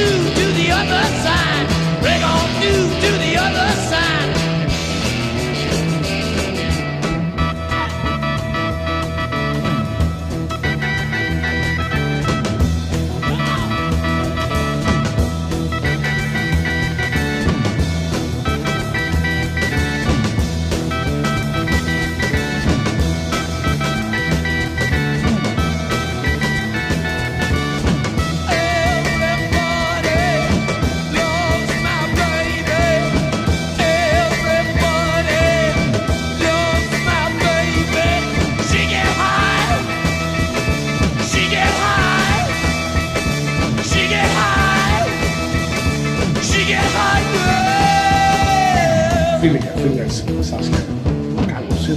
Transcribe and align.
Through 0.00 0.34
to 0.34 0.52
the 0.52 0.70
other 0.70 1.04
side, 1.24 1.66
break 2.00 2.22
on 2.24 2.48
through 2.60 2.99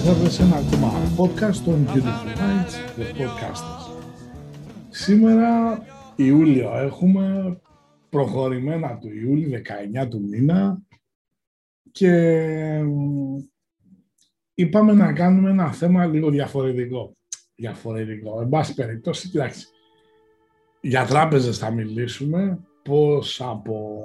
ήρθατε 0.05 0.29
σε 0.29 0.43
ένα 0.43 0.55
ακόμα 0.55 0.91
podcast 1.17 1.55
των 1.65 1.87
Beautiful 1.87 2.37
Minds, 2.37 2.99
The 2.99 3.21
Podcasters. 3.21 4.03
Σήμερα 4.89 5.79
Ιούλιο 6.15 6.77
έχουμε 6.77 7.57
προχωρημένα 8.09 8.97
του 8.97 9.09
Ιούλη, 9.09 9.63
19 10.03 10.07
του 10.09 10.21
μήνα 10.21 10.81
και 11.91 12.11
μ, 12.83 13.37
είπαμε 14.53 14.93
να 14.93 15.13
κάνουμε 15.13 15.49
ένα 15.49 15.71
θέμα 15.71 16.05
λίγο 16.05 16.29
διαφορετικό. 16.29 17.15
Διαφορετικό. 17.55 18.41
Εν 18.41 18.49
πάση 18.49 18.73
περιπτώσει, 18.73 19.29
κοιτάξτε, 19.29 19.65
για 20.81 21.05
τράπεζες 21.05 21.57
θα 21.57 21.71
μιλήσουμε, 21.71 22.59
πώς 22.83 23.41
από 23.41 24.01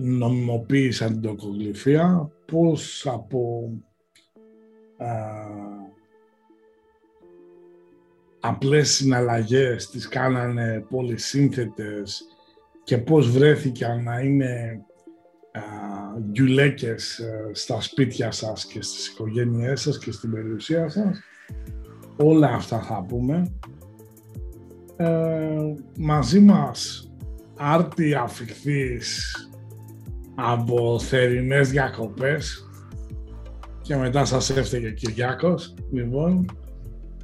νομιμοποίηση 0.00 1.04
αντιτοκογλυφία, 1.04 2.30
πώς 2.44 3.06
από 3.06 3.70
α, 3.72 3.89
απλές 8.40 8.90
συναλλαγές 8.90 9.90
τις 9.90 10.08
κάνανε 10.08 10.84
πολυσύνθετες 10.90 12.22
και 12.84 12.98
πώς 12.98 13.30
βρέθηκαν 13.30 14.02
να 14.02 14.20
είναι 14.20 14.80
α, 15.52 15.60
γκιουλέκες 16.30 17.18
ε, 17.18 17.50
στα 17.52 17.80
σπίτια 17.80 18.30
σας 18.30 18.66
και 18.66 18.82
στις 18.82 19.08
οικογένειές 19.08 19.80
σας 19.80 19.98
και 19.98 20.12
στην 20.12 20.30
περιουσία 20.30 20.88
σας. 20.88 21.20
Όλα 22.16 22.48
αυτά 22.48 22.80
θα 22.80 23.04
πούμε. 23.08 23.52
Ε, 24.96 25.74
μαζί 25.98 26.40
μας 26.40 27.10
άρτι 27.56 28.14
αφιχθείς 28.14 29.34
από 30.34 30.98
θερινές 30.98 31.70
διακοπές 31.70 32.69
και 33.90 33.96
μετά 33.96 34.24
σας 34.24 34.50
έφταιγε 34.50 34.88
ο 34.88 34.90
Κυριάκος. 34.90 35.74
Λοιπόν, 35.92 36.44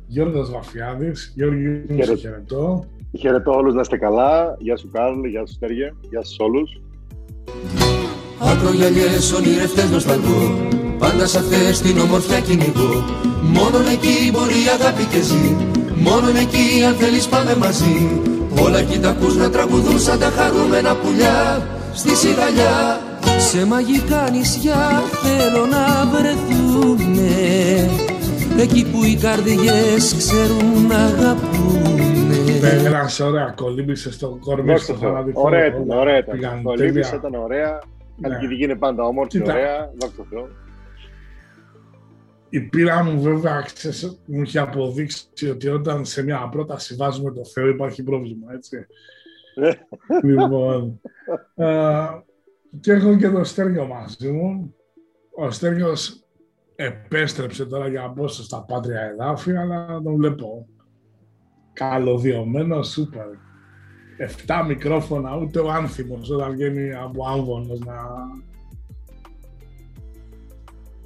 Γιώργος 0.07 0.51
Βαφιάδης. 0.51 1.33
Γιώργη 1.35 1.69
μου, 1.69 1.85
σε 1.89 1.95
Χαίρετε. 1.95 2.17
χαιρετώ. 2.17 2.85
Χαιρετώ 3.19 3.53
όλους 3.53 3.75
να 3.75 3.81
είστε 3.81 3.97
καλά. 3.97 4.57
Γεια 4.59 4.77
σου 4.77 4.91
Κάρλ, 4.93 5.25
γεια 5.25 5.47
σου 5.47 5.53
Στέργε, 5.55 5.93
γεια 6.11 6.23
σας 6.25 6.37
όλους. 6.39 6.71
Ακρογιαλιές 8.39 9.33
ονειρευτές 9.33 9.91
νοσταλγώ 9.91 10.69
Πάντα 10.99 11.27
σ' 11.27 11.37
αυτές 11.37 11.81
την 11.81 11.99
ομορφιά 11.99 12.41
κυνηγώ 12.41 13.05
Μόνον 13.43 13.87
εκεί 13.95 14.31
μπορεί 14.33 14.59
η 14.67 14.69
αγάπη 14.79 15.05
και 15.05 15.21
ζει 15.21 15.57
Μόνον 15.95 16.37
εκεί 16.45 16.85
αν 16.89 16.95
θέλεις 16.95 17.27
πάμε 17.29 17.57
μαζί 17.57 18.21
Όλα 18.65 18.79
εκεί 18.79 18.99
τα 18.99 19.09
ακούς 19.09 19.37
να 19.37 19.51
τραγουδούν 19.51 19.99
σαν 19.99 20.19
τα 20.19 20.31
χαρούμενα 20.37 20.95
πουλιά 20.95 21.67
Στη 21.95 22.15
σιγαλιά 22.15 23.01
Σε 23.51 23.67
μαγικά 23.67 24.31
νησιά 24.31 25.01
θέλω 25.23 25.67
να 25.67 26.07
βρεθούνε 26.07 27.31
Εκεί 28.63 28.91
που 28.91 29.05
οι 29.05 29.17
καρδιές 29.17 30.15
ξέρουν 30.19 30.87
να 30.87 30.97
αγαπούνε 30.97 32.37
Πέρασε 32.61 33.23
ωραία, 33.23 33.53
κολύμπησε 33.57 34.13
στο 34.13 34.39
κορμί 34.41 34.67
Δόξα 34.69 34.85
στο 34.85 34.93
τω 34.93 34.99
Θεώ. 34.99 35.11
θανατικό. 35.11 35.41
Ωραία 35.43 35.67
ήταν, 35.67 35.91
Όλα 35.91 36.01
ωραία 36.01 36.19
ήταν. 36.19 36.35
πήγαν 36.39 36.63
Το 36.63 36.71
τέλεια. 36.71 36.87
λύμισα 36.93 37.15
ήταν 37.15 37.35
ωραία. 37.35 37.81
Ναι. 38.17 38.29
Κατοικητική 38.29 38.65
είναι 38.65 38.75
πάντα 38.77 39.03
όμορφη, 39.03 39.39
Κοίτα. 39.39 39.53
ωραία. 39.53 39.91
Δόξα 40.01 40.17
τω 40.17 40.27
Θεώ. 40.31 40.49
Η 42.49 42.61
πείρα 42.61 43.05
μου 43.05 43.21
βέβαια 43.21 43.61
ξέρεις, 43.75 44.19
μου 44.27 44.41
έχει 44.41 44.59
αποδείξει 44.59 45.49
ότι 45.51 45.69
όταν 45.69 46.05
σε 46.05 46.23
μια 46.23 46.49
πρόταση 46.51 46.95
βάζουμε 46.95 47.31
το 47.33 47.45
Θεό 47.45 47.69
υπάρχει 47.69 48.03
πρόβλημα, 48.03 48.53
έτσι. 48.55 48.87
Ναι. 49.55 49.71
λοιπόν, 50.23 51.01
ε, 51.55 51.67
και 52.81 52.93
έχω 52.93 53.17
και 53.17 53.29
το 53.29 53.45
Στέργιο 53.45 53.87
μαζί 53.87 54.31
μου. 54.31 54.75
Ο 55.37 55.51
Στέργιος 55.51 56.25
επέστρεψε 56.77 57.67
τώρα 57.67 57.89
για 57.89 58.11
πόσο 58.11 58.43
στα 58.43 58.65
πάτρια 58.65 59.01
εδάφη, 59.01 59.57
αλλά 59.57 60.01
τον 60.03 60.17
βλέπω 60.17 60.67
καλωδιωμένο, 61.73 62.83
σούπερ. 62.83 63.27
Εφτά 64.19 64.65
μικρόφωνα, 64.65 65.37
ούτε 65.37 65.59
ο 65.59 65.71
άνθιμος 65.71 66.31
όταν 66.31 66.53
βγαίνει 66.53 66.95
από 66.95 67.27
άμβονος 67.29 67.79
να... 67.79 67.95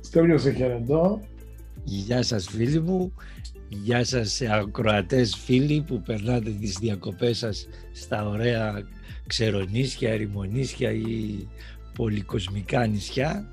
Στέργιο, 0.01 0.39
σε 0.39 0.53
χαιρετώ. 0.53 1.21
Γεια 1.85 2.23
σας 2.23 2.49
φίλοι 2.49 2.81
μου, 2.81 3.15
γεια 3.69 4.05
σας 4.05 4.41
ακροατές 4.41 5.37
φίλοι 5.37 5.85
που 5.87 6.03
περνάτε 6.03 6.51
τις 6.51 6.79
διακοπές 6.79 7.39
σας 7.39 7.69
στα 7.93 8.29
ωραία 8.29 8.83
ξερονίσια, 9.31 10.11
ερημονίσια 10.11 10.91
ή 10.91 11.49
πολυκοσμικά 11.95 12.87
νησιά 12.87 13.51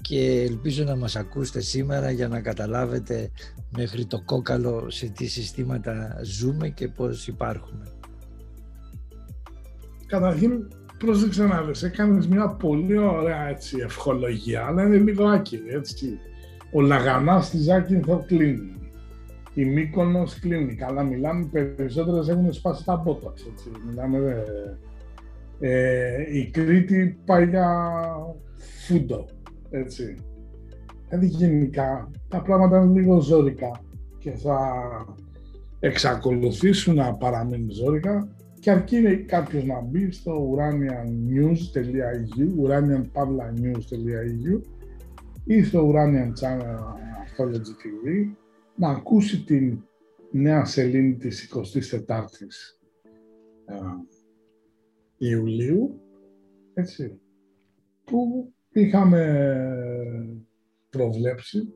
και 0.00 0.46
ελπίζω 0.48 0.84
να 0.84 0.96
μας 0.96 1.16
ακούσετε 1.16 1.60
σήμερα 1.60 2.10
για 2.10 2.28
να 2.28 2.40
καταλάβετε 2.40 3.30
μέχρι 3.76 4.04
το 4.04 4.22
κόκαλο 4.24 4.90
σε 4.90 5.06
τι 5.08 5.26
συστήματα 5.26 6.20
ζούμε 6.22 6.68
και 6.68 6.88
πώς 6.88 7.26
υπάρχουμε. 7.26 7.84
Καταρχήν, 10.06 10.68
πρόσεξε 10.98 11.46
να 11.46 11.62
δεις, 11.62 11.82
έκανες 11.82 12.26
μια 12.26 12.48
πολύ 12.48 12.98
ωραία 12.98 13.48
έτσι, 13.48 13.76
ευχολογία, 13.80 14.64
αλλά 14.66 14.82
είναι 14.82 14.96
λίγο 14.96 15.24
άκυρη, 15.24 15.68
έτσι. 15.68 16.18
Ο 16.72 16.80
Λαγανάς 16.80 17.46
στη 17.46 17.58
Ζάκυνθο 17.58 18.24
κλείνει. 18.26 18.85
Η 19.56 19.64
Μύκονος 19.64 20.38
κλείνει. 20.38 20.74
Καλά 20.74 21.02
μιλάμε, 21.02 21.46
περισσότερες 21.76 22.28
έχουν 22.28 22.52
σπάσει 22.52 22.84
τα 22.84 22.96
μπόταξ, 22.96 23.46
έτσι. 23.52 23.70
Μιλάμε, 23.86 24.44
ε, 25.60 25.68
ε, 25.68 26.38
η 26.38 26.50
Κρήτη 26.50 27.18
πάει 27.24 27.48
για 27.48 27.92
φούντο, 28.86 29.26
έτσι. 29.70 30.16
Δηλαδή 31.08 31.26
γενικά 31.26 32.10
τα 32.28 32.42
πράγματα 32.42 32.82
είναι 32.82 33.00
λίγο 33.00 33.20
ζώρικα 33.20 33.80
και 34.18 34.30
θα 34.30 34.58
εξακολουθήσουν 35.80 36.94
να 36.94 37.14
παραμείνουν 37.14 37.70
ζώρικα 37.70 38.28
και 38.60 38.70
αρκεί 38.70 39.16
κάποιος 39.16 39.64
να 39.64 39.80
μπει 39.80 40.10
στο 40.10 40.56
uraniannews.eu, 40.56 42.48
uranianpavlanews.eu 42.66 44.60
ή 45.44 45.62
στο 45.62 45.92
Uranian 45.92 46.32
Channel 46.40 46.78
Astrology 47.24 47.74
TV 47.82 48.04
να 48.76 48.88
ακούσει 48.88 49.44
την 49.44 49.82
νέα 50.30 50.64
σελήνη 50.64 51.16
της 51.16 51.52
24ης 51.54 52.78
ε, 53.64 53.76
Ιουλίου, 55.18 56.00
έτσι, 56.74 57.20
που 58.04 58.52
είχαμε 58.72 59.52
προβλέψει, 60.90 61.72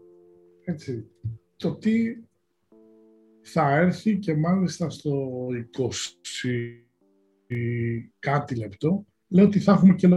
έτσι, 0.65 1.11
το 1.57 1.77
τι 1.77 2.17
θα 3.41 3.77
έρθει 3.77 4.19
και 4.19 4.37
μάλιστα 4.37 4.91
στο 4.91 5.47
κάτι 8.19 8.57
λεπτό, 8.57 9.07
λέω 9.29 9.45
ότι 9.45 9.61
θα 9.61 9.73
έχουμε 9.73 9.95
και 9.95 10.09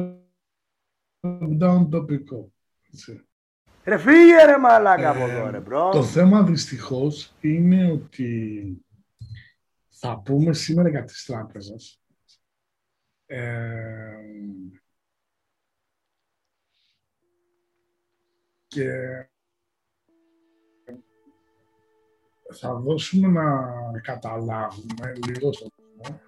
lockdown 1.21 1.87
τοπικό. 1.89 2.51
Ρε 3.83 3.97
φύγε 3.97 4.45
ρε 4.45 4.57
μαλάκα 4.57 5.09
από 5.09 5.27
εδώ 5.27 5.49
ρε 5.49 5.59
μπρο. 5.59 5.89
Το 5.89 6.03
θέμα 6.03 6.43
δυστυχώς 6.43 7.33
είναι 7.41 7.91
ότι 7.91 8.85
θα 9.89 10.21
πούμε 10.25 10.53
σήμερα 10.53 10.89
για 10.89 11.03
τις 11.03 11.25
τράπεζες. 11.25 12.01
Ε, 13.25 14.15
και 18.67 18.89
θα 22.53 22.73
δώσουμε 22.73 23.27
να 23.27 23.99
καταλάβουμε 23.99 25.13
λίγο 25.27 25.53
στο 25.53 25.67
κόσμο 25.75 26.21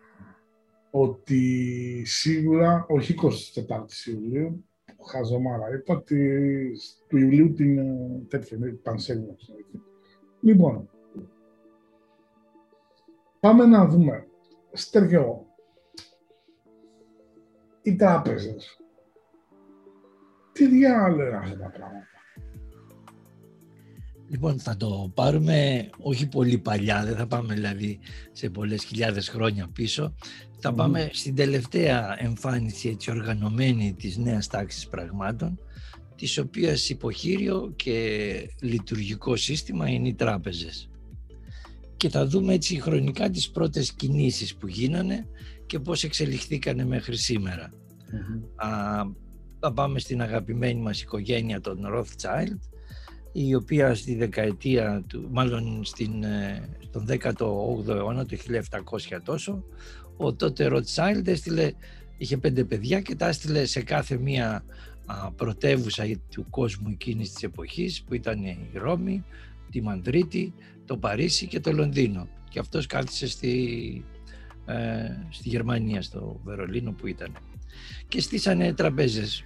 ότι 0.90 2.04
σίγουρα, 2.06 2.86
όχι 2.90 3.16
24 3.22 4.08
Ιουλίου, 4.08 4.70
χαζομάρα, 5.08 5.74
είπα 5.76 5.96
ότι 5.96 6.72
του 7.08 7.18
Ιουλίου 7.18 7.54
την 7.54 7.78
ε, 7.78 8.26
τέτοια, 8.28 8.58
την 8.58 8.82
πανσέλινο. 8.82 9.36
Λοιπόν, 10.42 10.90
πάμε 13.40 13.66
να 13.66 13.86
δούμε. 13.88 14.28
Στεριό, 14.72 15.46
οι 17.82 17.96
τράπεζες. 17.96 18.80
Τι 20.52 20.68
διάλογο 20.68 21.28
είναι 21.28 21.38
αυτά 21.38 21.58
τα 21.58 21.70
πράγματα. 21.70 22.08
Λοιπόν, 24.28 24.60
θα 24.60 24.78
το 24.78 25.12
πάρουμε 25.14 25.90
όχι 25.98 26.28
πολύ 26.28 26.58
παλιά, 26.58 27.04
δεν 27.06 27.16
θα 27.16 27.28
πάμε 27.28 27.54
δηλαδή 27.54 28.00
σε 28.32 28.50
πολλές 28.50 28.84
χιλιάδες 28.84 29.30
χρόνια 29.30 29.70
πίσω. 29.74 30.16
Θα 30.68 30.74
πάμε 30.74 31.10
στην 31.14 31.36
τελευταία 31.36 32.24
εμφάνιση 32.24 32.90
έτσι 32.90 33.12
οργανωμένη 33.12 33.94
της 33.94 34.18
νέας 34.18 34.48
τάξης 34.48 34.88
πραγμάτων, 34.88 35.60
της 36.16 36.38
οποίας 36.38 36.90
υποχείριο 36.90 37.74
και 37.76 38.50
λειτουργικό 38.62 39.36
σύστημα 39.36 39.90
είναι 39.90 40.08
οι 40.08 40.14
τράπεζες. 40.14 40.90
Και 41.98 42.10
θα 42.10 42.28
δούμε 42.28 42.54
έτσι 42.54 42.82
χρονικά 42.82 43.30
τις 43.30 43.52
πρώτες 43.52 43.94
κινήσεις 43.94 44.56
που 44.56 44.68
γίνανε 44.68 45.28
και 45.66 45.80
πώς 45.80 46.04
εξελιχθήκανε 46.04 46.86
μέχρι 46.86 47.16
Α, 48.56 48.68
θα 49.60 49.74
πάμε 49.74 50.00
στην 50.00 50.22
αγαπημένη 50.22 50.82
μας 50.82 51.02
οικογένεια 51.02 51.62
των 51.62 51.80
Rothschild, 51.94 52.60
η 53.32 53.56
οποία 53.56 53.96
στη 53.96 54.16
δεκαετία 54.16 55.04
του, 55.08 55.28
μάλλον 55.32 55.86
στην, 55.86 56.24
ε, 56.24 56.70
στον 56.84 57.06
18ο 57.06 57.88
αιώνα, 57.88 58.26
το 58.26 58.36
1700 58.36 59.22
τόσο, 59.24 59.64
ο 60.18 60.34
τότε 60.34 60.70
Rothschild 60.72 61.28
έστειλε, 61.28 61.72
είχε 62.18 62.38
πέντε 62.38 62.64
παιδιά 62.64 63.02
και 63.02 63.16
τα 63.16 63.28
έστειλε 63.28 63.66
σε 63.66 63.82
κάθε 63.82 64.18
μία 64.18 64.66
α, 65.06 65.32
πρωτεύουσα 65.32 66.04
του 66.32 66.50
κόσμου 66.50 66.90
εκείνης 66.92 67.34
της 67.34 67.44
εποχής 67.44 68.04
που 68.04 68.14
ήταν 68.14 68.44
η 68.44 68.70
Ρώμη, 68.74 69.24
τη 69.70 69.82
Μανδρίτη, 69.82 70.54
το 70.86 70.98
Παρίσι 70.98 71.48
και 71.48 71.60
το 71.60 71.72
Λονδίνο. 71.72 72.28
Και 72.50 72.60
αυτός 72.60 72.86
κάθισε 72.86 73.28
στη, 73.28 74.06
ε, 74.66 74.76
στη 75.30 75.50
Γερμανία, 75.50 76.02
στο 76.02 76.40
Βερολίνο 76.44 76.92
που 76.92 77.08
ήταν. 77.08 77.32
Και 78.08 78.22
στήσανε 78.22 78.74
τραπέζες 78.74 79.44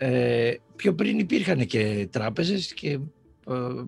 ε, 0.00 0.54
πιο 0.76 0.94
πριν 0.94 1.18
υπήρχαν 1.18 1.66
και 1.66 2.08
τράπεζες 2.10 2.74
και, 2.74 2.90
ε, 2.90 3.84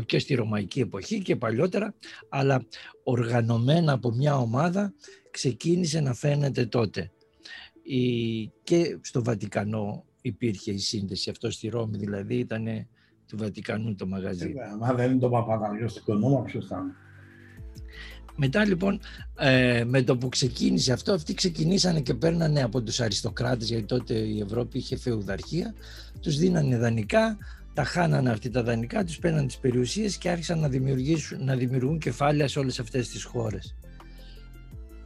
και 0.00 0.18
στη 0.18 0.34
Ρωμαϊκή 0.34 0.80
εποχή 0.80 1.22
και 1.22 1.36
παλιότερα, 1.36 1.94
αλλά 2.28 2.64
οργανωμένα 3.02 3.92
από 3.92 4.10
μια 4.10 4.36
ομάδα 4.36 4.94
ξεκίνησε 5.30 6.00
να 6.00 6.14
φαίνεται 6.14 6.66
τότε. 6.66 7.10
Η, 7.82 8.46
και 8.62 8.98
στο 9.00 9.22
Βατικανό 9.24 10.04
υπήρχε 10.20 10.72
η 10.72 10.78
σύνδεση, 10.78 11.30
αυτό 11.30 11.50
στη 11.50 11.68
Ρώμη 11.68 11.96
δηλαδή 11.96 12.34
ήταν 12.34 12.66
του 13.26 13.36
Βατικανού 13.36 13.94
το 13.94 14.06
μαγαζί. 14.06 14.54
Ε, 14.56 14.76
μα 14.78 14.94
δεν 14.94 15.10
είναι 15.10 15.20
το 15.20 15.28
Παπαδαριό 15.28 15.88
στην 15.88 16.02
Κονόμα, 16.04 16.42
ποιος 16.42 16.66
θα 16.66 16.76
είναι. 16.76 16.94
Μετά 18.36 18.64
λοιπόν 18.64 19.00
ε, 19.38 19.84
με 19.86 20.02
το 20.02 20.16
που 20.16 20.28
ξεκίνησε 20.28 20.92
αυτό, 20.92 21.12
αυτοί 21.12 21.34
ξεκινήσανε 21.34 22.00
και 22.00 22.14
παίρνανε 22.14 22.62
από 22.62 22.82
τους 22.82 23.00
αριστοκράτες, 23.00 23.68
γιατί 23.68 23.84
τότε 23.84 24.14
η 24.14 24.40
Ευρώπη 24.40 24.78
είχε 24.78 24.96
φεουδαρχία, 24.96 25.74
τους 26.20 26.36
δίνανε 26.36 26.78
δανεικά, 26.78 27.38
τα 27.76 27.84
χάνανε 27.84 28.30
αυτοί 28.30 28.50
τα 28.50 28.62
δανεικά, 28.62 29.04
τους 29.04 29.18
παίρνανε 29.18 29.46
τις 29.46 29.58
περιουσίες 29.58 30.16
και 30.16 30.30
άρχισαν 30.30 30.58
να, 30.58 30.68
δημιουργήσουν, 30.68 31.44
να 31.44 31.56
δημιουργούν 31.56 31.98
κεφάλαια 31.98 32.48
σε 32.48 32.58
όλες 32.58 32.78
αυτές 32.80 33.08
τις 33.08 33.24
χώρες. 33.24 33.76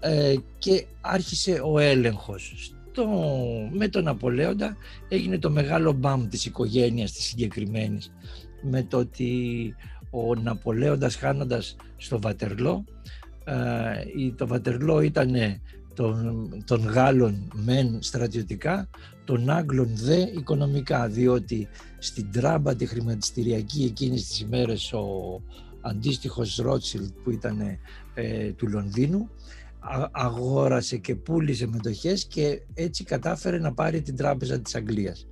Ε, 0.00 0.34
και 0.58 0.86
άρχισε 1.00 1.60
ο 1.64 1.78
έλεγχος. 1.78 2.54
Στο, 2.56 3.06
με 3.72 3.88
τον 3.88 4.08
Απολέοντα 4.08 4.76
έγινε 5.08 5.38
το 5.38 5.50
μεγάλο 5.50 5.92
μπαμ 5.92 6.28
της 6.28 6.44
οικογένειας 6.44 7.12
της 7.12 7.24
συγκεκριμένης 7.24 8.12
με 8.62 8.82
το 8.82 8.98
ότι 8.98 9.74
ο 10.10 10.34
Ναπολέοντας 10.34 11.16
χάνοντας 11.16 11.76
στο 11.96 12.20
Βατερλό 12.20 12.84
ε, 13.44 14.30
το 14.36 14.46
Βατερλό 14.46 15.00
ήταν 15.00 15.34
των, 16.00 16.48
των 16.64 16.80
Γάλλων 16.80 17.52
μεν 17.54 17.98
στρατιωτικά, 18.02 18.88
των 19.24 19.50
Άγγλων 19.50 19.88
δε 19.94 20.20
οικονομικά, 20.20 21.08
διότι 21.08 21.68
στην 21.98 22.30
τράμπα 22.32 22.74
τη 22.74 22.86
χρηματιστηριακή 22.86 23.84
εκείνες 23.84 24.26
τις 24.26 24.40
ημέρες 24.40 24.92
ο 24.92 25.06
αντίστοιχος 25.80 26.56
Ρότσιλ 26.56 27.10
που 27.24 27.30
ήταν 27.30 27.60
ε, 28.14 28.52
του 28.52 28.68
Λονδίνου 28.68 29.30
αγόρασε 30.10 30.96
και 30.96 31.14
πούλησε 31.14 31.66
μετοχές 31.66 32.24
και 32.24 32.60
έτσι 32.74 33.04
κατάφερε 33.04 33.58
να 33.58 33.72
πάρει 33.72 34.00
την 34.02 34.16
τράπεζα 34.16 34.60
της 34.60 34.74
Αγγλίας. 34.74 35.26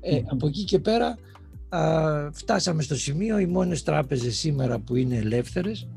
Ε, 0.00 0.22
από 0.26 0.46
εκεί 0.46 0.64
και 0.64 0.78
πέρα 0.78 1.16
φτάσαμε 2.32 2.82
στο 2.82 2.96
σημείο 2.96 3.38
οι 3.38 3.46
μόνες 3.46 3.82
τράπεζες 3.82 4.36
σήμερα 4.36 4.78
που 4.78 4.96
είναι 4.96 5.16
ελεύθερες 5.16 5.88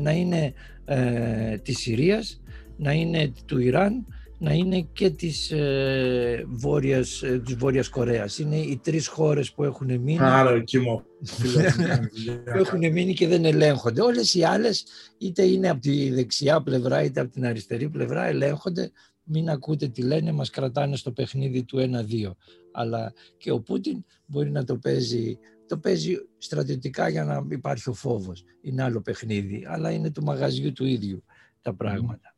να 0.00 0.10
είναι 0.10 0.52
ε, 0.84 1.56
της 1.56 1.78
Συρίας, 1.78 2.40
να 2.80 2.92
είναι 2.92 3.32
του 3.46 3.58
Ιράν, 3.58 4.06
να 4.38 4.52
είναι 4.52 4.80
και 4.92 5.10
της, 5.10 5.50
ε, 5.50 6.44
Βόρειας, 6.48 7.22
ε, 7.22 7.38
της 7.44 7.54
Βόρειας 7.54 7.88
Κορέας. 7.88 8.38
Είναι 8.38 8.56
οι 8.56 8.80
τρεις 8.82 9.06
χώρες 9.06 9.52
που 9.52 9.64
έχουν 9.64 9.86
μείνει. 9.86 10.18
Άρα 10.20 10.50
εκεί 10.50 10.78
μου. 10.78 11.02
που 12.52 12.58
έχουν 12.58 12.92
μείνει 12.92 13.14
και 13.14 13.28
δεν 13.28 13.44
ελέγχονται. 13.44 14.02
Όλες 14.02 14.34
οι 14.34 14.42
άλλες 14.42 14.84
είτε 15.18 15.42
είναι 15.42 15.68
από 15.68 15.80
τη 15.80 16.10
δεξιά 16.10 16.62
πλευρά 16.62 17.02
είτε 17.02 17.20
από 17.20 17.30
την 17.30 17.46
αριστερή 17.46 17.88
πλευρά 17.88 18.26
ελέγχονται. 18.26 18.90
Μην 19.22 19.50
ακούτε 19.50 19.88
τι 19.88 20.02
λένε, 20.02 20.32
μας 20.32 20.50
κρατάνε 20.50 20.96
στο 20.96 21.12
παιχνίδι 21.12 21.62
του 21.62 21.78
1-2. 21.78 22.36
Αλλά 22.72 23.12
και 23.36 23.50
ο 23.50 23.60
Πούτιν 23.60 24.04
μπορεί 24.26 24.50
να 24.50 24.64
το 24.64 24.76
παίζει 24.76 25.38
το 25.66 25.78
παίζει 25.78 26.14
στρατιωτικά 26.38 27.08
για 27.08 27.24
να 27.24 27.46
υπάρχει 27.50 27.90
ο 27.90 27.92
φόβος. 27.92 28.44
Είναι 28.62 28.82
άλλο 28.82 29.00
παιχνίδι, 29.00 29.64
αλλά 29.68 29.90
είναι 29.90 30.10
του 30.10 30.22
μαγαζιού 30.22 30.72
του 30.72 30.84
ίδιου 30.84 31.24
τα 31.62 31.74
πράγματα. 31.74 32.29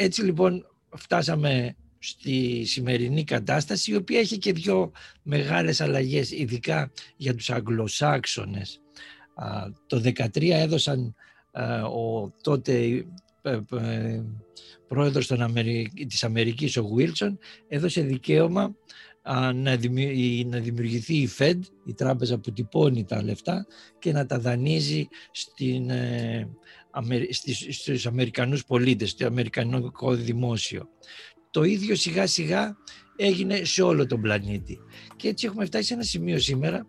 Έτσι 0.00 0.22
λοιπόν 0.22 0.66
φτάσαμε 0.96 1.76
στη 1.98 2.64
σημερινή 2.64 3.24
κατάσταση, 3.24 3.90
η 3.90 3.96
οποία 3.96 4.18
έχει 4.18 4.38
και 4.38 4.52
δύο 4.52 4.92
μεγάλες 5.22 5.80
αλλαγές, 5.80 6.30
ειδικά 6.30 6.90
για 7.16 7.34
τους 7.34 7.50
Αγγλοσάξονες. 7.50 8.80
Το 9.86 10.02
2013 10.04 10.50
έδωσαν 10.50 11.14
ο 11.94 12.30
τότε 12.42 13.04
ε, 13.42 13.60
ε, 13.72 14.22
πρόεδρος 14.88 15.26
των 15.26 15.54
της 16.08 16.24
Αμερικής, 16.24 16.76
ο 16.76 16.86
Βίλσον, 16.86 17.38
έδωσε 17.68 18.00
δικαίωμα 18.00 18.74
να 19.54 19.76
δημιουργηθεί 20.60 21.14
η 21.14 21.30
Fed, 21.38 21.58
η 21.84 21.94
τράπεζα 21.94 22.38
που 22.38 22.52
τυπώνει 22.52 23.04
τα 23.04 23.22
λεφτά 23.22 23.66
και 23.98 24.12
να 24.12 24.26
τα 24.26 24.38
δανείζει 24.38 25.08
στην, 25.30 25.90
ε, 27.08 27.32
στους 27.72 28.06
Αμερικανούς 28.06 28.64
πολίτες, 28.64 29.10
στο 29.10 29.26
Αμερικανικό 29.26 30.14
δημόσιο. 30.14 30.88
Το 31.50 31.62
ίδιο 31.62 31.94
σιγά 31.94 32.26
σιγά 32.26 32.76
έγινε 33.16 33.64
σε 33.64 33.82
όλο 33.82 34.06
τον 34.06 34.20
πλανήτη. 34.20 34.78
Και 35.16 35.28
έτσι 35.28 35.46
έχουμε 35.46 35.64
φτάσει 35.64 35.84
σε 35.84 35.94
ένα 35.94 36.02
σημείο 36.02 36.38
σήμερα 36.38 36.86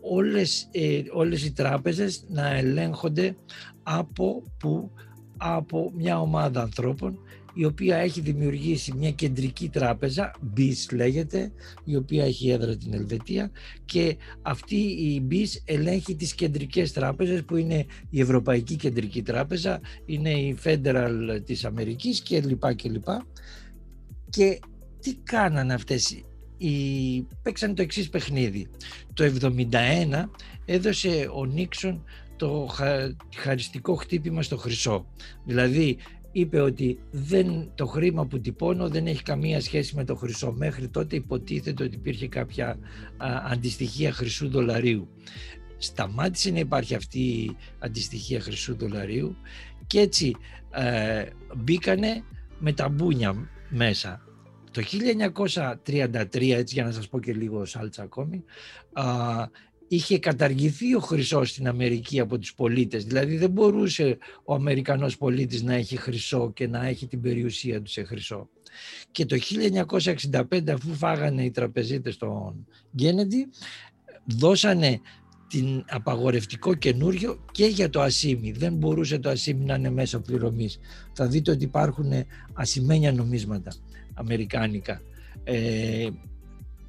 όλες, 0.00 0.68
ε, 0.70 1.02
όλες 1.12 1.44
οι 1.44 1.52
τράπεζες 1.52 2.24
να 2.28 2.54
ελέγχονται 2.54 3.36
από, 3.82 4.42
που, 4.58 4.90
από 5.36 5.92
μια 5.94 6.20
ομάδα 6.20 6.62
ανθρώπων 6.62 7.18
η 7.58 7.64
οποία 7.64 7.96
έχει 7.96 8.20
δημιουργήσει 8.20 8.92
μια 8.96 9.10
κεντρική 9.10 9.68
τράπεζα, 9.68 10.30
BIS 10.56 10.92
λέγεται, 10.92 11.52
η 11.84 11.96
οποία 11.96 12.24
έχει 12.24 12.50
έδρα 12.50 12.76
την 12.76 12.94
Ελβετία 12.94 13.50
και 13.84 14.16
αυτή 14.42 14.76
η 14.76 15.26
BIS 15.30 15.60
ελέγχει 15.64 16.14
τις 16.14 16.34
κεντρικές 16.34 16.92
τράπεζες 16.92 17.44
που 17.44 17.56
είναι 17.56 17.86
η 18.10 18.20
Ευρωπαϊκή 18.20 18.76
Κεντρική 18.76 19.22
Τράπεζα, 19.22 19.80
είναι 20.06 20.30
η 20.30 20.56
Federal 20.64 21.40
της 21.44 21.64
Αμερικής 21.64 22.20
και 22.20 22.40
λοιπά 22.40 22.72
και 22.72 22.88
λοιπά. 22.88 23.26
Και 24.30 24.58
τι 25.00 25.14
κάνανε 25.14 25.74
αυτές 25.74 26.22
οι... 26.56 27.22
παίξαν 27.42 27.74
το 27.74 27.82
εξής 27.82 28.08
παιχνίδι. 28.08 28.66
Το 29.14 29.32
1971 29.40 30.24
έδωσε 30.64 31.30
ο 31.34 31.44
Νίξον 31.44 32.04
το 32.36 32.68
χαριστικό 33.36 33.94
χτύπημα 33.94 34.42
στο 34.42 34.56
χρυσό. 34.56 35.06
Δηλαδή 35.44 35.96
είπε 36.38 36.60
ότι 36.60 36.98
δεν, 37.10 37.70
το 37.74 37.86
χρήμα 37.86 38.26
που 38.26 38.40
τυπώνω 38.40 38.88
δεν 38.88 39.06
έχει 39.06 39.22
καμία 39.22 39.60
σχέση 39.60 39.94
με 39.96 40.04
το 40.04 40.14
χρυσό. 40.14 40.52
Μέχρι 40.52 40.88
τότε 40.88 41.16
υποτίθεται 41.16 41.84
ότι 41.84 41.94
υπήρχε 41.94 42.28
κάποια 42.28 42.68
α, 43.16 43.28
αντιστοιχεία 43.50 44.12
χρυσού 44.12 44.48
δολαρίου. 44.48 45.08
Σταμάτησε 45.78 46.50
να 46.50 46.58
υπάρχει 46.58 46.94
αυτή 46.94 47.18
η 47.18 47.56
αντιστοιχεία 47.78 48.40
χρυσού 48.40 48.76
δολαρίου 48.76 49.36
και 49.86 50.00
έτσι 50.00 50.36
ε, 50.70 51.24
μπήκανε 51.56 52.22
με 52.58 52.72
τα 52.72 52.88
μπούνια 52.88 53.48
μέσα. 53.68 54.20
Το 54.70 54.82
1933, 55.84 56.50
έτσι 56.50 56.74
για 56.74 56.84
να 56.84 56.90
σας 56.90 57.08
πω 57.08 57.20
και 57.20 57.32
λίγο 57.32 57.64
σάλτσα 57.64 58.02
ακόμη, 58.02 58.44
α, 58.92 59.04
είχε 59.88 60.18
καταργηθεί 60.18 60.94
ο 60.94 61.00
χρυσός 61.00 61.50
στην 61.50 61.68
Αμερική 61.68 62.20
από 62.20 62.38
τους 62.38 62.54
πολίτες. 62.54 63.04
Δηλαδή 63.04 63.36
δεν 63.36 63.50
μπορούσε 63.50 64.18
ο 64.44 64.54
Αμερικανός 64.54 65.16
πολίτης 65.16 65.62
να 65.62 65.74
έχει 65.74 65.96
χρυσό 65.96 66.52
και 66.52 66.68
να 66.68 66.86
έχει 66.86 67.06
την 67.06 67.20
περιουσία 67.20 67.82
του 67.82 67.90
σε 67.90 68.02
χρυσό. 68.02 68.48
Και 69.10 69.26
το 69.26 69.36
1965 70.20 70.70
αφού 70.70 70.94
φάγανε 70.94 71.44
οι 71.44 71.50
τραπεζίτες 71.50 72.16
τον 72.16 72.66
Γκένεντι 72.96 73.48
δώσανε 74.24 75.00
την 75.48 75.84
απαγορευτικό 75.88 76.74
καινούριο 76.74 77.44
και 77.52 77.66
για 77.66 77.90
το 77.90 78.00
ασίμι. 78.00 78.52
Δεν 78.52 78.72
μπορούσε 78.72 79.18
το 79.18 79.28
ασίμι 79.28 79.64
να 79.64 79.74
είναι 79.74 79.90
μέσω 79.90 80.20
πληρωμής. 80.20 80.78
Θα 81.12 81.26
δείτε 81.26 81.50
ότι 81.50 81.64
υπάρχουν 81.64 82.12
ασημένια 82.52 83.12
νομίσματα 83.12 83.72
αμερικάνικα. 84.14 85.00
Ε, 85.44 86.08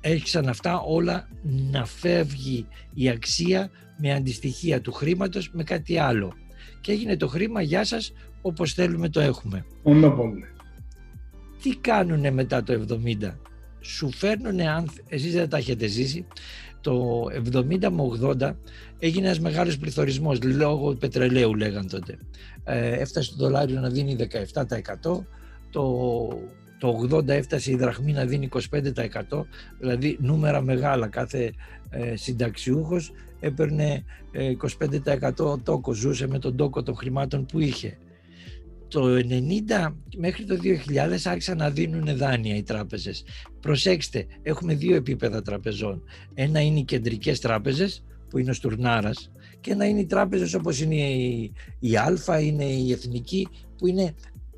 έρχισαν 0.02 0.48
αυτά 0.48 0.80
όλα 0.80 1.28
να 1.72 1.86
φεύγει 1.86 2.68
η 2.94 3.10
αξία 3.10 3.70
με 3.98 4.14
αντιστοιχεία 4.14 4.82
του 4.82 4.92
χρήματος 4.92 5.50
με 5.54 5.64
κάτι 5.64 5.98
άλλο. 5.98 6.34
Και 6.82 6.92
έγινε 6.92 7.18
το 7.18 7.28
χρήμα, 7.28 7.62
γεια 7.62 7.84
σας, 7.84 8.14
όπως 8.42 8.74
θέλουμε 8.74 9.10
το 9.10 9.20
έχουμε. 9.20 9.66
Μονόπολη. 9.84 10.46
Τι 11.62 11.76
κάνουνε 11.76 12.32
μετά 12.32 12.64
το 12.64 12.86
70. 13.22 13.38
Σου 13.82 14.12
φέρνουνε, 14.12 14.70
αν 14.70 14.90
εσείς 15.08 15.34
δεν 15.34 15.50
τα 15.50 15.58
έχετε 15.58 15.88
ζήσει, 15.88 16.28
το 16.82 17.26
70 17.54 17.90
με 17.90 18.04
80 18.40 18.56
έγινε 19.00 19.26
ένας 19.26 19.40
μεγάλος 19.40 19.78
πληθωρισμός 19.78 20.44
λόγω 20.44 20.94
πετρελαίου 20.94 21.56
λέγαν 21.56 21.88
τότε. 21.88 22.18
Ε, 22.64 22.92
έφτασε 22.92 23.30
το 23.32 23.44
δολάριο 23.44 23.80
να 23.80 23.90
δίνει 23.90 24.16
17%, 24.16 25.26
το 25.70 26.28
το 26.78 27.08
80 27.12 27.28
έφτασε 27.28 27.72
η 27.72 27.76
δραχμή 27.76 28.12
να 28.12 28.26
δίνει 28.26 28.50
25% 28.72 29.44
δηλαδή 29.80 30.18
νούμερα 30.20 30.62
μεγάλα. 30.62 31.08
Κάθε 31.08 31.54
ε, 31.90 32.16
συνταξιούχος 32.16 33.12
έπαιρνε 33.40 34.04
25% 35.38 35.64
τόκο 35.64 35.94
ζούσε 35.94 36.28
με 36.28 36.40
τον 36.40 36.56
τόκο 36.56 36.84
των 36.84 36.96
χρημάτων 36.96 37.46
που 37.46 37.60
είχε. 37.60 37.98
Το 38.88 39.16
90 39.80 39.94
μέχρι 40.18 40.46
το 40.46 40.58
2000 40.64 41.20
άρχισαν 41.24 41.58
να 41.58 41.70
δίνουν 41.70 42.18
δάνεια 42.18 42.56
οι 42.56 42.64
τράπεζες. 42.64 43.24
Προσέξτε 43.60 44.26
έχουμε 44.42 44.74
δύο 44.74 44.96
επίπεδα 44.96 45.42
τραπεζών. 45.42 46.04
Ένα 46.34 46.62
είναι 46.62 46.80
οι 46.80 46.84
κεντρικές 46.84 47.40
τράπεζες 47.40 48.04
που 48.30 48.38
είναι 48.38 48.50
ο 48.50 48.54
Στουρνάρας 48.54 49.32
και 49.62 49.72
ένα 49.72 49.88
είναι 49.88 50.00
οι 50.00 50.06
τράπεζες 50.06 50.54
όπως 50.54 50.82
είναι 50.82 50.96
η, 50.96 51.52
η 51.80 51.96
Α, 51.98 52.40
είναι 52.42 52.64
η 52.64 52.92
Εθνική 52.92 53.48
που 53.78 53.88
είναι 53.88 54.14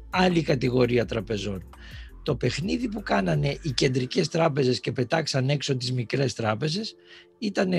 άλλη 0.10 0.42
κατηγορία 0.42 1.06
τραπεζών 1.06 1.64
το 2.24 2.36
παιχνίδι 2.36 2.90
που 2.90 3.02
κάνανε 3.02 3.58
οι 3.62 3.72
κεντρικές 3.72 4.28
τράπεζες 4.28 4.80
και 4.80 4.92
πετάξαν 4.92 5.50
έξω 5.50 5.78
τις 5.78 5.92
μικρές 5.92 6.34
τράπεζες 6.34 6.96
ήταν 7.38 7.72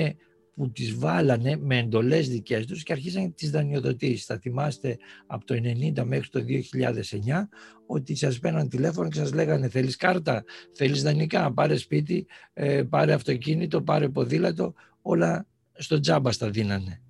που 0.55 0.71
τις 0.71 0.95
βάλανε 0.95 1.57
με 1.57 1.77
εντολές 1.77 2.29
δικές 2.29 2.65
τους 2.65 2.83
και 2.83 2.93
αρχίσαν 2.93 3.33
τις 3.33 3.51
δανειοδοτήσεις. 3.51 4.25
Θα 4.25 4.37
θυμάστε 4.37 4.97
από 5.27 5.45
το 5.45 5.53
1990 5.53 6.03
μέχρι 6.03 6.29
το 6.29 6.39
2009 6.39 7.49
ότι 7.85 8.15
σας 8.15 8.39
πέναν 8.39 8.69
τηλέφωνο 8.69 9.09
και 9.09 9.17
σας 9.17 9.33
λέγανε 9.33 9.69
θέλεις 9.69 9.95
κάρτα, 9.95 10.43
θέλεις 10.73 11.01
δανεικά, 11.01 11.53
πάρε 11.53 11.75
σπίτι, 11.75 12.25
ε, 12.53 12.83
πάρε 12.83 13.13
αυτοκίνητο, 13.13 13.81
πάρε 13.81 14.09
ποδήλατο, 14.09 14.73
όλα 15.01 15.47
στο 15.73 15.99
τζάμπα 15.99 16.31
στα 16.31 16.49
δίνανε. 16.49 17.01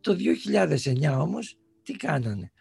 Το 0.00 0.14
2009 0.14 1.20
όμως 1.20 1.56
τι 1.82 1.92
κάνανε; 1.92 2.52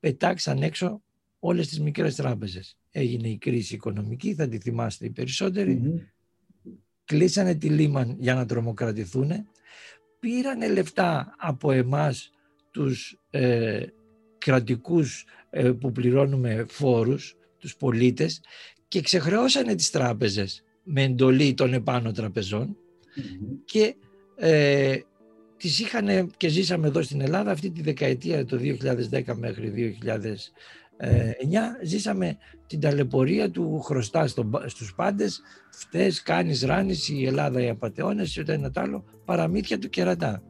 Πετάξαν 0.00 0.62
έξω 0.62 1.02
όλες 1.38 1.68
τις 1.68 1.80
μικρές 1.80 2.14
τράπεζες 2.14 2.76
έγινε 2.98 3.28
η 3.28 3.36
κρίση 3.36 3.74
οικονομική, 3.74 4.34
θα 4.34 4.48
τη 4.48 4.58
θυμάστε 4.58 5.06
οι 5.06 5.10
περισσότεροι. 5.10 6.02
Κλείσανε 7.04 7.54
τη 7.54 7.68
Λίμαν 7.68 8.16
για 8.18 8.34
να 8.34 8.46
τρομοκρατηθούν. 8.46 9.32
Πήρανε 10.20 10.68
λεφτά 10.68 11.34
από 11.38 11.72
εμάς 11.72 12.30
τους 12.70 13.20
ε, 13.30 13.84
κρατικούς 14.38 15.24
ε, 15.50 15.70
που 15.70 15.92
πληρώνουμε 15.92 16.66
φόρους, 16.68 17.36
τους 17.58 17.76
πολίτες 17.76 18.40
και 18.88 19.00
ξεχρεώσανε 19.00 19.74
τις 19.74 19.90
τράπεζες 19.90 20.64
με 20.82 21.02
εντολή 21.02 21.54
των 21.54 21.72
επάνω 21.72 22.12
και 23.64 23.94
ε, 24.36 24.98
τις 25.56 25.78
είχαν 25.78 26.30
και 26.36 26.48
ζήσαμε 26.48 26.86
εδώ 26.86 27.02
στην 27.02 27.20
Ελλάδα 27.20 27.50
αυτή 27.50 27.70
τη 27.70 27.82
δεκαετία 27.82 28.44
το 28.44 28.58
2010 29.10 29.34
μέχρι 29.34 29.68
9 30.98 31.04
ζήσαμε 31.84 32.36
την 32.66 32.80
ταλαιπωρία 32.80 33.50
του 33.50 33.80
χρωστά 33.80 34.26
στο, 34.26 34.50
στους 34.66 34.94
πάντες. 34.94 35.40
Φταίς, 35.70 36.22
κάνεις, 36.22 36.62
ράνεις 36.62 37.08
η 37.08 37.26
Ελλάδα 37.26 37.62
οι 37.62 37.68
απαταιώνες 37.68 38.38
ούτε 38.38 38.52
ένα 38.52 38.70
άλλο 38.74 39.04
παραμύθια 39.24 39.78
του 39.78 39.88
κερατά. 39.88 40.42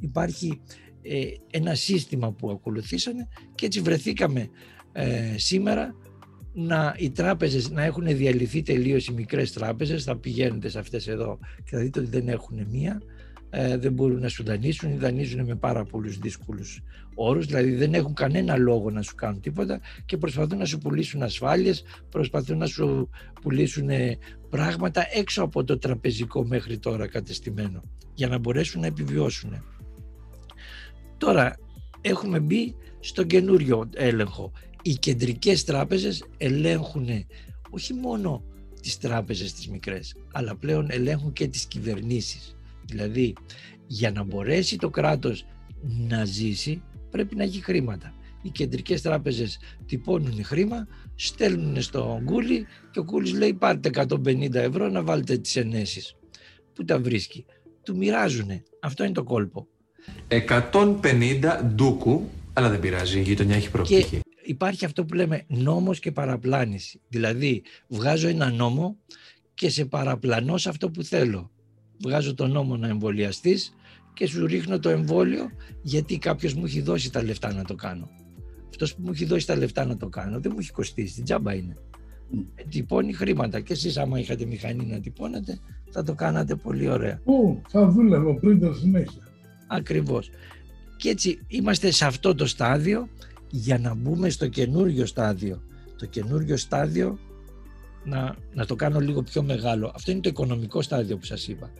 Υπάρχει 0.00 0.60
ε, 1.02 1.24
ένα 1.50 1.74
σύστημα 1.74 2.32
που 2.32 2.50
ακολουθήσανε 2.50 3.28
και 3.54 3.66
έτσι 3.66 3.80
βρεθήκαμε 3.80 4.48
ε, 4.92 5.34
σήμερα 5.36 5.94
να 6.52 6.94
οι 6.98 7.10
τράπεζες 7.10 7.70
να 7.70 7.84
έχουν 7.84 8.16
διαλυθεί 8.16 8.62
τελείως 8.62 9.06
οι 9.06 9.12
μικρές 9.12 9.52
τράπεζες. 9.52 10.04
Θα 10.04 10.16
πηγαίνετε 10.16 10.68
σε 10.68 10.78
αυτές 10.78 11.08
εδώ 11.08 11.38
και 11.64 11.76
θα 11.76 11.78
δείτε 11.78 12.00
ότι 12.00 12.08
δεν 12.08 12.28
έχουν 12.28 12.66
μία 12.70 13.02
ε, 13.56 13.76
δεν 13.76 13.92
μπορούν 13.92 14.20
να 14.20 14.28
σου 14.28 14.44
δανείσουν 14.44 14.90
ή 14.90 14.96
δανείζουν 14.96 15.44
με 15.44 15.54
πάρα 15.54 15.84
πολλούς 15.84 16.18
δύσκολους 16.18 16.82
όρους, 17.14 17.46
δηλαδή 17.46 17.74
δεν 17.74 17.94
έχουν 17.94 18.14
κανένα 18.14 18.56
λόγο 18.56 18.90
να 18.90 19.02
σου 19.02 19.14
κάνουν 19.14 19.40
τίποτα 19.40 19.80
και 20.06 20.16
προσπαθούν 20.16 20.58
να 20.58 20.64
σου 20.64 20.78
πουλήσουν 20.78 21.22
ασφάλειες, 21.22 21.84
προσπαθούν 22.08 22.58
να 22.58 22.66
σου 22.66 23.10
πουλήσουν 23.42 23.88
ε, 23.88 24.18
πράγματα 24.50 25.06
έξω 25.14 25.42
από 25.42 25.64
το 25.64 25.78
τραπεζικό 25.78 26.44
μέχρι 26.44 26.78
τώρα 26.78 27.06
κατεστημένο 27.06 27.82
για 28.14 28.28
να 28.28 28.38
μπορέσουν 28.38 28.80
να 28.80 28.86
επιβιώσουν. 28.86 29.64
Τώρα 31.18 31.56
έχουμε 32.00 32.40
μπει 32.40 32.74
στο 33.00 33.22
καινούριο 33.22 33.88
έλεγχο. 33.94 34.52
Οι 34.82 34.94
κεντρικές 34.94 35.64
τράπεζες 35.64 36.24
ελέγχουν 36.36 37.08
όχι 37.70 37.94
μόνο 37.94 38.44
τις 38.80 38.98
τράπεζες 38.98 39.52
τις 39.52 39.68
μικρές, 39.68 40.16
αλλά 40.32 40.56
πλέον 40.56 40.86
ελέγχουν 40.90 41.32
και 41.32 41.48
τις 41.48 41.64
κυβερνήσεις. 41.64 42.56
Δηλαδή, 42.84 43.32
για 43.86 44.10
να 44.10 44.22
μπορέσει 44.22 44.76
το 44.76 44.90
κράτος 44.90 45.46
να 46.08 46.24
ζήσει, 46.24 46.82
πρέπει 47.10 47.36
να 47.36 47.42
έχει 47.42 47.62
χρήματα. 47.62 48.14
Οι 48.42 48.50
κεντρικές 48.50 49.02
τράπεζες 49.02 49.58
τυπώνουν 49.86 50.44
χρήμα, 50.44 50.86
στέλνουν 51.14 51.82
στο 51.82 52.22
Κούλι 52.24 52.66
και 52.90 52.98
ο 52.98 53.04
Κούλης 53.04 53.32
λέει 53.32 53.54
πάρτε 53.54 53.90
150 53.94 54.54
ευρώ 54.54 54.88
να 54.88 55.02
βάλετε 55.02 55.36
τις 55.36 55.56
ενέσεις. 55.56 56.16
Πού 56.72 56.84
τα 56.84 56.98
βρίσκει; 56.98 57.44
Του 57.82 57.96
μοιράζουν. 57.96 58.48
Αυτό 58.80 59.04
είναι 59.04 59.12
το 59.12 59.24
κόλπο. 59.24 59.66
150 60.28 61.60
ντούκου, 61.64 62.28
αλλά 62.52 62.70
δεν 62.70 62.80
πειράζει, 62.80 63.18
η 63.18 63.22
γειτονιά 63.22 63.56
έχει 63.56 63.70
προοπτική. 63.70 64.20
υπάρχει 64.44 64.84
αυτό 64.84 65.04
που 65.04 65.14
λέμε 65.14 65.44
νόμος 65.46 65.98
και 65.98 66.12
παραπλάνηση. 66.12 67.00
Δηλαδή 67.08 67.62
βγάζω 67.88 68.28
ένα 68.28 68.50
νόμο 68.50 68.98
και 69.54 69.68
σε 69.70 69.84
παραπλανώ 69.84 70.56
σε 70.58 70.68
αυτό 70.68 70.90
που 70.90 71.02
θέλω 71.02 71.50
βγάζω 72.02 72.34
τον 72.34 72.50
νόμο 72.50 72.76
να 72.76 72.88
εμβολιαστείς 72.88 73.74
και 74.14 74.26
σου 74.26 74.46
ρίχνω 74.46 74.78
το 74.78 74.88
εμβόλιο 74.88 75.50
γιατί 75.82 76.18
κάποιος 76.18 76.54
μου 76.54 76.64
έχει 76.64 76.80
δώσει 76.80 77.12
τα 77.12 77.22
λεφτά 77.22 77.52
να 77.52 77.64
το 77.64 77.74
κάνω. 77.74 78.08
Αυτός 78.68 78.94
που 78.94 79.02
μου 79.04 79.10
έχει 79.10 79.24
δώσει 79.24 79.46
τα 79.46 79.56
λεφτά 79.56 79.84
να 79.84 79.96
το 79.96 80.08
κάνω 80.08 80.40
δεν 80.40 80.50
μου 80.54 80.58
έχει 80.60 80.72
κοστίσει, 80.72 81.14
την 81.14 81.24
τζάμπα 81.24 81.54
είναι. 81.54 81.76
Mm. 82.34 82.44
Τυπώνει 82.68 83.12
χρήματα 83.12 83.60
και 83.60 83.72
εσείς 83.72 83.96
άμα 83.96 84.18
είχατε 84.18 84.44
μηχανή 84.44 84.86
να 84.86 85.00
τυπώνετε 85.00 85.58
θα 85.90 86.02
το 86.02 86.14
κάνατε 86.14 86.54
πολύ 86.54 86.88
ωραία. 86.88 87.20
Πού, 87.24 87.62
θα 87.68 87.88
δούλευε 87.88 88.28
ο 88.28 88.34
πρίντο 88.34 88.72
συνέχεια. 88.72 89.22
Ακριβώς. 89.66 90.30
Και 90.96 91.08
έτσι 91.08 91.38
είμαστε 91.46 91.90
σε 91.90 92.04
αυτό 92.04 92.34
το 92.34 92.46
στάδιο 92.46 93.08
για 93.50 93.78
να 93.78 93.94
μπούμε 93.94 94.28
στο 94.28 94.48
καινούριο 94.48 95.06
στάδιο. 95.06 95.62
Το 95.98 96.06
καινούριο 96.06 96.56
στάδιο 96.56 97.18
να, 98.04 98.36
να 98.54 98.66
το 98.66 98.76
κάνω 98.76 99.00
λίγο 99.00 99.22
πιο 99.22 99.42
μεγάλο. 99.42 99.92
Αυτό 99.94 100.10
είναι 100.10 100.20
το 100.20 100.28
οικονομικό 100.28 100.82
στάδιο 100.82 101.16
που 101.16 101.24
σας 101.24 101.48
είπα. 101.48 101.70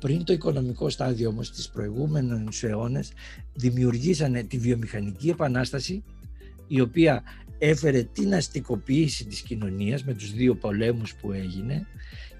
Πριν 0.00 0.24
το 0.24 0.32
οικονομικό 0.32 0.90
στάδιο 0.90 1.28
όμως 1.28 1.46
στις 1.46 1.68
προηγούμενους 1.68 2.62
αιώνες 2.62 3.12
δημιουργήσανε 3.54 4.42
τη 4.42 4.58
βιομηχανική 4.58 5.28
επανάσταση 5.28 6.04
η 6.66 6.80
οποία 6.80 7.22
έφερε 7.58 8.02
την 8.02 8.34
αστικοποίηση 8.34 9.26
της 9.26 9.40
κοινωνίας 9.40 10.04
με 10.04 10.14
τους 10.14 10.32
δύο 10.32 10.54
πολέμους 10.54 11.14
που 11.14 11.32
έγινε 11.32 11.86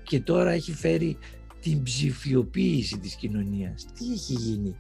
και 0.02 0.20
τώρα 0.20 0.50
έχει 0.50 0.72
φέρει 0.72 1.16
την 1.60 1.82
ψηφιοποίηση 1.82 2.98
της 2.98 3.14
κοινωνίας. 3.14 3.86
Τι 3.98 4.12
έχει 4.12 4.32
γίνει; 4.32 4.76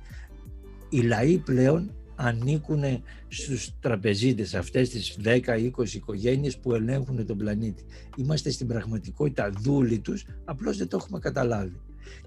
Οι 0.88 1.00
λαοί 1.00 1.38
πλέον 1.38 1.94
ανήκουν 2.22 2.82
στους 3.28 3.70
τραπεζίτες, 3.80 4.54
αυτές 4.54 4.88
τις 4.88 5.16
10-20 5.22 5.94
οικογένειες 5.94 6.58
που 6.58 6.74
ελέγχουν 6.74 7.26
τον 7.26 7.36
πλανήτη. 7.36 7.84
Είμαστε 8.16 8.50
στην 8.50 8.66
πραγματικότητα 8.66 9.50
δούλοι 9.58 9.98
τους, 9.98 10.24
απλώς 10.44 10.76
δεν 10.76 10.88
το 10.88 10.96
έχουμε 10.96 11.18
καταλάβει. 11.18 11.80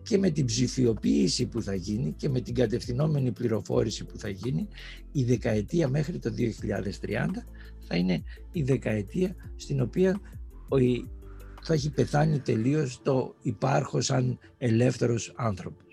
Και 0.04 0.18
με 0.18 0.30
την 0.30 0.46
ψηφιοποίηση 0.46 1.46
που 1.46 1.62
θα 1.62 1.76
γίνει 1.76 2.14
και 2.18 2.30
με 2.30 2.42
την 2.42 2.56
κατευθυνόμενη 2.56 3.32
πληροφόρηση 3.32 4.06
που 4.06 4.18
θα 4.18 4.30
γίνει, 4.30 4.68
η 5.12 5.24
δεκαετία 5.24 5.88
μέχρι 5.88 6.20
το 6.20 6.34
2030 6.34 7.46
θα 7.88 7.96
είναι 7.96 8.24
η 8.52 8.64
δεκαετία 8.64 9.36
στην 9.56 9.82
οποία 9.82 10.22
θα 11.62 11.74
έχει 11.74 11.90
πεθάνει 11.90 12.40
τελείως 12.40 13.02
το 13.02 13.36
υπάρχω 13.42 14.02
σαν 14.02 14.40
ελεύθερος 14.58 15.34
άνθρωπος. 15.36 15.85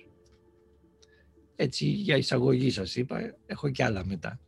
Έτσι 1.57 1.87
για 1.87 2.17
εισαγωγή 2.17 2.71
σας 2.71 2.97
είπα, 2.97 3.37
έχω 3.47 3.71
κι 3.71 3.83
άλλα 3.83 4.05
μετά. 4.07 4.41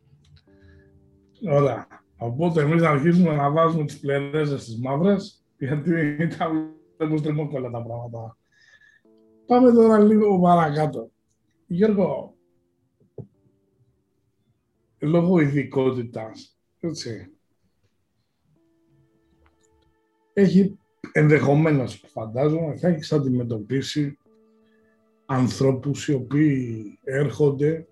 Ωραία. 1.49 1.87
Οπότε 2.17 2.61
εμείς 2.61 2.81
να 2.81 2.89
αρχίσουμε 2.89 3.35
να 3.35 3.51
βάζουμε 3.51 3.85
τις 3.85 3.99
πλερέζες 3.99 4.61
στις 4.61 4.79
μαύρες, 4.79 5.45
γιατί 5.57 6.17
ήταν 6.19 6.73
βλέπω 6.97 7.49
όλα 7.53 7.69
τα 7.69 7.83
πράγματα. 7.83 8.37
Πάμε 9.45 9.71
τώρα 9.71 9.99
λίγο 9.99 10.39
παρακάτω. 10.39 11.11
Γιώργο, 11.67 12.35
λόγω 14.99 15.39
ειδικότητας, 15.39 16.57
έτσι, 16.79 17.29
έχει 20.33 20.79
ενδεχομένως 21.11 22.03
φαντάζομαι 22.07 22.77
θα 22.77 22.87
έχεις 22.87 23.11
αντιμετωπίσει 23.13 24.17
ανθρώπους 25.25 26.07
οι 26.07 26.13
οποίοι 26.13 26.99
έρχονται 27.03 27.87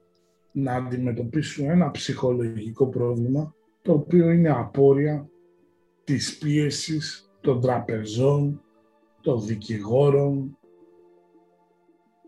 να 0.52 0.74
αντιμετωπίσουν 0.74 1.70
ένα 1.70 1.92
ψυχολογικό 1.92 2.88
πρόβλημα 2.88 3.56
το 3.82 3.94
οποίο 3.94 4.32
είναι 4.32 4.50
απόρρια 4.50 5.30
της 6.04 6.38
πίεσης 6.38 7.32
των 7.42 7.62
τραπεζών, 7.62 8.62
των 9.22 9.46
δικηγόρων, 9.46 10.58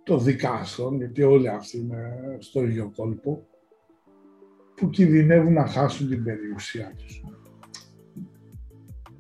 των 0.04 0.24
δικάσεων, 0.24 0.98
γιατί 0.98 1.24
όλοι 1.24 1.50
αυτοί 1.50 1.78
είναι 1.78 2.38
στο 2.40 2.64
ίδιο 2.64 2.92
κόλπο, 2.96 3.48
που 4.76 4.90
κινδυνεύουν 4.90 5.54
να 5.54 5.68
χάσουν 5.68 6.10
την 6.10 6.24
περιουσία 6.24 6.94
τους. 6.98 7.24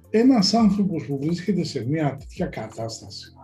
Ένας 0.10 0.54
άνθρωπος 0.54 1.06
που 1.06 1.20
βρίσκεται 1.22 1.64
σε 1.64 1.86
μια 1.86 2.16
τέτοια 2.16 2.46
κατάσταση 2.46 3.35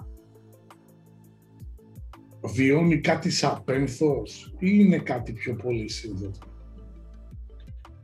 βιώνει 2.41 3.00
κάτι 3.00 3.29
σαν 3.29 3.63
πένθος 3.63 4.53
ή 4.60 4.67
είναι 4.71 4.98
κάτι 4.98 5.31
πιο 5.31 5.55
πολύ 5.55 5.89
σύνδετο; 5.89 6.39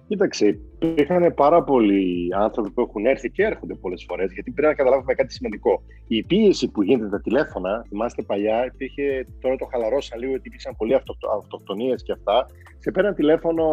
Κοίταξε, 0.07 0.59
υπήρχαν 0.79 1.33
πάρα 1.33 1.63
πολλοί 1.63 2.27
άνθρωποι 2.35 2.71
που 2.71 2.81
έχουν 2.81 3.05
έρθει 3.05 3.29
και 3.29 3.43
έρχονται 3.43 3.73
πολλές 3.73 4.05
φορές, 4.07 4.31
γιατί 4.31 4.51
πρέπει 4.51 4.67
να 4.67 4.73
καταλάβουμε 4.73 5.13
κάτι 5.13 5.33
σημαντικό. 5.33 5.83
Η 6.07 6.23
πίεση 6.23 6.71
που 6.71 6.83
γίνεται 6.83 7.09
τα 7.09 7.21
τηλέφωνα, 7.21 7.85
θυμάστε 7.87 8.21
παλιά, 8.21 8.65
υπήρχε, 8.65 9.27
τώρα 9.41 9.55
το 9.55 9.65
χαλαρώσαν 9.71 10.19
λίγο, 10.19 10.31
γιατί 10.31 10.47
υπήρξαν 10.47 10.75
πολλοί 10.77 10.93
αυτοκτονίες 11.37 12.03
και 12.03 12.11
αυτά. 12.11 12.47
Σε 12.77 12.91
πέραν 12.91 13.15
τηλέφωνο 13.15 13.65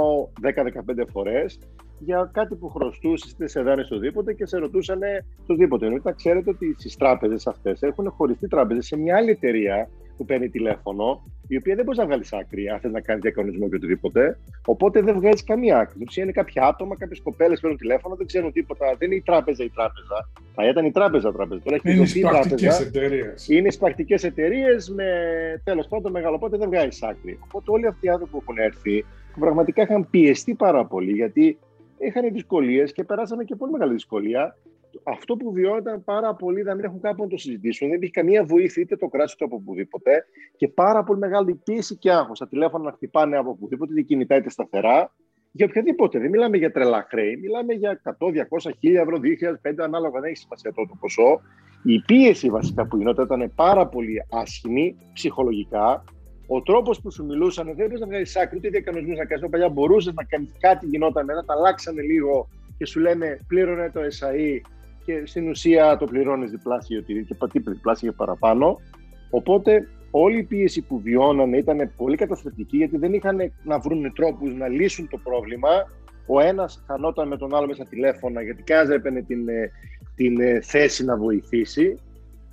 10-15 0.43 1.07
φορές 1.13 1.59
για 1.99 2.31
κάτι 2.33 2.55
που 2.55 2.69
χρωστούσες, 2.69 3.31
είτε 3.31 3.47
σε 3.49 3.63
δάνει 3.63 3.81
οτιδήποτε 3.81 4.33
και 4.33 4.47
σε 4.47 4.59
ρωτούσαν 4.59 5.01
οτιδήποτε. 5.43 5.87
Ενώ 5.87 6.01
ξέρετε 6.17 6.51
ότι 6.51 6.75
στις 6.79 6.97
τράπεζες 6.97 7.47
αυτές 7.47 7.83
έχουν 7.83 8.11
χωριστεί 8.11 8.49
τράπεζες 8.49 8.87
σε 8.87 8.97
μια 8.97 9.17
άλλη 9.17 9.31
εταιρεία 9.31 9.89
που 10.17 10.25
παίρνει 10.25 10.49
τηλέφωνο, 10.49 11.25
η 11.49 11.57
οποία 11.57 11.75
δεν 11.75 11.85
μπορείς 11.85 11.99
να 11.99 12.07
βγάλεις 12.07 12.33
άκρη 12.33 12.69
αν 12.69 12.81
θες 12.81 12.93
να 12.93 13.01
κάνεις 13.01 13.23
διακανονισμό 13.23 13.69
και 13.69 13.75
οτιδήποτε. 13.75 14.39
Οπότε 14.67 15.01
δεν 15.01 15.15
βγάζει 15.15 15.45
καμία 15.45 15.79
άκρη. 15.79 16.05
Στην 16.09 16.23
είναι 16.23 16.33
κάποια 16.33 16.67
άτομα, 16.67 16.97
κάποιες 16.97 17.21
κοπέλες 17.21 17.61
παίρνουν 17.61 17.79
τηλέφωνο, 17.79 18.15
δεν 18.15 18.27
ξέρουν 18.27 18.53
τίποτα. 18.53 18.95
Δεν 18.99 19.09
είναι 19.09 19.17
η 19.17 19.23
τράπεζα 19.23 19.65
η 19.65 19.71
τράπεζα. 19.71 20.31
Θα 20.55 20.69
ήταν 20.69 20.85
η 20.85 20.91
τράπεζα 20.91 21.33
τράπεζα. 21.33 21.61
Τώρα 21.61 21.77
έχει 21.77 22.19
είναι 22.19 22.29
πρακτικές 22.31 22.81
εταιρείες. 22.81 23.49
Είναι 23.49 23.73
πρακτικές 23.73 24.25
εταιρείες 24.25 24.91
με 24.91 25.07
τέλος 25.65 25.87
πάντων 25.87 26.13
μεγάλο. 26.13 26.35
Οπότε 26.35 26.57
δεν 26.57 26.69
βγάζει 26.69 26.99
άκρη. 27.03 27.39
Οπότε 27.45 27.71
όλοι 27.71 27.87
αυτοί 27.87 28.07
οι 28.07 28.09
άνθρωποι 28.09 28.33
που 28.33 28.39
έχουν 28.43 28.59
έρθει 28.59 29.05
πραγματικά 29.41 29.83
είχαν 29.83 30.11
πιεστεί 30.11 30.55
πάρα 30.55 30.87
πολύ 30.87 31.13
γιατί 31.13 31.59
είχαν 31.99 32.33
δυσκολίες 32.33 32.93
και 32.93 33.05
περάσαμε 33.05 33.45
και 33.45 33.55
πολύ 33.55 33.73
μεγάλη 33.73 33.93
δυσκολία. 33.93 34.57
Αυτό 35.03 35.37
που 35.37 35.53
βιώνονταν 35.53 36.05
πάρα 36.05 36.35
πολύ 36.35 36.63
να 36.63 36.75
μην 36.75 36.85
έχουν 36.85 37.01
κάπου 37.01 37.23
να 37.23 37.29
το 37.29 37.37
συζητήσουν, 37.37 37.89
δεν 37.89 37.97
υπήρχε 37.97 38.13
καμία 38.13 38.45
βοήθεια 38.45 38.83
είτε 38.83 38.97
το 38.97 39.09
κράτος 39.09 39.33
είτε 39.33 39.45
από 39.45 39.57
οπουδήποτε 39.57 40.25
και 40.57 40.69
πάρα 40.69 41.05
πολύ 41.05 41.19
μεγάλη 41.19 41.55
πίεση 41.55 41.97
και 41.97 42.13
άγχος. 42.13 42.39
Τα 42.39 42.49
τηλέφωνα 42.49 42.85
να 42.85 42.93
χτυπάνε 42.93 43.37
από 43.37 43.51
οπουδήποτε, 43.51 43.93
είτε 43.93 44.03
κινητά 44.03 44.37
είτε 44.37 44.51
σταθερά, 44.51 45.15
για 45.53 45.67
οποιαδήποτε. 45.67 46.19
Δεν 46.19 46.31
μιλάμε 46.31 46.57
για 46.57 46.73
τρελά 46.73 47.07
χρέη, 47.09 47.37
μιλάμε 47.37 47.73
για 47.73 48.01
100, 48.19 48.31
200, 48.31 48.71
1000 48.81 48.95
ευρώ, 48.95 49.19
2000, 49.19 49.85
ανάλογα, 49.85 50.21
δεν 50.21 50.31
έχει 50.31 50.37
σημασία 50.37 50.73
το 50.73 50.97
ποσό. 51.01 51.41
Η 51.83 52.01
πίεση 52.01 52.51
βασικά 52.51 52.87
που 52.87 52.97
γινόταν 52.97 53.25
ήταν 53.25 53.53
πάρα 53.55 53.87
πολύ 53.87 54.27
άσχημη 54.31 54.97
ψυχολογικά 55.13 56.05
ο 56.47 56.63
τρόπος 56.63 57.01
που 57.01 57.13
σου 57.13 57.25
μιλούσαν 57.25 57.65
δεν 57.67 57.75
μπορεί 57.75 58.01
να 58.01 58.07
βγάλει 58.07 58.27
άκρη 58.43 58.57
ούτε 58.57 58.69
διακανονισμούς 58.69 59.19
να 59.19 59.25
κάνεις. 59.25 59.49
Παλιά 59.51 59.69
μπορούσες 59.69 60.15
να 60.15 60.25
κάνεις 60.25 60.53
κάτι, 60.59 60.87
γινόταν 60.87 61.25
μετά, 61.25 61.45
τα 61.45 61.55
αλλάξανε 61.55 62.03
λίγο 62.03 62.49
και 62.79 62.87
σου 62.87 63.01
λένε 63.01 63.39
πλήρωνε 63.47 63.91
το 63.91 64.01
SAE 64.01 64.61
και 65.05 65.23
στην 65.27 65.49
ουσία 65.49 65.97
το 65.97 66.07
πληρώνεις 66.07 66.51
διπλάσιο 66.51 67.01
και 67.01 67.35
πατύπη 67.39 67.71
διπλάσιο 67.71 68.11
και 68.11 68.17
παραπάνω. 68.17 68.81
Οπότε 69.31 69.89
όλη 70.11 70.39
η 70.39 70.43
πίεση 70.43 70.83
που 70.83 71.01
βιώνανε 71.01 71.57
ήταν 71.57 71.93
πολύ 71.97 72.17
καταστατική 72.17 72.77
γιατί 72.77 72.97
δεν 72.97 73.13
είχαν 73.13 73.53
να 73.65 73.79
βρουν 73.79 74.13
τρόπους 74.13 74.55
να 74.55 74.69
λύσουν 74.69 75.09
το 75.09 75.19
πρόβλημα. 75.19 75.69
Ο 76.27 76.41
ένας 76.41 76.85
χανόταν 76.87 77.29
με 77.29 77.37
τον 77.37 77.55
άλλο 77.55 77.67
μέσα 77.67 77.87
τηλέφωνα 77.87 78.43
γιατί 78.43 78.63
κάθε 78.63 78.95
έπαιρνε 78.95 79.23
την, 79.23 79.49
ε, 79.49 79.71
την 80.15 80.41
ε, 80.41 80.61
θέση 80.61 81.05
να 81.05 81.17
βοηθήσει 81.17 81.99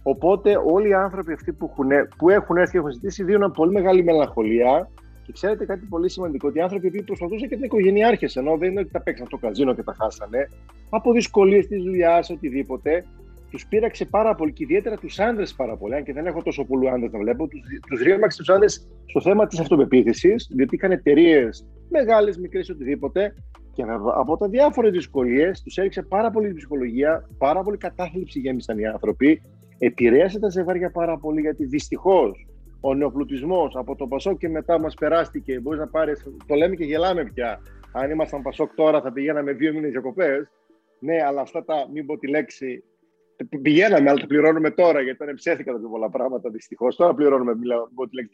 Οπότε 0.04 0.58
όλοι 0.66 0.88
οι 0.88 0.94
άνθρωποι 0.94 1.34
αυτοί 1.34 1.54
που 1.54 1.70
έχουν, 1.72 1.90
που 2.18 2.30
έχουν 2.30 2.58
έρθει 2.58 2.72
και 2.72 2.78
έχουν 2.78 2.92
ζητήσει 2.92 3.24
δίνουν 3.24 3.52
πολύ 3.52 3.72
μεγάλη 3.72 4.04
μελαγχολία. 4.04 4.90
Και 5.32 5.38
ξέρετε 5.38 5.66
κάτι 5.66 5.86
πολύ 5.86 6.10
σημαντικό, 6.10 6.48
ότι 6.48 6.58
οι 6.58 6.62
άνθρωποι 6.62 6.90
που 6.92 7.04
προσπαθούσαν 7.04 7.50
και 7.50 7.56
την 7.56 7.64
οικογενειάρχες, 7.64 8.36
ενώ 8.36 8.58
δεν 8.58 8.72
είναι 8.72 8.80
ότι 8.80 8.92
τα 8.92 9.02
παίξαν 9.02 9.26
στο 9.26 9.38
καζίνο 9.38 9.74
και 9.74 9.84
τα 9.84 9.96
χάσανε, 10.00 10.50
από 10.90 11.12
δυσκολίες 11.12 11.68
της 11.68 11.84
δουλειάς, 11.84 12.30
οτιδήποτε, 12.30 13.06
τους 13.52 13.68
πείραξε 13.68 14.06
πάρα 14.06 14.36
πολύ 14.36 14.54
και 14.54 14.64
ιδιαίτερα 14.64 14.98
τους 14.98 15.20
άντρες 15.20 15.54
πάρα 15.54 15.78
πολύ. 15.78 15.96
Αν 15.96 16.04
και 16.04 16.14
δεν 16.14 16.26
έχω 16.26 16.42
τόσο 16.42 16.66
πολλούς 16.66 16.90
άντρες 16.90 17.12
να 17.12 17.20
βλέπω, 17.20 17.48
τους 17.90 18.02
ρίχναξε 18.02 18.38
τους 18.38 18.50
άντρες 18.50 18.88
στο 19.06 19.22
θέμα 19.22 19.48
της 19.48 19.60
αυτοπεποίθησης, 19.60 20.48
διότι 20.56 20.76
είχαν 20.76 20.92
εταιρείες 20.92 21.66
μεγάλες, 21.90 22.38
μικρές, 22.38 22.70
οτιδήποτε. 22.70 23.34
Και 23.74 23.84
από 24.16 24.38
τα 24.38 24.48
διάφορε 24.48 24.90
δυσκολίες 24.90 25.62
τους 25.62 25.78
έριξε 25.78 26.02
πάρα 26.02 26.32
πολύ 26.32 26.54
ψυχολογία, 26.54 27.30
πάρα 27.38 27.62
πολύ 27.62 27.78
κατάθλιψη 27.78 28.40
γέμισαν 28.40 28.78
οι 28.80 28.86
άνθρωποι 28.86 29.42
επηρέασε 29.78 30.40
τα 30.40 30.50
ζευγάρια 30.50 30.92
πάρα 30.92 31.18
πολύ 31.18 31.42
γιατί 31.42 31.66
δυστυχώς 31.66 32.48
ο 32.82 32.94
νεοπλουτισμός 32.94 33.76
από 33.76 33.96
το 33.96 34.08
Πασόκ 34.08 34.38
και 34.38 34.50
μετά 34.50 34.80
μας 34.80 34.94
περάστηκε. 34.94 35.60
Μπορείς 35.60 35.80
να 35.80 35.88
πάρεις, 35.88 36.24
το 36.48 36.56
λέμε 36.56 36.76
και 36.76 36.84
γελάμε 36.84 37.32
πια. 37.34 37.62
Αν 37.94 38.12
ήμασταν 38.12 38.42
Πασόκ 38.42 38.74
τώρα 38.76 39.02
θα 39.02 39.12
πηγαίναμε 39.12 39.52
δύο 39.52 39.74
μήνες 39.74 39.92
διακοπές. 39.92 40.52
Ναι, 41.00 41.24
αλλά 41.24 41.42
αυτά 41.42 41.64
τα, 41.64 41.90
μην 41.94 42.06
πω 42.06 42.18
τη 42.18 42.28
λέξη, 42.28 42.84
πηγαίναμε, 43.62 44.10
αλλά 44.10 44.20
το 44.20 44.28
πληρώνουμε 44.28 44.72
τώρα 44.72 45.02
γιατί 45.02 45.24
ήταν 45.24 45.36
ψεύτικα 45.36 45.72
τα 45.72 45.80
πολλά 45.90 46.10
πράγματα 46.10 46.50
δυστυχώς. 46.50 46.96
Τώρα 46.96 47.14
πληρώνουμε, 47.14 47.56
μιλάω, 47.56 47.88
πω 47.96 48.08
τη 48.08 48.16
λέξη, 48.16 48.32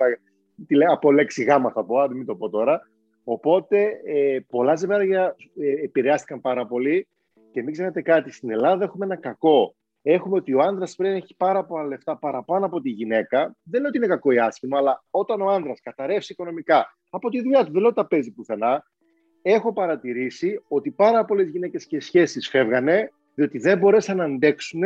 τη 0.67 0.75
λέω, 0.75 0.93
από 0.93 1.11
λέξη 1.11 1.43
γάμα 1.43 1.71
θα 1.71 1.85
πω, 1.85 1.99
αν 1.99 2.15
μην 2.15 2.25
το 2.25 2.35
πω 2.35 2.49
τώρα. 2.49 2.81
Οπότε 3.23 4.01
ε, 4.05 4.39
πολλά 4.49 4.75
ζευγάρια 4.75 5.35
ε, 5.59 5.83
επηρεάστηκαν 5.83 6.41
πάρα 6.41 6.67
πολύ 6.67 7.07
και 7.51 7.63
μην 7.63 7.71
ξέρετε 7.71 8.01
κάτι, 8.01 8.31
στην 8.31 8.51
Ελλάδα 8.51 8.83
έχουμε 8.83 9.05
ένα 9.05 9.15
κακό 9.15 9.75
έχουμε 10.11 10.35
ότι 10.35 10.53
ο 10.53 10.59
άντρας 10.59 10.95
πρέπει 10.95 11.11
να 11.11 11.17
έχει 11.17 11.35
πάρα 11.35 11.63
πολλά 11.63 11.83
λεφτά 11.83 12.17
παραπάνω 12.17 12.65
από 12.65 12.81
τη 12.81 12.89
γυναίκα. 12.89 13.55
Δεν 13.63 13.79
λέω 13.81 13.89
ότι 13.89 13.97
είναι 13.97 14.07
κακό 14.07 14.31
ή 14.31 14.39
άσχημο, 14.39 14.77
αλλά 14.77 15.03
όταν 15.11 15.41
ο 15.41 15.49
άντρας 15.49 15.79
καταρρεύσει 15.81 16.31
οικονομικά 16.31 16.97
από 17.09 17.29
τη 17.29 17.41
δουλειά 17.41 17.65
του, 17.65 17.71
δεν 17.71 17.79
λέω 17.79 17.89
ότι 17.89 17.95
τα 17.95 18.07
παίζει 18.07 18.33
πουθενά, 18.33 18.83
έχω 19.41 19.73
παρατηρήσει 19.73 20.63
ότι 20.67 20.91
πάρα 20.91 21.25
πολλές 21.25 21.49
γυναίκες 21.49 21.85
και 21.85 21.99
σχέσεις 21.99 22.49
φεύγανε, 22.49 23.11
διότι 23.35 23.57
δεν 23.57 23.77
μπορέσαν 23.77 24.17
να 24.17 24.23
αντέξουν 24.23 24.81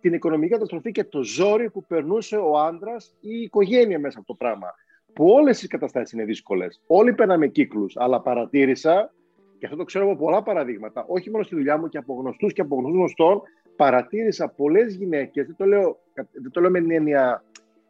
την 0.00 0.12
οικονομική 0.12 0.52
καταστροφή 0.52 0.90
και 0.90 1.04
το 1.04 1.22
ζόρι 1.22 1.70
που 1.70 1.84
περνούσε 1.86 2.36
ο 2.36 2.58
άντρας 2.58 3.14
ή 3.20 3.30
η 3.30 3.42
οικογένεια 3.42 3.98
μέσα 3.98 4.18
από 4.18 4.26
το 4.26 4.34
πράγμα. 4.34 4.74
Που 5.12 5.26
όλες 5.26 5.62
οι 5.62 5.66
καταστάσεις 5.66 6.12
είναι 6.12 6.24
δύσκολες. 6.24 6.82
Όλοι 6.86 7.14
παίρναμε 7.14 7.46
κύκλους, 7.46 7.96
αλλά 7.96 8.20
παρατήρησα, 8.20 9.12
και 9.58 9.66
αυτό 9.66 9.78
το 9.78 9.84
ξέρω 9.84 10.04
από 10.04 10.16
πολλά 10.16 10.42
παραδείγματα, 10.42 11.04
όχι 11.08 11.30
μόνο 11.30 11.42
στη 11.42 11.54
δουλειά 11.54 11.78
μου 11.78 11.88
και 11.88 11.98
από 11.98 12.14
γνωστούς 12.14 12.52
και 12.52 12.60
από 12.60 12.76
γνωστών, 12.76 13.42
παρατήρησα 13.76 14.48
πολλές 14.48 14.94
γυναίκες, 14.94 15.46
δεν 15.46 15.56
το 15.56 15.64
λέω, 15.64 15.98
δεν 16.14 16.50
το 16.50 16.60
λέω 16.60 16.70
με 16.70 16.80
την 16.80 16.90
έννοια 16.90 17.44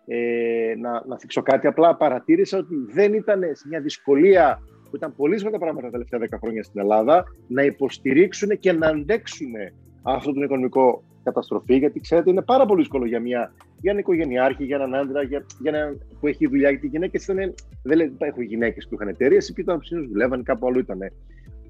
ε, 0.06 0.74
να, 0.78 1.06
να 1.06 1.18
θίξω 1.18 1.42
κάτι, 1.42 1.66
απλά 1.66 1.96
παρατήρησα 1.96 2.58
ότι 2.58 2.74
δεν 2.92 3.14
ήταν 3.14 3.42
σε 3.52 3.68
μια 3.68 3.80
δυσκολία 3.80 4.62
που 4.90 4.96
ήταν 4.96 5.14
πολύ 5.16 5.38
σημαντικά 5.38 5.60
πράγματα 5.62 5.90
τα 5.90 5.92
τελευταία 5.92 6.38
10 6.38 6.42
χρόνια 6.42 6.62
στην 6.62 6.80
Ελλάδα, 6.80 7.24
να 7.48 7.62
υποστηρίξουν 7.62 8.58
και 8.58 8.72
να 8.72 8.86
αντέξουν 8.86 9.52
αυτό 10.02 10.32
τον 10.32 10.42
οικονομικό 10.42 11.02
καταστροφή, 11.22 11.76
γιατί 11.76 12.00
ξέρετε 12.00 12.30
είναι 12.30 12.42
πάρα 12.42 12.66
πολύ 12.66 12.80
δύσκολο 12.80 13.06
για 13.06 13.20
μια 13.20 13.52
για 13.82 13.90
έναν 13.90 13.98
οικογενειάρχη, 13.98 14.64
για 14.64 14.76
έναν 14.76 14.94
άντρα, 14.94 15.22
για, 15.22 15.46
για 15.60 15.72
έναν 15.74 16.00
που 16.20 16.26
έχει 16.26 16.48
δουλειά. 16.48 16.70
Γιατί 16.70 16.86
οι 16.86 16.88
γυναίκες 16.88 17.24
ήταν. 17.24 17.54
Δεν 17.82 17.96
λέει, 17.96 18.16
έχω 18.18 18.42
γυναίκες 18.42 18.88
που 18.88 18.94
είχαν 18.94 19.08
εταιρείες 19.08 19.48
ή 19.48 19.52
που 19.52 19.60
ήταν 19.60 19.78
ψήνους 19.78 20.08
δουλεύαν, 20.08 20.42
κάπου 20.42 20.66
αλλού 20.66 20.78
ήταν. 20.78 20.98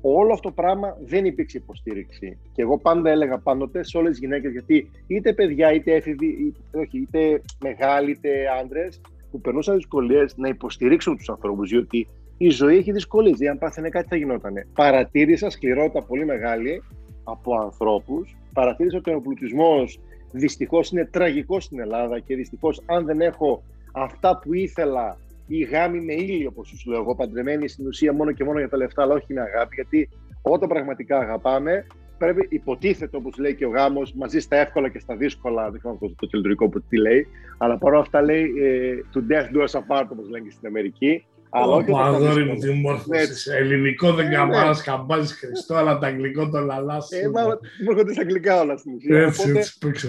Όλο 0.03 0.33
αυτό 0.33 0.49
το 0.49 0.55
πράγμα 0.55 0.97
δεν 1.05 1.25
υπήρξε 1.25 1.59
υποστήριξη. 1.59 2.39
Και 2.53 2.63
εγώ 2.63 2.79
πάντα 2.79 3.11
έλεγα 3.11 3.39
πάντοτε 3.39 3.85
σε 3.85 3.99
όλες 3.99 4.11
τις 4.11 4.19
γυναίκες, 4.19 4.53
γιατί 4.53 4.91
είτε 5.07 5.33
παιδιά, 5.33 5.73
είτε 5.73 5.95
έφηβοι, 5.95 6.27
είτε, 6.27 6.79
όχι, 6.79 6.99
είτε 6.99 7.43
μεγάλοι, 7.61 8.11
είτε 8.11 8.31
άντρες, 8.61 9.01
που 9.31 9.41
περνούσαν 9.41 9.77
δυσκολίες, 9.77 10.37
να 10.37 10.49
υποστηρίξουν 10.49 11.17
τους 11.17 11.29
ανθρώπους. 11.29 11.71
Διότι 11.71 12.09
η 12.37 12.49
ζωή 12.49 12.77
έχει 12.77 12.93
δυσκολίες. 12.93 13.37
Δηλαδή, 13.37 13.53
αν 13.53 13.59
πάθαινε 13.59 13.89
κάτι, 13.89 14.09
θα 14.09 14.17
γινόταν. 14.17 14.55
Παρατήρησα 14.75 15.51
σκληρότητα 15.51 16.03
πολύ 16.03 16.25
μεγάλη 16.25 16.83
από 17.25 17.59
ανθρώπους. 17.59 18.37
Παρατήρησα 18.53 18.97
ότι 18.97 19.15
ο 19.15 19.21
πλουτισμός 19.21 20.01
δυστυχώς 20.33 20.91
είναι 20.91 21.05
τραγικός 21.05 21.65
στην 21.65 21.81
Ελλάδα 21.81 22.19
και 22.19 22.37
δυστυχώς, 22.37 22.83
αν 22.87 23.05
δεν 23.05 23.21
έχω 23.21 23.63
αυτά 23.93 24.39
που 24.39 24.55
ήθελα, 24.55 25.19
η 25.59 25.63
γάμη 25.63 26.01
με 26.01 26.13
ήλιο, 26.13 26.49
όπως 26.49 26.69
σου 26.69 26.91
λέω 26.91 27.01
εγώ, 27.01 27.15
παντρεμένη 27.15 27.69
στην 27.69 27.87
ουσία 27.87 28.13
μόνο 28.13 28.33
και 28.33 28.45
μόνο 28.45 28.59
για 28.59 28.69
τα 28.69 28.77
λεφτά, 28.77 29.03
αλλά 29.03 29.15
όχι 29.15 29.33
με 29.33 29.41
αγάπη, 29.41 29.75
γιατί 29.75 30.09
όταν 30.43 30.69
πραγματικά 30.69 31.19
αγαπάμε, 31.19 31.87
πρέπει, 32.19 32.47
υποτίθεται, 32.51 33.17
όπως 33.17 33.39
λέει 33.39 33.55
και 33.55 33.67
ο 33.67 33.69
γάμος, 33.69 34.13
μαζί 34.13 34.41
στα 34.41 34.57
εύκολα 34.57 34.89
και 34.89 34.99
στα 34.99 35.17
δύσκολα. 35.17 35.71
Δεν 35.71 35.79
ξέρω 35.79 35.97
το, 36.01 36.15
το 36.17 36.29
λειτουργικό 36.33 36.69
που 36.69 36.83
τι 36.83 36.99
λέει, 36.99 37.27
αλλά 37.59 37.79
παρόλα 37.79 38.01
αυτά 38.01 38.23
λέει 38.23 38.53
ε, 38.61 38.95
to 39.15 39.19
death 39.19 39.57
do 39.57 39.67
us 39.67 39.81
apart, 39.81 40.07
όπως 40.13 40.29
λένε 40.29 40.45
και 40.45 40.51
στην 40.51 40.67
Αμερική. 40.67 41.25
Αλλά 41.55 41.75
όχι 41.75 41.91
αγόρι 41.95 42.45
μου, 42.45 42.55
τι 42.55 42.71
μόρφωση. 42.73 43.51
Ελληνικό 43.57 44.13
δεν 44.13 44.31
καμπάνα, 44.31 44.69
ναι. 44.69 44.83
καμπάζεις 44.85 45.33
Χριστό, 45.33 45.75
αλλά 45.75 45.99
τα 45.99 46.07
αγγλικό 46.07 46.49
το 46.49 46.61
λαλάς. 46.61 47.11
Ε, 47.11 47.31
μα 47.31 47.43
μου 47.45 47.91
έρχονται 47.91 48.13
στα 48.13 48.23
αγγλικά 48.23 48.61
όλα 48.61 48.77
στην 48.77 48.95
ουσία. 48.95 49.33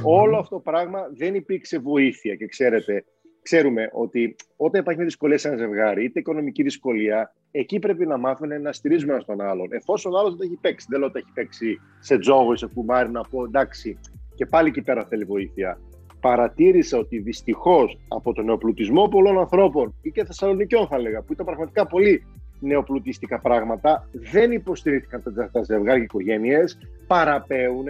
όλο 0.03 0.37
αυτό 0.37 0.55
το 0.55 0.61
πράγμα 0.61 0.99
δεν 1.17 1.35
υπήρξε 1.35 1.79
βοήθεια. 1.79 2.35
Και 2.35 2.45
ξέρετε, 2.45 3.05
ξέρουμε 3.43 3.89
ότι 3.93 4.35
όταν 4.55 4.81
υπάρχει 4.81 4.99
μια 4.99 5.07
δυσκολία 5.07 5.37
σε 5.37 5.47
ένα 5.47 5.57
ζευγάρι, 5.57 6.03
είτε 6.03 6.19
οικονομική 6.19 6.63
δυσκολία, 6.63 7.33
εκεί 7.51 7.79
πρέπει 7.79 8.05
να 8.05 8.17
μάθουμε 8.17 8.57
να 8.57 8.71
στηρίζουμε 8.71 9.13
ένα 9.13 9.23
τον 9.23 9.41
άλλον. 9.41 9.67
Εφόσον 9.69 10.13
ο 10.13 10.17
άλλος 10.19 10.35
δεν 10.35 10.47
έχει 10.47 10.57
παίξει, 10.61 10.87
δεν 10.89 10.99
λέω 10.99 11.07
ότι 11.07 11.19
έχει 11.19 11.31
παίξει 11.33 11.79
σε 11.99 12.17
τζόγο 12.17 12.53
ή 12.53 12.57
σε 12.57 12.67
κουμάρι, 12.73 13.09
να 13.09 13.21
πω 13.21 13.43
εντάξει, 13.43 13.99
και 14.35 14.45
πάλι 14.45 14.67
εκεί 14.67 14.81
πέρα 14.81 15.05
θέλει 15.05 15.23
βοήθεια 15.23 15.79
παρατήρησα 16.23 16.97
ότι 16.97 17.19
δυστυχώς 17.19 17.99
από 18.07 18.33
τον 18.33 18.45
νεοπλουτισμό 18.45 19.07
πολλών 19.07 19.39
ανθρώπων 19.39 19.95
ή 20.01 20.09
και 20.11 20.25
Θεσσαλονικιών 20.25 20.87
θα 20.87 20.95
έλεγα, 20.95 21.21
που 21.21 21.33
ήταν 21.33 21.45
πραγματικά 21.45 21.87
πολύ 21.87 22.25
νεοπλουτιστικά 22.59 23.39
πράγματα, 23.39 24.09
δεν 24.11 24.51
υποστηρίχθηκαν 24.51 25.49
τα 25.51 25.63
ζευγάρια 25.63 25.97
και 25.97 26.03
οικογένειες, 26.03 26.77
παραπέουν, 27.07 27.85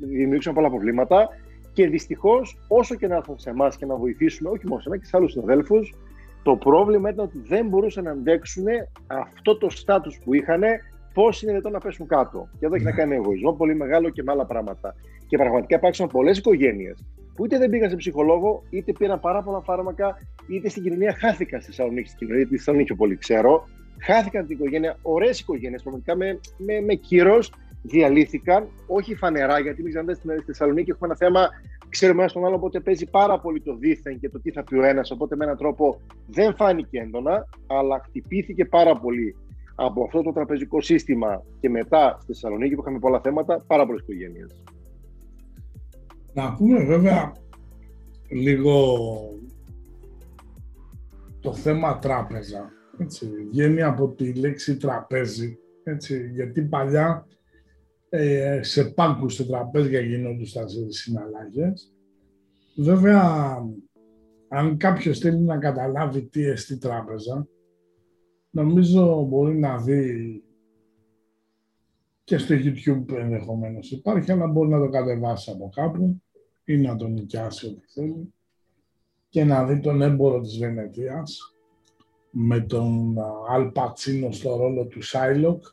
δημιούργησαν 0.00 0.54
πολλά 0.54 0.68
προβλήματα 0.68 1.28
και 1.76 1.88
δυστυχώς, 1.88 2.58
όσο 2.68 2.94
και 2.94 3.06
να 3.06 3.16
έρθουν 3.16 3.38
σε 3.38 3.50
εμάς 3.50 3.76
και 3.76 3.86
να 3.86 3.96
βοηθήσουμε, 3.96 4.50
όχι 4.50 4.66
μόνο 4.66 4.80
σε 4.80 4.88
εμά 4.88 4.98
και 4.98 5.04
σε 5.04 5.16
άλλους 5.16 5.32
συναδέλφους, 5.32 5.94
το 6.42 6.56
πρόβλημα 6.56 7.10
ήταν 7.10 7.24
ότι 7.24 7.38
δεν 7.38 7.66
μπορούσαν 7.68 8.04
να 8.04 8.10
αντέξουν 8.10 8.64
αυτό 9.06 9.58
το 9.58 9.70
στάτου 9.70 10.12
που 10.24 10.34
είχαν, 10.34 10.62
πώς 11.14 11.42
είναι 11.42 11.50
δυνατόν 11.50 11.72
να 11.72 11.78
πέσουν 11.78 12.06
κάτω. 12.06 12.48
Και 12.58 12.66
εδώ 12.66 12.74
έχει 12.74 12.84
να 12.84 12.92
κάνει 12.92 13.14
εγωισμό 13.14 13.52
πολύ 13.52 13.74
μεγάλο 13.74 14.10
και 14.10 14.22
με 14.22 14.32
άλλα 14.32 14.46
πράγματα. 14.46 14.94
Και 15.26 15.36
πραγματικά 15.36 15.76
υπάρξαν 15.76 16.08
πολλές 16.08 16.38
οικογένειες 16.38 17.04
που 17.34 17.44
είτε 17.44 17.58
δεν 17.58 17.70
πήγαν 17.70 17.90
σε 17.90 17.96
ψυχολόγο, 17.96 18.62
είτε 18.70 18.92
πήραν 18.92 19.20
πάρα 19.20 19.42
πολλά 19.42 19.60
φάρμακα, 19.60 20.18
είτε 20.46 20.68
στην 20.68 20.82
κοινωνία 20.82 21.14
χάθηκαν 21.18 21.60
στη 21.60 21.70
Θεσσαλονίκη, 21.70 22.06
στην 22.06 22.18
κοινωνία, 22.18 22.40
γιατί 22.40 22.56
Θεσσαλονίκη 22.56 22.94
πολύ 22.94 23.16
ξέρω. 23.16 23.68
Χάθηκαν 24.00 24.46
την 24.46 24.56
οικογένεια, 24.56 24.98
ωραίες 25.02 25.40
οικογένειες, 25.40 25.82
πραγματικά 25.82 26.16
με, 26.16 26.40
με, 26.56 26.80
με 26.80 26.94
κύρος 26.94 27.52
διαλύθηκαν, 27.86 28.68
όχι 28.86 29.14
φανερά, 29.14 29.58
γιατί 29.58 29.82
μην 29.82 29.92
ξέρετε 29.92 30.14
στη 30.14 30.44
Θεσσαλονίκη 30.46 30.90
έχουμε 30.90 31.06
ένα 31.06 31.16
θέμα, 31.16 31.48
ξέρουμε 31.88 32.22
ένα 32.22 32.32
τον 32.32 32.44
άλλο, 32.44 32.54
οπότε 32.54 32.80
παίζει 32.80 33.06
πάρα 33.10 33.40
πολύ 33.40 33.60
το 33.60 33.76
δίθεν 33.76 34.18
και 34.18 34.28
το 34.28 34.40
τι 34.40 34.50
θα 34.50 34.64
πει 34.64 34.76
ο 34.76 34.84
ένας. 34.84 35.10
Οπότε 35.10 35.36
με 35.36 35.44
έναν 35.44 35.56
τρόπο 35.56 36.00
δεν 36.26 36.54
φάνηκε 36.54 36.98
έντονα, 36.98 37.46
αλλά 37.66 38.02
χτυπήθηκε 38.04 38.64
πάρα 38.64 38.96
πολύ 38.96 39.36
από 39.74 40.04
αυτό 40.04 40.22
το 40.22 40.32
τραπεζικό 40.32 40.80
σύστημα 40.80 41.44
και 41.60 41.68
μετά 41.68 42.18
στη 42.22 42.32
Θεσσαλονίκη 42.32 42.74
που 42.74 42.80
είχαμε 42.80 42.98
πολλά 42.98 43.20
θέματα, 43.20 43.64
πάρα 43.66 43.86
πολλές 43.86 44.02
οικογένειες. 44.02 44.64
Να 46.32 46.54
πούμε 46.54 46.84
βέβαια 46.84 47.32
λίγο 48.28 48.84
το 51.40 51.52
θέμα 51.52 51.98
τράπεζα. 51.98 52.70
Έτσι, 52.98 53.30
βγαίνει 53.50 53.82
από 53.82 54.08
τη 54.08 54.32
λέξη 54.32 54.76
τραπέζι, 54.76 55.58
έτσι, 55.84 56.30
γιατί 56.34 56.62
παλιά 56.62 57.26
ε, 58.16 58.62
σε 58.62 58.84
πάγκους, 58.84 59.34
σε 59.34 59.44
τραπέζια 59.46 60.00
γινόντουσαν 60.00 60.68
συναλλαγές. 60.88 61.92
Βέβαια, 62.76 63.56
αν 64.48 64.76
κάποιος 64.76 65.18
θέλει 65.18 65.40
να 65.40 65.58
καταλάβει 65.58 66.22
τι 66.22 66.44
εστί 66.44 66.78
τράπεζα, 66.78 67.48
νομίζω 68.50 69.22
μπορεί 69.22 69.58
να 69.58 69.76
δει 69.78 70.42
και 72.24 72.38
στο 72.38 72.54
YouTube 72.54 73.16
ενδεχομένως 73.16 73.90
υπάρχει, 73.90 74.32
αλλά 74.32 74.46
μπορεί 74.46 74.68
να 74.68 74.78
το 74.78 74.88
κατεβάσει 74.88 75.50
από 75.50 75.70
κάπου 75.74 76.22
ή 76.64 76.76
να 76.76 76.96
τον 76.96 77.12
νοικιάσει 77.12 77.66
ό,τι 77.66 77.86
θέλει 77.86 78.34
και 79.28 79.44
να 79.44 79.64
δει 79.64 79.80
τον 79.80 80.02
έμπορο 80.02 80.40
της 80.40 80.58
Βενετίας 80.58 81.54
με 82.30 82.60
τον 82.60 83.16
Αλ 83.48 83.66
Πατσίνο 83.66 84.30
στο 84.30 84.56
ρόλο 84.56 84.86
του 84.86 85.02
Σάιλοκ 85.02 85.64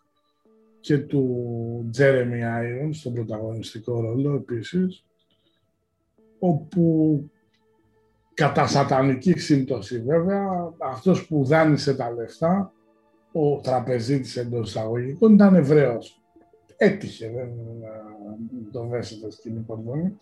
και 0.84 0.98
του 0.98 1.88
Τζέρεμι 1.91 2.46
Άιρον 2.46 2.93
στον 2.93 3.13
πρωταγωνιστικό 3.13 4.02
ρόλο 4.02 4.34
επίσης 4.34 5.06
όπου 6.39 7.30
κατά 8.34 8.67
σατανική 8.67 9.39
σύμπτωση 9.39 10.02
βέβαια 10.02 10.74
αυτός 10.78 11.28
που 11.28 11.43
δάνεισε 11.46 11.96
τα 11.96 12.12
λεφτά 12.12 12.74
ο 13.32 13.60
τραπεζίτης 13.60 14.38
εντός 14.38 14.69
εισαγωγικών 14.69 15.34
ήταν 15.34 15.56
Εβραίος. 15.56 16.22
Έτυχε, 16.78 17.32
δεν 17.36 17.50
το 18.72 18.86
δέσετε 18.86 19.32
στην 19.32 19.56
υποδομή. 19.56 20.17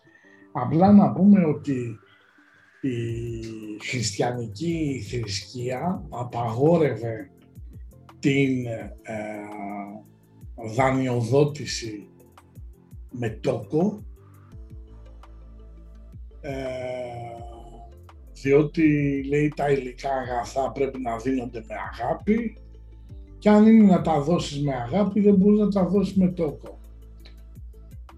Απλά 0.52 0.92
να 0.92 1.12
πούμε 1.12 1.46
ότι 1.46 2.00
η 2.82 3.00
χριστιανική 3.90 5.06
θρησκεία 5.10 6.04
απαγόρευε 6.10 7.30
την 8.20 8.66
ε, 8.66 8.96
δανειοδότηση 10.76 12.08
με 13.12 13.30
τόκο 13.30 14.04
ε, 16.42 16.54
διότι 18.34 18.84
λέει 19.24 19.54
τα 19.56 19.72
υλικά 19.72 20.10
αγαθά 20.10 20.72
πρέπει 20.72 21.00
να 21.00 21.18
δίνονται 21.18 21.64
με 21.68 21.76
αγάπη 21.92 22.58
και 23.40 23.50
αν 23.50 23.66
είναι 23.66 23.86
να 23.86 24.02
τα 24.02 24.22
δώσεις 24.22 24.62
με 24.62 24.74
αγάπη 24.74 25.20
δεν 25.22 25.34
μπορείς 25.34 25.60
να 25.60 25.68
τα 25.68 25.86
δώσεις 25.86 26.16
με 26.16 26.28
τόκο. 26.28 26.80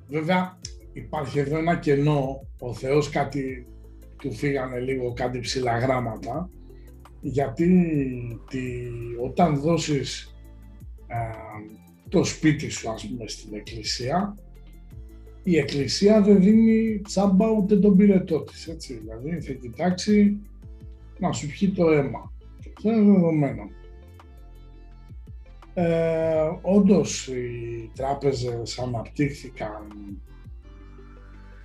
Βέβαια 0.08 0.58
υπάρχει 0.94 1.40
εδώ 1.40 1.58
ένα 1.58 1.76
κενό, 1.76 2.48
ο 2.60 2.74
Θεός 2.74 3.10
κάτι 3.10 3.68
του 4.18 4.34
φύγανε 4.34 4.80
λίγο 4.80 5.14
κάτι 5.14 5.40
ψηλά 5.40 5.80
γράμματα, 5.80 6.50
γιατί 7.22 7.68
τη, 8.50 8.60
όταν 9.24 9.60
δώσεις 9.60 10.36
το 12.14 12.24
σπίτι 12.24 12.70
σου, 12.70 12.92
ας 12.92 13.08
πούμε, 13.08 13.28
στην 13.28 13.56
εκκλησία, 13.56 14.38
η 15.44 15.58
εκκλησία 15.58 16.22
δεν 16.22 16.42
δίνει 16.42 17.02
τσάμπα 17.04 17.50
ούτε 17.50 17.78
τον 17.80 17.96
πυρετό 17.96 18.44
της, 18.44 18.68
έτσι. 18.68 18.94
Δηλαδή 18.94 19.42
θα 19.42 19.54
κοιτάξει 19.54 20.38
να 21.20 21.32
σου 21.32 21.48
πιει 21.48 21.70
το 21.70 21.90
αίμα. 21.90 22.34
Αυτό 22.76 22.92
είναι 22.92 23.14
δεδομένο. 23.14 23.70
Ε, 25.74 26.50
όντως 26.62 27.28
οι 27.28 27.92
τράπεζες 27.96 28.80
αναπτύχθηκαν 28.80 29.88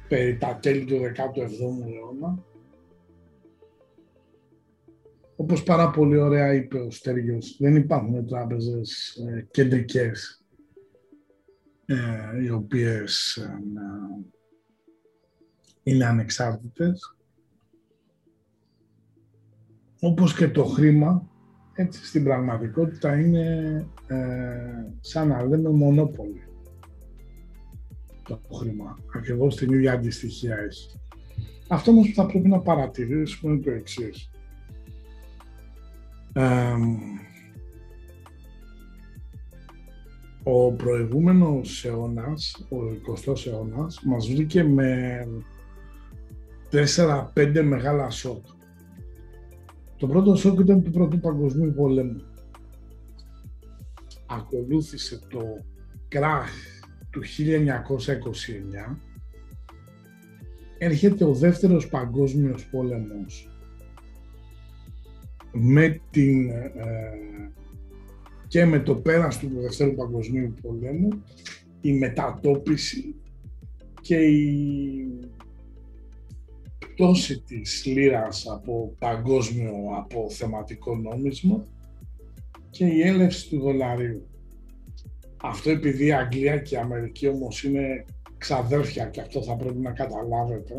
περί 0.08 0.36
τα 0.36 0.58
τέλη 0.62 0.84
του 0.84 0.94
17ου 0.94 1.86
αιώνα. 1.86 2.44
Όπως 5.36 5.62
πάρα 5.62 5.90
πολύ 5.90 6.16
ωραία 6.16 6.54
είπε 6.54 6.78
ο 6.78 6.90
Στέργιος, 6.90 7.56
δεν 7.58 7.76
υπάρχουν 7.76 8.26
τράπεζες 8.26 9.14
ε, 9.28 9.46
κεντρικές 9.50 10.37
ε, 11.90 12.42
οι 12.42 12.50
οποίες 12.50 13.36
ε, 13.36 13.58
είναι 15.82 16.04
ανεξάρτητες. 16.04 17.16
Όπως 20.00 20.34
και 20.34 20.48
το 20.48 20.64
χρήμα, 20.64 21.28
έτσι 21.74 22.06
στην 22.06 22.24
πραγματικότητα 22.24 23.18
είναι 23.18 23.86
ε, 24.06 24.16
σαν 25.00 25.28
να 25.28 25.42
λέμε 25.42 25.70
μονόπολη 25.70 26.42
το 28.22 28.40
χρήμα. 28.54 28.98
Ακριβώς 29.16 29.56
την 29.56 29.72
ίδια 29.72 29.92
αντιστοιχεία 29.92 30.56
έχει. 30.56 31.00
Αυτό 31.68 31.90
όμως 31.90 32.08
που 32.08 32.14
θα 32.14 32.26
πρέπει 32.26 32.48
να 32.48 32.60
παρατηρήσουμε 32.60 33.52
είναι 33.52 33.62
το 33.62 33.70
εξής. 33.70 34.30
Ο 40.50 40.72
προηγούμενος 40.72 41.84
αιώνας, 41.84 42.66
ο 42.68 42.76
20ος 42.76 43.46
αιώνας, 43.46 44.00
μας 44.04 44.28
βρήκε 44.28 44.64
με 44.64 45.22
τέσσερα-πέντε 46.70 47.62
μεγάλα 47.62 48.10
σοκ. 48.10 48.46
Το 49.96 50.06
πρώτο 50.06 50.36
σοκ 50.36 50.58
ήταν 50.58 50.82
του 50.82 50.90
Πρώτου 50.90 51.20
Παγκοσμίου 51.20 51.72
Πολέμου. 51.76 52.22
Ακολούθησε 54.26 55.20
το 55.28 55.40
κράχ 56.08 56.50
του 57.10 57.22
1929. 57.24 58.98
Έρχεται 60.78 61.24
ο 61.24 61.32
δεύτερος 61.34 61.88
παγκόσμιος 61.88 62.68
πόλεμος 62.70 63.50
με 65.52 66.00
την, 66.10 66.50
ε, 66.50 66.72
και 68.48 68.64
με 68.64 68.80
το 68.80 68.94
πέρας 68.94 69.38
του 69.38 69.50
Δεύτερου 69.60 69.94
Παγκοσμίου 69.94 70.54
Πολέμου 70.62 71.24
η 71.80 71.92
μετατόπιση 71.92 73.14
και 74.00 74.16
η 74.16 75.08
πτώση 76.78 77.40
της 77.40 77.84
λίρας 77.86 78.46
από 78.46 78.94
παγκόσμιο, 78.98 79.72
από 79.96 80.30
θεματικό 80.30 80.96
νόμισμα 80.96 81.64
και 82.70 82.86
η 82.86 83.00
έλευση 83.00 83.48
του 83.48 83.60
δολαρίου. 83.60 84.26
Αυτό 85.42 85.70
επειδή 85.70 86.06
η 86.06 86.12
Αγγλία 86.12 86.58
και 86.58 86.74
η 86.74 86.78
Αμερική 86.78 87.28
όμως 87.28 87.64
είναι 87.64 88.04
ξαδέρφια 88.38 89.06
και 89.06 89.20
αυτό 89.20 89.42
θα 89.42 89.56
πρέπει 89.56 89.78
να 89.78 89.92
καταλάβετε. 89.92 90.74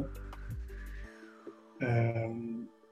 Ε, 1.78 2.30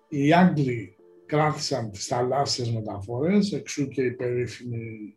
οι 0.10 0.34
Άγγλοι 0.34 0.97
κράτησαν 1.28 1.92
τις 1.92 2.06
θαλάσσιες 2.06 2.72
μεταφορές, 2.72 3.54
εξού 3.54 3.88
και 3.88 4.02
η 4.02 4.12
περίφημη, 4.12 5.16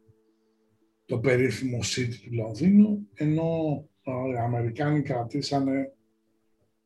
το 1.05 1.18
περίφημο 1.18 1.79
City 1.79 2.14
του 2.23 2.35
Λονδίνου, 2.35 3.09
ενώ 3.14 3.85
οι 4.35 4.38
Αμερικάνοι 4.38 5.03
κρατήσανε 5.03 5.92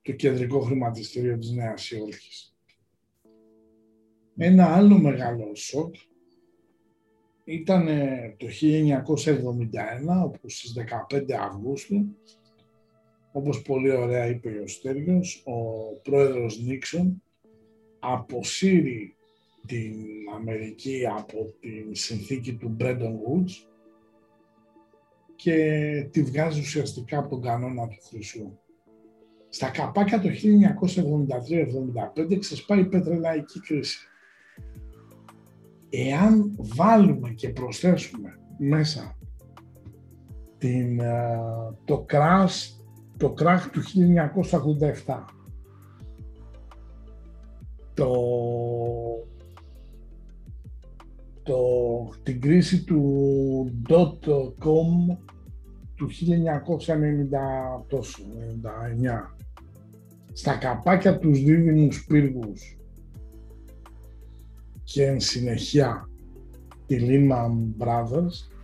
το 0.02 0.12
κεντρικό 0.12 0.60
χρηματιστήριο 0.60 1.38
της 1.38 1.50
Νέας 1.50 1.90
Υόρκης. 1.90 2.56
Ένα 4.36 4.74
άλλο 4.74 4.98
μεγάλο 4.98 5.54
σοκ 5.54 5.94
ήταν 7.44 7.86
το 8.36 8.46
1971, 8.46 10.24
όπου 10.24 10.48
στις 10.48 10.72
15 10.72 11.32
Αυγούστου, 11.32 12.16
όπως 13.32 13.62
πολύ 13.62 13.90
ωραία 13.90 14.26
είπε 14.26 14.48
ο 14.48 14.66
Στέργιος, 14.66 15.42
ο 15.46 15.54
πρόεδρος 16.02 16.60
Νίξον 16.60 17.22
αποσύρει 18.12 19.16
την 19.66 19.94
Αμερική 20.34 21.02
από 21.18 21.54
την 21.60 21.94
συνθήκη 21.94 22.54
του 22.54 22.76
Bretton 22.80 23.02
Woods 23.02 23.68
και 25.36 26.08
τη 26.10 26.22
βγάζει 26.22 26.60
ουσιαστικά 26.60 27.18
από 27.18 27.28
τον 27.28 27.42
κανόνα 27.42 27.88
του 27.88 27.96
Χρυσού. 28.08 28.58
Στα 29.48 29.70
καπάκια 29.70 30.20
το 30.20 30.28
1973-75 30.28 30.32
ξεσπάει 32.38 32.80
η 32.80 32.84
πετρελαϊκή 32.84 33.60
κρίση. 33.60 34.08
Εάν 35.90 36.54
βάλουμε 36.56 37.30
και 37.30 37.48
προσθέσουμε 37.48 38.38
μέσα 38.58 39.18
την, 40.58 41.00
ε, 41.00 41.38
το 41.84 42.06
crash, 42.10 42.78
το 43.16 43.32
κράχ 43.32 43.70
του 43.70 43.82
1987, 43.82 45.24
το, 47.94 48.12
το, 51.42 51.58
την 52.22 52.40
κρίση 52.40 52.84
του 52.84 53.02
dot.com 53.88 55.16
του 55.96 56.08
1999 56.10 56.12
στα 60.32 60.56
καπάκια 60.56 61.18
τους 61.18 61.42
δίδυμους 61.42 62.04
πύργους. 62.04 62.76
Και 64.84 65.06
εν 65.06 65.20
συνεχεία 65.20 66.08
τη 66.86 66.96
Lehman 67.00 67.84
Brothers 67.84 68.54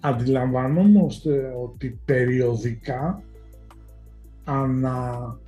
αντιλαμβανόμαστε 0.00 1.52
ότι 1.62 2.00
περιοδικά 2.04 3.22
ανά 4.44 5.38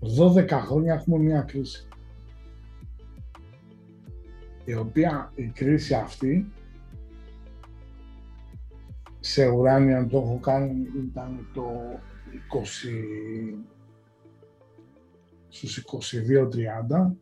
12 0.00 0.48
χρόνια 0.50 0.94
έχουμε 0.94 1.18
μια 1.18 1.40
κρίση 1.40 1.88
η 4.66 4.74
οποία 4.74 5.32
η 5.34 5.46
κρίση 5.46 5.94
αυτή 5.94 6.52
σε 9.20 9.48
ουράνια 9.48 10.06
το 10.06 10.18
έχω 10.18 10.38
κάνει 10.38 10.86
ήταν 10.96 11.48
το 11.54 11.70
20, 12.52 13.58
στους 15.48 15.84
22-30. 16.98 17.16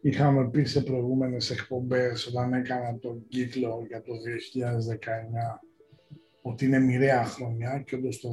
Είχαμε 0.00 0.50
πει 0.50 0.64
σε 0.64 0.82
προηγούμενες 0.82 1.50
εκπομπές 1.50 2.26
όταν 2.26 2.52
έκανα 2.52 2.98
τον 2.98 3.24
κύκλο 3.28 3.84
για 3.88 4.02
το 4.02 4.12
2019 5.56 5.60
ότι 6.42 6.64
είναι 6.64 6.78
μοιραία 6.78 7.24
χρονιά 7.24 7.82
και 7.86 7.94
όντως 7.94 8.20
το 8.20 8.28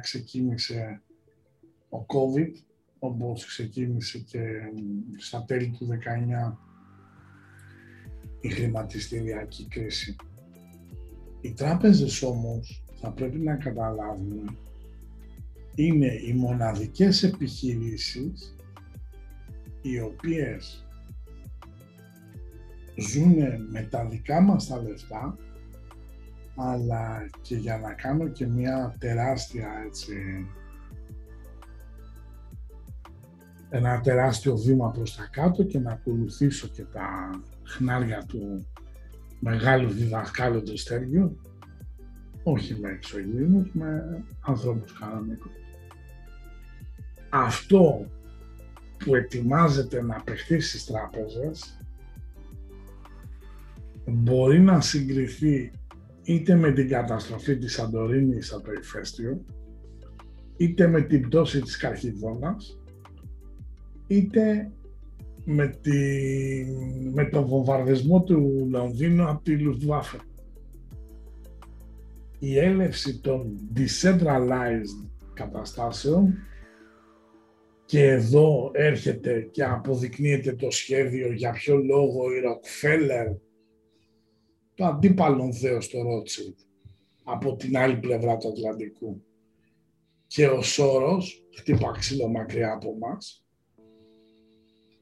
ξεκίνησε 0.00 1.02
ο 1.92 2.04
COVID 2.06 2.50
όπως 2.98 3.46
ξεκίνησε 3.46 4.18
και 4.18 4.40
στα 5.16 5.44
τέλη 5.44 5.76
του 5.78 5.88
19 5.88 6.56
η 8.40 8.48
χρηματιστηριακή 8.48 9.66
κρίση. 9.68 10.16
Οι 11.40 11.52
τράπεζες 11.52 12.22
όμως 12.22 12.84
θα 13.00 13.12
πρέπει 13.12 13.38
να 13.38 13.56
καταλάβουμε 13.56 14.56
είναι 15.74 16.12
οι 16.26 16.32
μοναδικές 16.32 17.22
επιχειρήσεις 17.22 18.56
οι 19.82 20.00
οποίες 20.00 20.86
ζουν 22.96 23.34
με 23.70 23.82
τα 23.90 24.06
δικά 24.06 24.40
μας 24.40 24.66
τα 24.66 24.82
λεφτά 24.82 25.36
αλλά 26.56 27.30
και 27.42 27.56
για 27.56 27.78
να 27.78 27.92
κάνω 27.92 28.28
και 28.28 28.46
μια 28.46 28.96
τεράστια 28.98 29.68
έτσι 29.86 30.14
ένα 33.74 34.00
τεράστιο 34.00 34.56
βήμα 34.56 34.90
προς 34.90 35.16
τα 35.16 35.28
κάτω 35.32 35.64
και 35.64 35.78
να 35.78 35.92
ακολουθήσω 35.92 36.68
και 36.68 36.82
τα 36.82 37.30
χνάρια 37.62 38.24
του 38.28 38.66
μεγάλου 39.40 39.90
διδασκάλου 39.90 40.62
του 40.62 40.78
Στέργιου, 40.78 41.40
όχι 42.42 42.78
με 42.80 42.90
εξωγήινους, 42.90 43.70
με 43.72 44.24
ανθρώπους 44.40 44.92
κανονικούς. 44.98 45.52
Αυτό 47.30 48.06
που 48.98 49.14
ετοιμάζεται 49.14 50.02
να 50.02 50.22
παιχτεί 50.22 50.60
στις 50.60 50.84
τράπεζες 50.84 51.78
μπορεί 54.04 54.60
να 54.60 54.80
συγκριθεί 54.80 55.72
είτε 56.22 56.54
με 56.54 56.72
την 56.72 56.88
καταστροφή 56.88 57.56
της 57.58 57.72
Σαντορίνης 57.72 58.52
από 58.52 58.64
το 58.64 58.72
ηφαίστειο, 58.72 59.44
είτε 60.56 60.86
με 60.86 61.02
την 61.02 61.28
πτώση 61.28 61.60
της 61.60 61.76
Καρχιδόνας, 61.76 62.81
είτε 64.12 64.72
με, 65.44 65.68
τη, 65.68 65.92
με 67.12 67.24
τον 67.24 67.46
βομβαρδισμό 67.46 68.22
του 68.22 68.66
Λονδίνου 68.70 69.28
από 69.28 69.42
τη 69.42 69.56
Luftwaffe. 69.58 70.20
Η 72.38 72.58
έλευση 72.58 73.20
των 73.20 73.58
decentralized 73.76 75.08
καταστάσεων 75.34 76.34
και 77.84 78.04
εδώ 78.04 78.70
έρχεται 78.74 79.40
και 79.40 79.64
αποδεικνύεται 79.64 80.52
το 80.52 80.70
σχέδιο 80.70 81.32
για 81.32 81.52
ποιο 81.52 81.76
λόγο 81.76 82.32
η 82.32 82.40
Rockefeller 82.44 83.36
το 84.74 84.84
αντίπαλον 84.84 85.52
θέος 85.52 85.84
στο 85.84 85.98
Rothschild 85.98 86.64
από 87.24 87.56
την 87.56 87.76
άλλη 87.76 87.96
πλευρά 87.96 88.36
του 88.36 88.48
Ατλαντικού 88.48 89.22
και 90.26 90.46
ο 90.46 90.62
Σόρος 90.62 91.46
χτύπα 91.56 91.90
ξύλο 91.98 92.28
μακριά 92.28 92.72
από 92.72 92.96
μας 92.98 93.41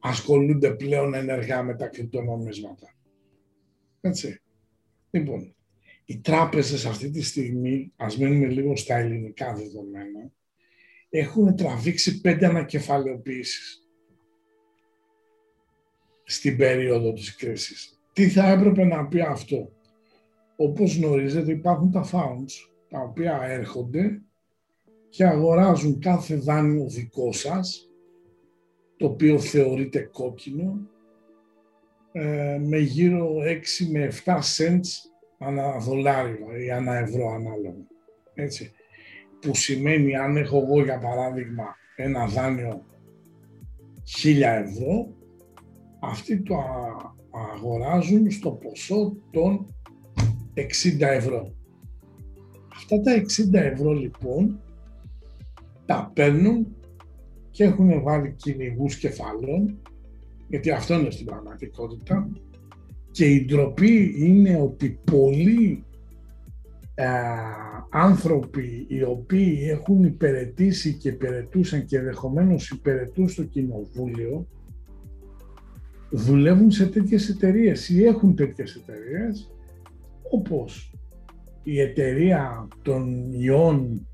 ασχολούνται 0.01 0.71
πλέον 0.71 1.15
ενεργά 1.15 1.63
με 1.63 1.75
τα 1.75 1.89
κρυπτονομίσματα. 1.89 2.95
Έτσι. 4.01 4.41
Λοιπόν, 5.11 5.55
οι 6.05 6.19
τράπεζες 6.19 6.87
αυτή 6.87 7.11
τη 7.11 7.23
στιγμή, 7.23 7.93
ας 7.97 8.19
μένουμε 8.19 8.47
λίγο 8.47 8.77
στα 8.77 8.97
ελληνικά 8.97 9.55
δεδομένα, 9.55 10.33
έχουν 11.11 11.57
τραβήξει 11.57 12.21
πέντε 12.21 12.47
ανακεφαλαιοποιήσεις 12.47 13.89
στην 16.25 16.57
περίοδο 16.57 17.13
της 17.13 17.37
κρίσης. 17.37 18.01
Τι 18.13 18.29
θα 18.29 18.51
έπρεπε 18.51 18.85
να 18.85 19.07
πει 19.07 19.21
αυτό; 19.21 19.73
Όπως 20.57 20.97
γνωρίζετε 20.97 21.53
υπάρχουν 21.53 21.91
τα 21.91 22.11
funds, 22.13 22.71
τα 22.89 23.01
οποία 23.01 23.41
έρχονται 23.43 24.23
και 25.09 25.25
αγοράζουν 25.25 26.01
κάθε 26.01 26.37
δάνειο 26.37 26.89
δικό 26.89 27.33
σας 27.33 27.90
το 29.01 29.07
οποίο 29.07 29.39
θεωρείται 29.39 30.09
κόκκινο, 30.13 30.79
ε, 32.13 32.59
με 32.65 32.79
γύρω 32.79 33.29
6 33.45 33.87
με 33.91 34.09
7 34.25 34.35
cents 34.35 34.89
ανά 35.39 35.79
δολάριο 35.79 36.57
ή 36.65 36.71
ανά 36.71 36.95
ευρώ 36.95 37.29
ανάλογα. 37.29 37.87
Έτσι. 38.35 38.73
που 39.41 39.55
σημαίνει 39.55 40.17
αν 40.17 40.37
έχω 40.37 40.59
εγώ 40.59 40.83
για 40.83 40.99
παράδειγμα 40.99 41.65
ένα 41.97 42.27
δάνειο 42.27 42.85
1000 44.05 44.65
ευρώ, 44.65 45.09
αυτοί 46.01 46.43
το 46.43 46.55
α- 46.57 47.15
αγοράζουν 47.55 48.31
στο 48.31 48.51
ποσό 48.51 49.17
των 49.31 49.75
60 50.55 51.01
ευρώ. 51.01 51.55
Αυτά 52.75 53.01
τα 53.01 53.13
60 53.13 53.55
ευρώ 53.55 53.93
λοιπόν 53.93 54.61
τα 55.87 56.11
παίρνουν 56.15 56.77
και 57.51 57.65
έχουν 57.65 58.03
βάλει 58.03 58.35
κυνηγούς 58.37 58.97
κεφαλών, 58.97 59.79
γιατί 60.49 60.71
αυτό 60.71 60.95
είναι 60.95 61.11
στην 61.11 61.27
πραγματικότητα, 61.27 62.31
και 63.11 63.25
η 63.25 63.45
ντροπή 63.45 64.15
είναι 64.17 64.61
ότι 64.61 64.99
πολλοί 65.05 65.85
ε, 66.95 67.07
άνθρωποι 67.91 68.87
οι 68.89 69.03
οποίοι 69.03 69.59
έχουν 69.71 70.05
υπηρετήσει 70.05 70.95
και 70.95 71.09
υπηρετούσαν 71.09 71.85
και 71.85 71.99
ενδεχομένως 71.99 72.71
υπηρετούν 72.71 73.29
στο 73.29 73.43
κοινοβούλιο 73.43 74.47
δουλεύουν 76.11 76.71
σε 76.71 76.87
τέτοιες 76.87 77.29
εταιρείες 77.29 77.89
ή 77.89 78.05
έχουν 78.05 78.35
τέτοιες 78.35 78.75
εταιρείες 78.75 79.51
όπως 80.31 80.95
η 81.63 81.81
εταιρεία 81.81 82.69
των 82.83 83.33
ιών 83.33 84.07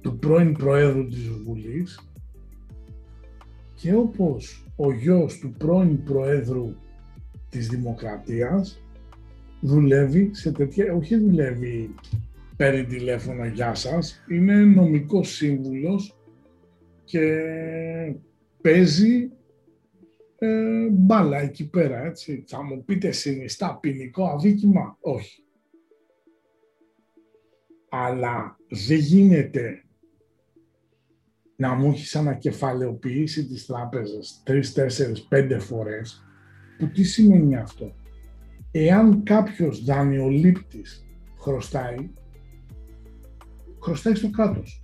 του 0.00 0.18
πρώην 0.18 0.52
Προέδρου 0.52 1.06
της 1.06 1.28
Βουλής 1.44 2.07
και 3.80 3.94
όπως 3.94 4.66
ο 4.76 4.92
γιος 4.92 5.38
του 5.38 5.54
πρώην 5.58 6.02
Προέδρου 6.02 6.74
της 7.50 7.68
Δημοκρατίας 7.68 8.82
δουλεύει 9.60 10.30
σε 10.34 10.52
τέτοια, 10.52 10.94
όχι 10.94 11.16
δουλεύει 11.16 11.94
παίρνει 12.56 12.84
τηλέφωνο 12.84 13.46
γεια 13.46 13.74
σας, 13.74 14.24
είναι 14.30 14.54
νομικός 14.64 15.28
σύμβουλος 15.28 16.16
και 17.04 17.44
παίζει 18.60 19.30
ε, 20.38 20.88
μπάλα 20.90 21.38
εκεί 21.38 21.68
πέρα, 21.68 22.04
έτσι. 22.04 22.44
Θα 22.46 22.62
μου 22.62 22.84
πείτε 22.84 23.10
συνιστά 23.10 23.78
ποινικό 23.80 24.24
αδίκημα, 24.24 24.96
όχι. 25.00 25.44
Αλλά 27.88 28.56
δεν 28.68 28.98
γίνεται 28.98 29.82
να 31.60 31.74
μου 31.74 31.90
έχεις 31.90 32.16
ανακεφαλαιοποιήσει 32.16 33.46
τις 33.46 33.66
τράπεζες 33.66 34.40
τρεις, 34.44 34.72
τέσσερις, 34.72 35.22
πέντε 35.22 35.58
φορές, 35.58 36.24
που 36.78 36.88
τι 36.88 37.02
σημαίνει 37.04 37.56
αυτό; 37.56 37.94
Εάν 38.70 39.22
κάποιος 39.22 39.84
δανειολήπτης 39.84 41.06
χρωστάει, 41.38 42.10
χρωστάει 43.82 44.14
στο 44.14 44.30
κράτος. 44.30 44.80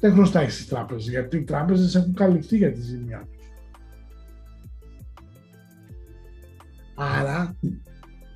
Δεν 0.00 0.12
χρωστάει 0.12 0.48
στις 0.48 0.68
τράπεζες, 0.68 1.08
γιατί 1.08 1.36
οι 1.36 1.42
τράπεζες 1.42 1.94
έχουν 1.94 2.14
καλυφθεί 2.14 2.56
για 2.56 2.72
τη 2.72 2.80
ζημιά 2.80 3.28
τους. 3.32 3.46
Άρα 6.96 7.56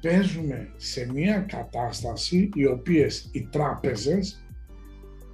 παίζουμε 0.00 0.72
σε 0.76 1.12
μια 1.12 1.38
κατάσταση 1.38 2.48
οι 2.54 2.66
οποίες 2.66 3.28
οι 3.32 3.48
τράπεζες 3.50 4.43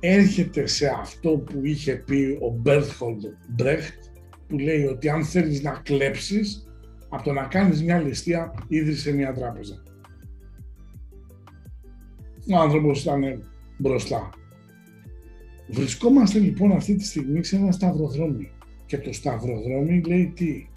έρχεται 0.00 0.66
σε 0.66 0.86
αυτό 1.00 1.30
που 1.30 1.60
είχε 1.62 1.92
πει 1.92 2.38
ο 2.40 2.50
Μπέρτχολντ 2.50 3.24
Μπρέχτ 3.48 4.04
που 4.46 4.58
λέει 4.58 4.84
ότι 4.84 5.08
αν 5.08 5.24
θέλεις 5.24 5.62
να 5.62 5.70
κλέψεις 5.70 6.68
από 7.08 7.22
το 7.22 7.32
να 7.32 7.44
κάνεις 7.44 7.82
μια 7.82 7.98
ληστεία 7.98 8.54
ίδρυσε 8.68 9.12
μια 9.12 9.32
τράπεζα. 9.32 9.82
Ο 12.52 12.56
άνθρωπος 12.56 13.02
ήταν 13.02 13.50
μπροστά. 13.78 14.30
Βρισκόμαστε 15.68 16.38
λοιπόν 16.38 16.72
αυτή 16.72 16.94
τη 16.94 17.04
στιγμή 17.04 17.44
σε 17.44 17.56
ένα 17.56 17.72
σταυροδρόμι 17.72 18.50
και 18.86 18.98
το 18.98 19.12
σταυροδρόμι 19.12 20.02
λέει 20.06 20.32
τι; 20.36 20.68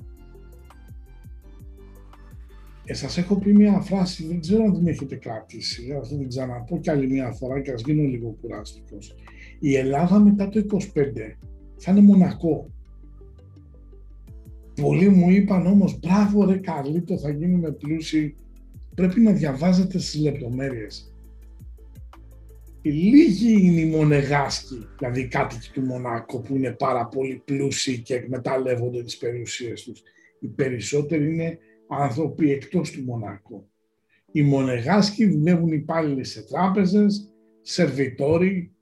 Ε, 2.85 2.93
σας 2.93 3.17
έχω 3.17 3.35
πει 3.35 3.53
μια 3.53 3.79
φράση, 3.79 4.27
δεν 4.27 4.39
ξέρω 4.39 4.63
αν 4.63 4.73
την 4.73 4.87
έχετε 4.87 5.15
κρατήσει, 5.15 5.91
αλλά 5.91 6.03
θα 6.03 6.17
την 6.17 6.27
ξαναπώ 6.27 6.79
κι 6.79 6.89
άλλη 6.89 7.07
μια 7.07 7.31
φορά 7.31 7.61
και 7.61 7.71
ας 7.71 7.81
γίνω 7.85 8.03
λίγο 8.03 8.37
κουράστικος. 8.41 9.15
Η 9.59 9.75
Ελλάδα 9.75 10.19
μετά 10.19 10.49
το 10.49 10.59
25 10.59 11.37
θα 11.77 11.91
είναι 11.91 12.01
Μονακό. 12.01 12.69
Πολλοί 14.81 15.09
μου 15.09 15.29
είπαν 15.29 15.67
όμως, 15.67 15.99
μπράβο 15.99 16.45
ρε 16.45 16.57
Καρλίτο, 16.57 17.17
θα 17.17 17.29
γίνουμε 17.29 17.71
πλούσιοι. 17.71 18.35
Πρέπει 18.95 19.21
να 19.21 19.31
διαβάζετε 19.31 19.99
στις 19.99 20.21
λεπτομέρειες. 20.21 21.13
Οι 22.81 22.89
λίγοι 22.89 23.51
είναι 23.61 23.79
οι 23.79 23.85
μονεγάσκοι, 23.85 24.87
δηλαδή 24.97 25.21
οι 25.21 25.27
κάτοικοι 25.27 25.69
του 25.73 25.81
Μονάκο 25.81 26.39
που 26.39 26.55
είναι 26.55 26.71
πάρα 26.71 27.05
πολύ 27.05 27.41
πλούσιοι 27.45 27.99
και 27.99 28.15
εκμεταλλεύονται 28.15 29.03
τις 29.03 29.17
περιουσίες 29.17 29.83
τους. 29.83 30.03
Οι 30.39 30.47
περισσότεροι 30.47 31.33
είναι 31.33 31.59
άνθρωποι 31.89 32.51
εκτός 32.51 32.91
του 32.91 33.03
Μονάκο. 33.03 33.67
Οι 34.31 34.41
μονεγάσκοι 34.41 35.25
δουλεύουν 35.25 35.71
υπάλληλοι 35.71 36.23
σε 36.23 36.43
τράπεζες, 36.43 37.33
σερβιτόροι, 37.61 38.75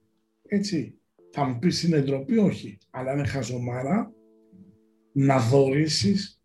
έτσι. 0.46 0.96
Θα 1.30 1.44
μου 1.44 1.58
πεις 1.58 1.82
είναι 1.82 2.00
ντροπή, 2.00 2.38
όχι. 2.38 2.78
Αλλά 2.90 3.12
είναι 3.12 3.26
χαζομάρα 3.26 4.12
να 5.12 5.38
δωρήσεις 5.38 6.42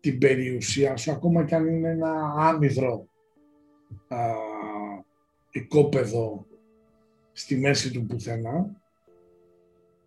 την 0.00 0.18
περιουσία 0.18 0.96
σου, 0.96 1.10
ακόμα 1.10 1.44
και 1.44 1.54
αν 1.54 1.66
είναι 1.66 1.90
ένα 1.90 2.34
άμυδρο 2.36 3.08
α, 4.08 4.18
οικόπεδο 5.50 6.46
στη 7.32 7.56
μέση 7.56 7.90
του 7.90 8.06
πουθενά, 8.06 8.82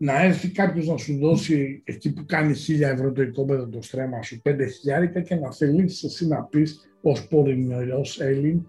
να 0.02 0.24
έρθει 0.24 0.52
κάποιος 0.52 0.88
να 0.88 0.98
σου 0.98 1.18
δώσει 1.18 1.82
εκεί 1.86 2.14
που 2.14 2.24
κάνει 2.26 2.54
χίλια 2.54 2.90
ευρώ 2.90 3.12
το 3.12 3.22
οικόπεδο 3.22 3.68
το 3.68 3.82
στρέμμα 3.82 4.22
σου, 4.22 4.42
πέντε 4.42 4.66
χιλιάρικα 4.66 5.22
και 5.22 5.36
να 5.36 5.52
θελήσεις 5.52 6.04
εσύ 6.04 6.28
να 6.28 6.44
πεις 6.44 6.90
ως 7.02 7.28
πορεινός 7.28 8.20
Έλλην 8.20 8.66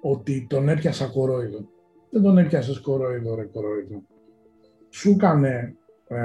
ότι 0.00 0.46
τον 0.48 0.68
έπιασα 0.68 1.06
κορόιδο. 1.06 1.68
Δεν 2.10 2.22
τον 2.22 2.38
έπιασες 2.38 2.80
κορόιδο 2.80 3.34
ρε 3.34 3.44
κορόιδο. 3.44 4.02
Σου 4.88 5.10
έκανε 5.10 5.74
ε, 6.08 6.18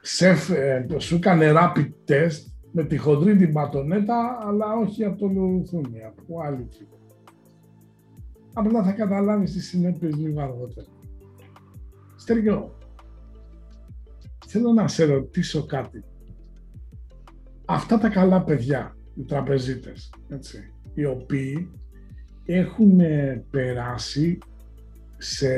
σεφ, 0.00 0.50
ε, 0.50 0.86
σου 0.98 1.14
έκανε 1.14 1.52
rapid 1.54 1.90
test 2.08 2.52
με 2.72 2.84
τη 2.84 2.96
χοντρή 2.96 3.36
την 3.36 3.52
πατονέτα, 3.52 4.38
αλλά 4.40 4.72
όχι 4.72 5.04
από 5.04 5.18
το 5.18 5.26
λουθούνι, 5.26 6.04
από 6.04 6.40
άλλη 6.40 6.68
τρύπα. 6.76 6.96
Απλά 8.52 8.82
θα 8.82 8.92
καταλάβεις 8.92 9.52
τις 9.52 9.68
συνέπειες 9.68 10.16
λίγο 10.16 10.40
αργότερα. 10.40 10.86
Στεριό, 12.24 12.78
θέλω 14.46 14.72
να 14.72 14.88
σε 14.88 15.04
ρωτήσω 15.04 15.66
κάτι. 15.66 16.04
Αυτά 17.64 17.98
τα 17.98 18.08
καλά 18.08 18.42
παιδιά, 18.42 18.96
οι 19.14 19.22
τραπεζίτες, 19.22 20.12
έτσι, 20.28 20.72
οι 20.94 21.04
οποίοι 21.04 21.70
έχουν 22.44 23.00
ε, 23.00 23.44
περάσει 23.50 24.38
σε 25.16 25.48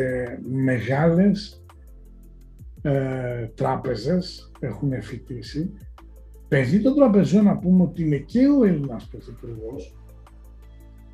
μεγάλες 0.43 1.65
ε, 2.83 3.47
τράπεζες, 3.55 4.53
έχουν 4.61 5.03
φοιτήσει. 5.03 5.73
Παιδί 6.49 6.83
των 6.83 6.95
τραπεζών 6.95 7.45
να 7.45 7.59
πούμε 7.59 7.83
ότι 7.83 8.03
είναι 8.03 8.19
και 8.19 8.49
ο 8.49 8.65
Έλληνας 8.65 9.07
Πρωθυπουργός, 9.07 9.97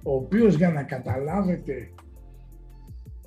ο 0.02 0.14
οποίος 0.14 0.54
για 0.54 0.70
να 0.70 0.82
καταλάβετε 0.82 1.90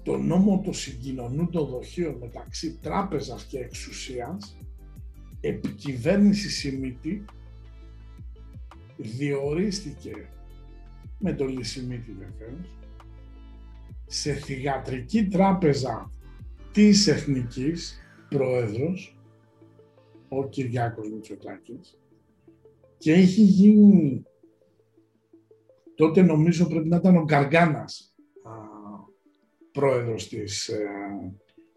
το 0.06 0.18
νόμο 0.18 0.62
του 0.64 0.74
συγκοινωνού 0.74 1.50
των 1.50 1.68
δοχείων 1.68 2.18
μεταξύ 2.20 2.78
τράπεζας 2.82 3.46
και 3.46 3.60
εξουσίας, 3.60 4.58
επικυβέρνηση 5.42 6.50
Σιμίτη 6.50 7.26
διορίστηκε 8.98 10.30
με 11.20 11.34
τον 11.34 11.48
Λυσιμίτη 11.48 12.12
βεβαίως, 12.12 12.78
σε 14.06 14.34
θηγατρική 14.34 15.28
τράπεζα 15.28 16.12
της 16.72 17.08
Εθνικής, 17.08 18.00
πρόεδρος, 18.30 19.18
ο 20.30 20.48
Κυριάκος 20.48 21.10
Μητσοτάκης, 21.10 22.00
και 22.98 23.14
έχει 23.14 23.42
γίνει, 23.42 24.26
τότε 25.96 26.22
νομίζω 26.22 26.68
πρέπει 26.68 26.88
να 26.88 26.96
ήταν 26.96 27.18
ο 27.18 27.24
Γκαργάνας, 27.24 28.10
α, 28.10 28.15
πρόεδρος 29.76 30.28
της 30.28 30.68
ε, 30.68 30.86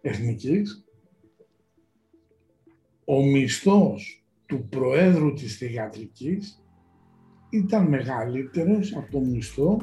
Εθνικής, 0.01 0.85
ο 3.05 3.23
μισθός 3.23 4.25
του 4.47 4.69
Προέδρου 4.69 5.33
της 5.33 5.57
Θηγατρικής 5.57 6.65
ήταν 7.51 7.89
μεγαλύτερος 7.89 8.97
από 8.97 9.11
το 9.11 9.21
μισθό 9.21 9.81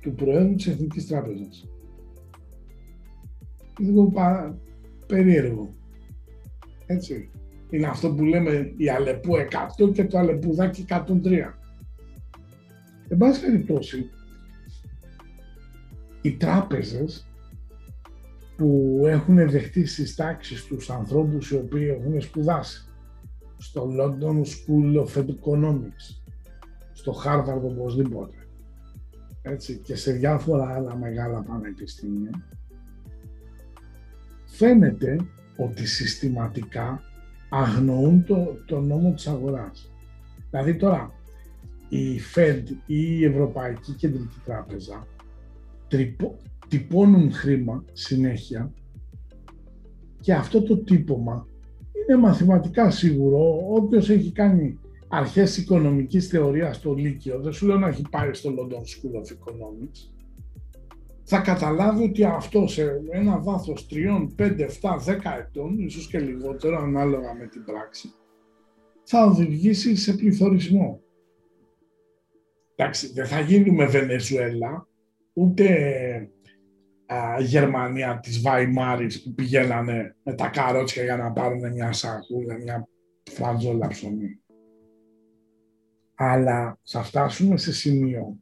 του 0.00 0.14
Προέδρου 0.14 0.54
της 0.54 0.66
Εθνικής 0.66 1.06
Τράπεζας. 1.06 1.68
Λίγο 3.78 4.10
πα... 4.10 4.58
περίεργο. 5.06 5.74
Έτσι. 6.86 7.30
Είναι 7.70 7.86
αυτό 7.86 8.14
που 8.14 8.24
λέμε 8.24 8.74
η 8.76 8.88
Αλεπού 8.88 9.32
100 9.86 9.92
και 9.92 10.04
το 10.04 10.18
Αλεπουδάκι 10.18 10.84
103. 10.88 11.04
Εν 13.08 13.16
πάση 13.18 13.40
περιπτώσει, 13.40 14.10
οι 16.22 16.32
τράπεζες 16.32 17.26
που 18.56 19.02
έχουν 19.06 19.50
δεχτεί 19.50 19.86
στις 19.86 20.14
τάξεις 20.14 20.64
τους 20.64 20.90
ανθρώπους 20.90 21.50
οι 21.50 21.56
οποίοι 21.56 21.96
έχουν 21.98 22.20
σπουδάσει 22.20 22.88
στο 23.56 23.88
London 23.98 24.42
School 24.42 25.06
of 25.06 25.24
Economics, 25.24 26.22
στο 26.92 27.14
Harvard 27.24 27.62
οπωσδήποτε, 27.62 28.36
έτσι, 29.42 29.76
και 29.78 29.96
σε 29.96 30.12
διάφορα 30.12 30.74
άλλα 30.74 30.96
μεγάλα 30.96 31.42
πανεπιστήμια, 31.42 32.30
φαίνεται 34.44 35.16
ότι 35.56 35.86
συστηματικά 35.86 37.00
αγνοούν 37.50 38.24
το, 38.24 38.56
το 38.66 38.80
νόμο 38.80 39.12
της 39.12 39.26
αγοράς. 39.26 39.92
Δηλαδή 40.50 40.76
τώρα, 40.76 41.12
η 41.88 42.20
Fed 42.34 42.62
ή 42.86 43.18
η 43.18 43.24
Ευρωπαϊκή 43.24 43.92
Κεντρική 43.92 44.40
Τράπεζα 44.44 45.06
τρυπώ, 45.88 46.36
τυπώνουν 46.68 47.32
χρήμα 47.32 47.84
συνέχεια 47.92 48.72
και 50.20 50.34
αυτό 50.34 50.62
το 50.62 50.76
τύπομα 50.76 51.48
είναι 51.92 52.18
μαθηματικά 52.18 52.90
σίγουρο. 52.90 53.58
Όποιος 53.68 54.10
έχει 54.10 54.32
κάνει 54.32 54.78
αρχές 55.08 55.56
οικονομικής 55.56 56.26
θεωρίας 56.28 56.76
στο 56.76 56.94
Λύκειο, 56.94 57.40
δεν 57.40 57.52
σου 57.52 57.66
λέω 57.66 57.78
να 57.78 57.88
έχει 57.88 58.02
πάει 58.10 58.32
στο 58.32 58.50
London 58.50 58.74
School 58.74 59.14
of 59.20 59.32
Economics, 59.32 60.10
θα 61.22 61.40
καταλάβει 61.40 62.04
ότι 62.04 62.24
αυτό 62.24 62.66
σε 62.66 63.02
ένα 63.10 63.40
βάθος 63.40 63.86
3, 63.90 64.28
5, 64.36 64.60
7, 64.60 64.98
10 64.98 65.38
ετών, 65.38 65.78
ίσως 65.78 66.06
και 66.06 66.18
λιγότερο 66.18 66.78
ανάλογα 66.78 67.34
με 67.34 67.46
την 67.46 67.64
πράξη, 67.64 68.12
θα 69.02 69.24
οδηγήσει 69.24 69.96
σε 69.96 70.12
πληθωρισμό. 70.12 71.00
Εντάξει, 72.74 73.12
δεν 73.12 73.26
θα 73.26 73.40
γίνουμε 73.40 73.86
Βενεζουέλα, 73.86 74.88
ούτε 75.38 75.66
α, 77.06 77.40
Γερμανία 77.40 78.20
της 78.20 78.40
Βαϊμάρης 78.40 79.22
που 79.22 79.34
πηγαίνανε 79.34 80.16
με 80.22 80.34
τα 80.34 80.48
καρότσια 80.48 81.02
για 81.02 81.16
να 81.16 81.32
πάρουν 81.32 81.72
μια 81.72 81.92
σακούλα, 81.92 82.54
μια 82.54 82.88
φραντζόλα 83.30 83.88
ψωμί. 83.88 84.40
Αλλά 86.14 86.78
θα 86.82 87.02
φτάσουμε 87.02 87.56
σε 87.56 87.72
σημείο 87.72 88.36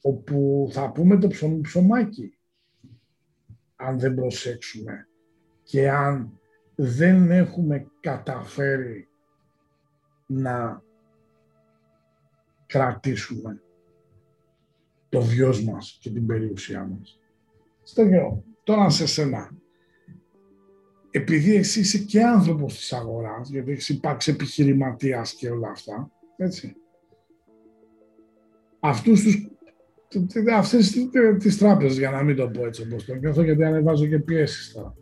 όπου 0.00 0.68
θα 0.72 0.92
πούμε 0.92 1.18
το 1.18 1.28
ψωμί 1.28 1.60
ψωμάκι 1.60 2.38
αν 3.76 3.98
δεν 3.98 4.14
προσέξουμε 4.14 5.08
και 5.62 5.90
αν 5.90 6.40
δεν 6.74 7.30
έχουμε 7.30 7.86
καταφέρει 8.00 9.08
να 10.26 10.82
κρατήσουμε 12.66 13.62
το 15.08 15.20
βιός 15.20 15.64
μας 15.64 15.98
και 16.00 16.10
την 16.10 16.26
περιουσία 16.26 16.84
μας. 16.84 17.20
Στέλιο, 17.82 18.44
τώρα 18.62 18.90
σε 18.90 19.06
σένα. 19.06 19.50
Επειδή 21.10 21.54
εσύ 21.54 21.80
είσαι 21.80 21.98
και 21.98 22.22
άνθρωπος 22.22 22.76
της 22.76 22.92
αγοράς, 22.92 23.50
γιατί 23.50 23.70
έχεις 23.70 23.88
υπάρξει 23.88 24.30
επιχειρηματίας 24.30 25.34
και 25.34 25.50
όλα 25.50 25.70
αυτά, 25.70 26.10
έτσι. 26.36 26.76
Αυτούς 28.80 29.22
τους 29.22 29.48
αυτές 30.54 31.08
τις 31.38 31.58
τράπεζες, 31.58 31.98
για 31.98 32.10
να 32.10 32.22
μην 32.22 32.36
το 32.36 32.48
πω 32.48 32.66
έτσι 32.66 32.82
όπως 32.82 33.04
το 33.04 33.14
νιώθω, 33.14 33.42
γιατί 33.42 33.64
ανεβάζω 33.64 34.06
και 34.06 34.18
πιέσεις 34.18 34.72
τώρα. 34.72 34.94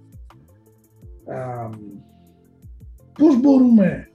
πώς 3.12 3.40
μπορούμε 3.40 4.10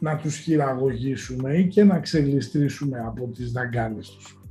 να 0.00 0.16
τους 0.16 0.36
χειραγωγήσουμε 0.36 1.56
ή 1.58 1.68
και 1.68 1.84
να 1.84 2.00
ξελιστρήσουμε 2.00 2.98
από 2.98 3.28
τις 3.28 3.52
δαγκάνες 3.52 4.08
τους; 4.08 4.43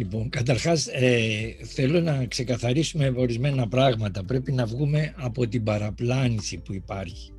Λοιπόν, 0.00 0.28
καταρχάς 0.28 0.86
ε, 0.86 1.56
θέλω 1.62 2.00
να 2.00 2.26
ξεκαθαρίσουμε 2.26 3.12
ορισμένα 3.16 3.68
πράγματα. 3.68 4.24
Πρέπει 4.24 4.52
να 4.52 4.66
βγούμε 4.66 5.14
από 5.16 5.48
την 5.48 5.62
παραπλάνηση 5.62 6.58
που 6.58 6.74
υπάρχει. 6.74 7.32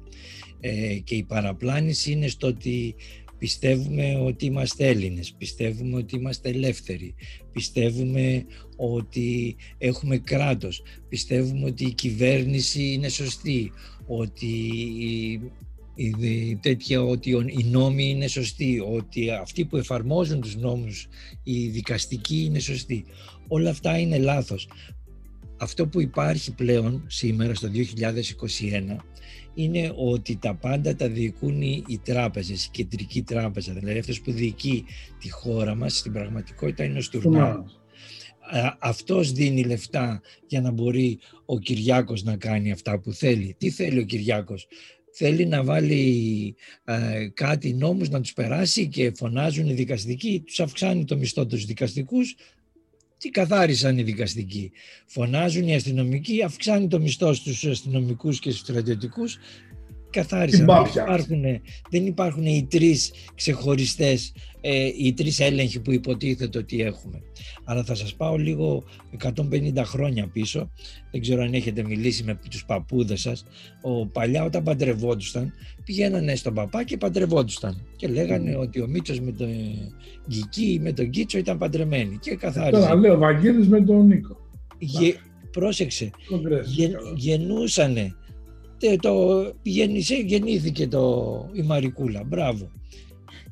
Ε, 0.60 0.96
και 1.04 1.16
η 1.16 1.24
παραπλάνηση 1.24 2.12
είναι 2.12 2.28
στο 2.28 2.48
ότι 2.48 2.96
πιστεύουμε 3.38 4.16
ότι 4.16 4.46
είμαστε 4.46 4.88
Έλληνες, 4.88 5.34
πιστεύουμε 5.38 5.98
ότι 5.98 6.16
είμαστε 6.16 6.50
ελεύθεροι, 6.50 7.16
πιστεύουμε 7.52 8.46
ότι 8.76 9.56
έχουμε 9.78 10.18
κράτος, 10.18 10.84
πιστεύουμε 11.10 11.66
ότι 11.66 11.86
η 11.86 11.94
κυβέρνηση 11.94 12.84
είναι 12.84 13.10
σωστή, 13.10 13.72
ότι 14.08 14.48
η, 15.00 15.40
τέτοια, 16.60 17.02
ότι 17.02 17.30
οι 17.30 17.64
νόμοι 17.64 18.10
είναι 18.10 18.28
σωστοί, 18.28 18.84
ότι 18.94 19.32
αυτοί 19.32 19.66
που 19.66 19.78
εφαρμόζουν 19.78 20.42
τους 20.42 20.56
νόμους, 20.56 21.08
οι 21.44 21.68
δικαστικοί 21.68 22.44
είναι 22.44 22.60
σωστοί. 22.60 23.06
Όλα 23.48 23.70
αυτά 23.70 23.98
είναι 23.98 24.18
λάθος. 24.18 24.68
Αυτό 25.58 25.88
που 25.88 26.02
υπάρχει 26.02 26.54
πλέον 26.54 27.04
σήμερα 27.08 27.54
στο 27.54 27.68
2021 27.68 28.96
είναι 29.54 29.94
ότι 29.96 30.36
τα 30.36 30.56
πάντα 30.56 30.96
τα 30.96 31.10
διοικούν 31.10 31.62
οι 31.62 32.00
τράπεζες, 32.04 32.66
η 32.66 32.70
κεντρική 32.72 33.22
τράπεζα, 33.22 33.74
δηλαδή 33.74 34.00
αυτός 34.00 34.22
που 34.22 34.32
διοικεί 34.32 34.86
τη 35.20 35.32
χώρα 35.32 35.76
μας 35.76 35.98
στην 35.98 36.12
πραγματικότητα 36.12 36.84
είναι 36.84 36.98
ο 36.98 37.02
Στουρνάος. 37.02 37.82
Αυτός 38.80 39.32
δίνει 39.32 39.64
λεφτά 39.64 40.22
για 40.48 40.62
να 40.62 40.72
μπορεί 40.72 41.20
ο 41.46 41.60
Κυριάκος 41.60 42.24
να 42.24 42.36
κάνει 42.36 42.72
αυτά 42.72 43.00
που 43.00 43.14
θέλει. 43.14 43.56
Τι 43.58 43.70
θέλει 43.70 44.00
ο 44.00 44.04
Κυριάκος, 44.04 44.68
θέλει 45.14 45.46
να 45.46 45.64
βάλει 45.64 46.56
κάτι 47.34 47.74
νόμους 47.74 48.10
να 48.10 48.22
τους 48.22 48.34
περάσει 48.34 48.88
και 48.88 49.12
φωνάζουν 49.16 49.70
οι 49.70 49.74
δικαστικοί, 49.74 50.44
τους 50.46 50.60
αυξάνει 50.60 51.06
το 51.06 51.18
μισθό 51.18 51.46
τους 51.46 51.66
δικαστικούς, 51.66 52.36
τι 53.18 53.30
καθάρισαν 53.30 53.98
οι 53.98 54.04
δικαστικοί. 54.04 54.72
Φωνάζουν 55.06 55.68
οι 55.68 55.76
αστυνομικοί, 55.76 56.44
αυξάνει 56.44 56.88
το 56.88 57.00
μισθό 57.00 57.34
στους 57.34 57.66
αστυνομικούς 57.66 58.40
και 58.40 58.50
στους 58.50 58.62
στρατιωτικούς, 58.62 59.38
καθάρισαν. 60.12 60.66
Δεν 60.66 61.04
υπάρχουν, 61.04 61.42
δεν 61.90 62.06
υπάρχουν 62.06 62.46
οι 62.46 62.68
τρεις 62.70 63.12
ξεχωριστές, 63.36 64.34
ε, 64.62 64.90
οι 64.98 65.14
τρεις 65.14 65.40
έλεγχοι 65.40 65.80
που 65.80 65.92
υποτίθεται 65.92 66.58
ότι 66.58 66.82
έχουμε. 66.82 67.22
Αλλά 67.64 67.84
θα 67.84 67.96
σας 67.96 68.14
πάω 68.14 68.38
λίγο 68.38 68.84
150 69.12 69.84
χρόνια 69.84 70.28
πίσω, 70.28 70.72
δεν 71.12 71.22
ξέρω 71.22 71.42
αν 71.42 71.54
έχετε 71.54 71.84
μιλήσει 71.84 72.24
με 72.24 72.40
τους 72.50 72.66
παππούδες 72.66 73.22
σας, 73.22 73.46
ο 73.82 74.06
παλιά 74.06 74.44
όταν 74.44 74.64
παντρευόντουσαν 74.64 75.54
πηγαίνανε 75.84 76.36
στον 76.36 76.54
παπά 76.54 76.84
και 76.84 76.98
παντρευόντουσαν 76.98 77.86
και 77.96 78.08
λέγανε 78.08 78.56
ότι 78.56 78.82
ο 78.82 78.88
Μίτσος 78.88 79.20
με 79.20 79.32
τον 79.32 79.50
Γκική 80.28 80.72
ή 80.72 80.80
με 80.80 80.92
τον 80.92 81.10
Κίτσο 81.10 81.38
ήταν 81.38 81.58
παντρεμένοι 81.58 82.18
και 82.22 82.36
καθάριζαν. 82.36 82.82
Τώρα 82.82 82.96
λέω 82.96 83.18
Βαγγέλης 83.18 83.68
με 83.68 83.82
τον 83.82 84.06
Νίκο. 84.06 84.38
Γε, 84.78 85.14
πρόσεξε, 85.52 86.10
γεν, 86.66 86.92
γεννούσανε 87.16 88.16
το, 89.02 89.54
γεννήσε, 89.62 90.16
γεννήθηκε 90.16 90.88
το, 90.88 91.50
η 91.54 91.62
Μαρικούλα, 91.62 92.24
μπράβο. 92.24 92.72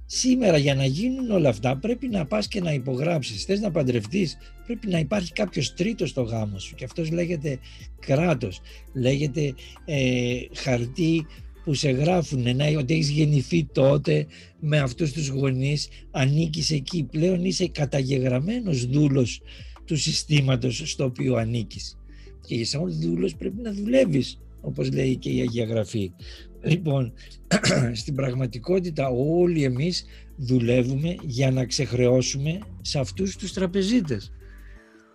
Σήμερα 0.05 0.57
για 0.57 0.75
να 0.75 0.85
γίνουν 0.85 1.31
όλα 1.31 1.49
αυτά 1.49 1.77
πρέπει 1.77 2.07
να 2.07 2.25
πας 2.25 2.47
και 2.47 2.61
να 2.61 2.73
υπογράψεις. 2.73 3.43
Θες 3.43 3.59
να 3.59 3.71
παντρευτείς, 3.71 4.37
πρέπει 4.65 4.87
να 4.87 4.99
υπάρχει 4.99 5.31
κάποιος 5.31 5.73
τρίτος 5.73 6.09
στο 6.09 6.21
γάμο 6.21 6.59
σου 6.59 6.75
και 6.75 6.83
αυτός 6.83 7.11
λέγεται 7.11 7.59
κράτος, 7.99 8.61
λέγεται 8.93 9.53
ε, 9.85 10.35
χαρτί 10.53 11.25
που 11.63 11.73
σε 11.73 11.89
γράφουν 11.89 12.45
ότι 12.77 12.93
έχεις 12.93 13.09
γεννηθεί 13.09 13.65
τότε 13.65 14.25
με 14.59 14.79
αυτούς 14.79 15.11
τους 15.11 15.27
γονείς, 15.27 15.87
ανήκεις 16.11 16.71
εκεί, 16.71 17.03
πλέον 17.03 17.45
είσαι 17.45 17.67
καταγεγραμμένος 17.67 18.85
δούλος 18.85 19.41
του 19.85 19.95
συστήματος 19.95 20.81
στο 20.85 21.03
οποίο 21.03 21.35
ανήκεις. 21.35 21.97
Και 22.47 22.65
σαν 22.65 22.99
δούλος 23.01 23.35
πρέπει 23.35 23.61
να 23.61 23.73
δουλεύεις 23.73 24.39
όπως 24.61 24.91
λέει 24.91 25.17
και 25.17 25.29
η 25.29 25.39
Αγία 25.39 25.65
Γραφή. 25.65 26.11
Λοιπόν, 26.61 27.13
στην 28.01 28.15
πραγματικότητα 28.15 29.09
όλοι 29.09 29.63
εμείς 29.63 30.05
δουλεύουμε 30.35 31.15
για 31.23 31.51
να 31.51 31.65
ξεχρεώσουμε 31.65 32.59
σε 32.81 32.99
αυτούς 32.99 33.35
τους 33.35 33.53
τραπεζίτες. 33.53 34.31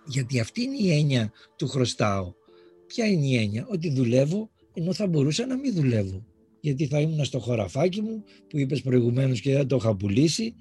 Γιατί 0.07 0.41
αυτή 0.41 0.63
είναι 0.63 0.77
η 0.81 0.99
έννοια 0.99 1.33
του 1.57 1.69
χρωστάω. 1.69 2.33
Ποια 2.87 3.07
είναι 3.07 3.27
η 3.27 3.37
έννοια, 3.37 3.67
ότι 3.71 3.91
δουλεύω 3.91 4.51
ενώ 4.75 4.93
θα 4.93 5.07
μπορούσα 5.07 5.47
να 5.47 5.57
μην 5.57 5.75
δουλεύω. 5.75 6.25
Γιατί 6.61 6.87
θα 6.87 7.01
ήμουν 7.01 7.25
στο 7.25 7.39
χωραφάκι 7.39 8.01
μου 8.01 8.25
που 8.49 8.59
είπες 8.59 8.81
προηγουμένως 8.81 9.41
και 9.41 9.53
δεν 9.53 9.67
το 9.67 9.77
είχα 9.77 9.97
πουλήσει 9.97 10.55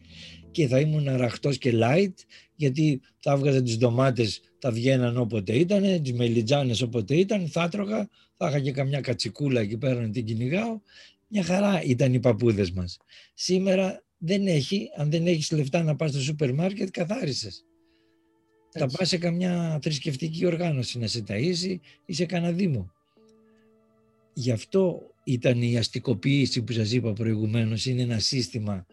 και 0.51 0.67
θα 0.67 0.79
ήμουν 0.79 1.07
αραχτός 1.07 1.57
και 1.57 1.71
light 1.73 2.13
γιατί 2.55 3.01
θα 3.19 3.31
έβγαζα 3.31 3.61
τις 3.61 3.77
ντομάτες, 3.77 4.41
τα 4.63 4.71
βγαίναν 4.71 5.17
όποτε 5.17 5.53
ήταν, 5.53 6.01
τις 6.01 6.13
μελιτζάνες 6.13 6.81
όποτε 6.81 7.15
ήταν, 7.15 7.47
θα 7.47 7.63
έτρωγα, 7.63 8.09
θα 8.37 8.47
είχα 8.47 8.59
και 8.59 8.71
καμιά 8.71 9.01
κατσικούλα 9.01 9.61
εκεί 9.61 9.77
πέρα 9.77 10.01
να 10.01 10.09
την 10.09 10.25
κυνηγάω. 10.25 10.79
Μια 11.27 11.43
χαρά 11.43 11.83
ήταν 11.83 12.13
οι 12.13 12.19
παππούδες 12.19 12.71
μας. 12.71 12.97
Σήμερα 13.33 14.03
δεν 14.17 14.47
έχει, 14.47 14.89
αν 14.95 15.11
δεν 15.11 15.27
έχεις 15.27 15.51
λεφτά 15.51 15.83
να 15.83 15.95
πας 15.95 16.09
στο 16.09 16.21
σούπερ 16.21 16.53
μάρκετ, 16.53 16.89
καθάρισες. 16.89 17.65
Θα 18.69 18.87
πας 18.87 19.07
σε 19.07 19.17
καμιά 19.17 19.79
θρησκευτική 19.81 20.45
οργάνωση 20.45 20.99
να 20.99 21.07
σε 21.07 21.23
ταΐσει 21.27 21.79
ή 22.05 22.13
σε 22.13 22.25
κανένα 22.25 22.53
δήμο. 22.53 22.91
Γι' 24.33 24.51
αυτό 24.51 25.01
ήταν 25.23 25.61
η 25.61 25.77
αστικοποίηση 25.77 26.61
που 26.61 26.71
σας 26.71 26.91
είπα 26.91 27.13
προηγουμένως, 27.13 27.85
είναι 27.85 28.01
ένα 28.01 28.19
σύστημα 28.19 28.85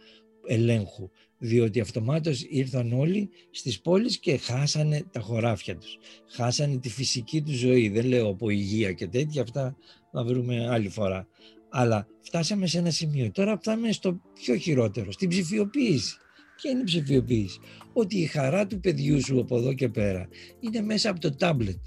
ελέγχου 0.46 1.10
διότι 1.42 1.80
αυτομάτως 1.80 2.46
ήρθαν 2.48 2.92
όλοι 2.92 3.30
στις 3.50 3.80
πόλεις 3.80 4.18
και 4.18 4.36
χάσανε 4.36 5.04
τα 5.12 5.20
χωράφια 5.20 5.76
τους. 5.76 5.98
Χάσανε 6.30 6.78
τη 6.78 6.88
φυσική 6.88 7.42
τους 7.42 7.56
ζωή. 7.56 7.88
Δεν 7.88 8.06
λέω 8.06 8.28
από 8.28 8.50
υγεία 8.50 8.92
και 8.92 9.06
τέτοια, 9.06 9.42
αυτά 9.42 9.76
να 10.12 10.24
βρούμε 10.24 10.68
άλλη 10.68 10.88
φορά. 10.88 11.26
Αλλά 11.70 12.06
φτάσαμε 12.20 12.66
σε 12.66 12.78
ένα 12.78 12.90
σημείο. 12.90 13.30
Τώρα 13.30 13.56
φτάμε 13.58 13.92
στο 13.92 14.20
πιο 14.34 14.56
χειρότερο, 14.56 15.12
στην 15.12 15.28
ψηφιοποίηση. 15.28 16.16
Ποια 16.56 16.70
είναι 16.70 16.80
η 16.80 16.84
ψηφιοποίηση; 16.84 17.58
Ότι 17.92 18.18
η 18.18 18.26
χαρά 18.26 18.66
του 18.66 18.80
παιδιού 18.80 19.24
σου 19.24 19.40
από 19.40 19.56
εδώ 19.56 19.72
και 19.72 19.88
πέρα 19.88 20.28
είναι 20.60 20.80
μέσα 20.80 21.10
από 21.10 21.20
το 21.20 21.34
τάμπλετ. 21.36 21.78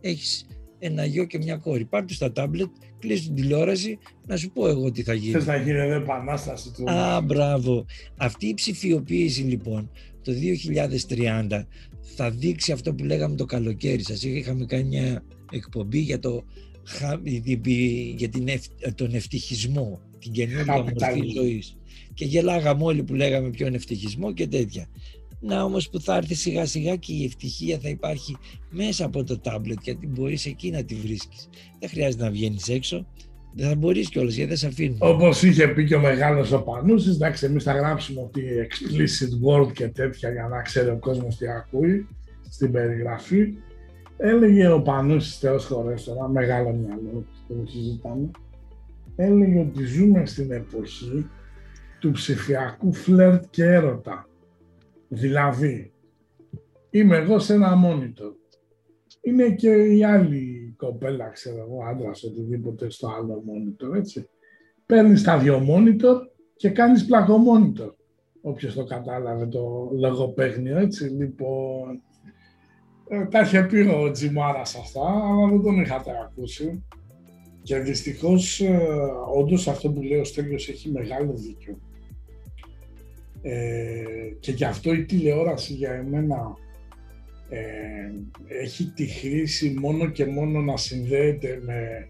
Έχεις 0.00 0.46
ένα 0.78 1.04
γιο 1.04 1.24
και 1.24 1.38
μια 1.38 1.56
κόρη. 1.56 1.84
Πάρ' 1.84 2.04
τους 2.04 2.16
στα 2.16 2.32
τάμπλετ, 2.32 2.68
κλείσει 2.98 3.22
την 3.24 3.34
τηλεόραση, 3.34 3.98
να 4.26 4.36
σου 4.36 4.50
πω 4.50 4.68
εγώ 4.68 4.90
τι 4.90 5.02
θα 5.02 5.14
γίνει. 5.14 5.32
Θες 5.32 5.46
να 5.46 5.56
γίνει 5.56 5.78
εδώ 5.78 5.94
επανάσταση 5.94 6.72
του. 6.72 6.90
Α, 6.90 7.20
μπράβο. 7.20 7.86
Αυτή 8.16 8.46
η 8.46 8.54
ψηφιοποίηση 8.54 9.40
λοιπόν 9.42 9.90
το 10.22 10.32
2030 11.48 11.64
θα 12.16 12.30
δείξει 12.30 12.72
αυτό 12.72 12.94
που 12.94 13.04
λέγαμε 13.04 13.36
το 13.36 13.44
καλοκαίρι. 13.44 14.02
Σας 14.04 14.22
είχαμε 14.22 14.64
κάνει 14.64 14.84
μια 14.84 15.22
εκπομπή 15.52 15.98
για, 15.98 16.18
το, 16.18 16.44
χα- 16.84 17.20
για 18.16 18.28
την, 18.28 18.48
ευ- 18.48 18.94
τον 18.94 19.14
ευτυχισμό, 19.14 20.00
την 20.18 20.32
καινούργια 20.32 20.72
μορφή 20.74 20.92
Καπιταλισμό. 20.92 21.42
ζωής. 21.42 21.76
Και 22.14 22.24
γελάγαμε 22.24 22.84
όλοι 22.84 23.02
που 23.02 23.14
λέγαμε 23.14 23.50
ποιον 23.50 23.74
ευτυχισμό 23.74 24.32
και 24.32 24.46
τέτοια. 24.46 24.86
Να 25.40 25.62
όμως 25.62 25.90
που 25.90 26.00
θα 26.00 26.16
έρθει 26.16 26.34
σιγά 26.34 26.66
σιγά 26.66 26.96
και 26.96 27.12
η 27.12 27.24
ευτυχία 27.24 27.78
θα 27.78 27.88
υπάρχει 27.88 28.36
μέσα 28.70 29.04
από 29.04 29.24
το 29.24 29.38
τάμπλετ 29.38 29.78
γιατί 29.82 30.06
μπορείς 30.06 30.46
εκεί 30.46 30.70
να 30.70 30.84
τη 30.84 30.94
βρίσκεις. 30.94 31.48
Δεν 31.78 31.88
χρειάζεται 31.88 32.24
να 32.24 32.30
βγαίνεις 32.30 32.68
έξω. 32.68 33.06
Δεν 33.54 33.68
θα 33.68 33.74
μπορείς 33.74 34.08
κιόλας 34.08 34.34
γιατί 34.34 34.48
δεν 34.48 34.58
σε 34.58 34.66
αφήνουν. 34.66 34.98
Όπως 35.00 35.42
είχε 35.42 35.68
πει 35.68 35.84
και 35.84 35.94
ο 35.94 36.00
μεγάλος 36.00 36.52
ο 36.52 36.62
Πανούσης, 36.62 37.14
εντάξει, 37.14 37.46
εμείς 37.46 37.62
θα 37.62 37.72
γράψουμε 37.72 38.20
ότι 38.20 38.42
explicit 38.68 39.48
word 39.48 39.72
και 39.72 39.88
τέτοια 39.88 40.30
για 40.30 40.48
να 40.50 40.62
ξέρει 40.62 40.88
ο 40.88 40.98
κόσμος 40.98 41.36
τι 41.36 41.48
ακούει 41.48 42.08
στην 42.48 42.72
περιγραφή. 42.72 43.54
Έλεγε 44.16 44.68
ο 44.68 44.82
Πανούσης 44.82 45.38
Θεός 45.38 45.64
χωρές 45.64 46.04
τώρα, 46.04 46.28
μεγάλο 46.28 46.72
μυαλό 46.72 47.24
που 47.48 47.64
συζητάμε. 47.66 48.30
Έλεγε 49.16 49.60
ότι 49.60 49.84
ζούμε 49.84 50.26
στην 50.26 50.52
εποχή 50.52 51.26
του 51.98 52.10
ψηφιακού 52.10 52.92
φλερτ 52.92 53.44
και 53.50 53.64
έρωτα. 53.64 54.27
Δηλαδή, 55.08 55.92
είμαι 56.90 57.16
εγώ 57.16 57.38
σε 57.38 57.54
ένα 57.54 57.74
monitor. 57.84 58.32
Είναι 59.20 59.50
και 59.50 59.70
η 59.70 60.04
άλλη 60.04 60.74
κοπέλα, 60.76 61.28
ξέρω 61.28 61.56
εγώ, 61.56 61.84
άντρας, 61.84 62.22
οτιδήποτε 62.22 62.90
στο 62.90 63.08
άλλο 63.08 63.42
monitor, 63.46 63.96
έτσι. 63.96 64.28
Παίρνεις 64.86 65.22
τα 65.22 65.38
δύο 65.38 65.66
monitor 65.68 66.16
και 66.56 66.70
κάνεις 66.70 67.04
πλακομόνιτορ. 67.04 67.94
Όποιος 68.40 68.74
το 68.74 68.84
κατάλαβε 68.84 69.46
το 69.46 69.90
λογοπαίγνιο, 69.98 70.78
έτσι. 70.78 71.04
Λοιπόν, 71.04 72.02
ε, 73.08 73.24
τα 73.24 73.40
είχε 73.40 73.62
πει 73.62 73.76
ο 73.76 74.10
Τζιμάρας 74.10 74.76
αυτά, 74.76 75.00
αλλά 75.00 75.48
δεν 75.48 75.62
τον 75.62 75.80
είχατε 75.80 76.10
ακούσει. 76.24 76.84
Και 77.62 77.78
δυστυχώς, 77.78 78.60
ε, 78.60 78.80
όντως 79.34 79.68
αυτό 79.68 79.90
που 79.90 80.02
λέει 80.02 80.18
ο 80.18 80.24
Στέλιος 80.24 80.68
έχει 80.68 80.90
μεγάλο 80.90 81.32
δίκιο. 81.32 81.78
Ε, 83.42 84.02
και 84.40 84.52
γι' 84.52 84.64
αυτό 84.64 84.92
η 84.92 85.04
τηλεόραση 85.04 85.72
για 85.72 85.92
εμένα 85.92 86.56
ε, 87.48 87.60
έχει 88.62 88.92
τη 88.94 89.06
χρήση 89.06 89.74
μόνο 89.78 90.06
και 90.06 90.26
μόνο 90.26 90.60
να 90.60 90.76
συνδέεται 90.76 91.60
με 91.62 92.08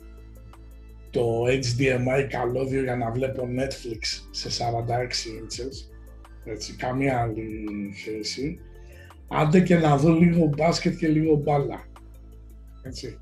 το 1.11 1.45
HDMI 1.45 2.27
καλώδιο 2.29 2.83
για 2.83 2.97
να 2.97 3.11
βλέπω 3.11 3.49
Netflix 3.59 4.27
σε 4.31 4.49
46 4.49 4.91
inches. 5.43 5.97
Έτσι, 6.45 6.77
καμία 6.77 7.21
άλλη 7.21 7.67
χρήση. 8.05 8.59
Άντε 9.29 9.61
και 9.61 9.77
να 9.77 9.97
δω 9.97 10.13
λίγο 10.13 10.47
μπάσκετ 10.57 10.97
και 10.97 11.09
λίγο 11.09 11.37
μπάλα. 11.37 11.85
Έτσι. 12.83 13.19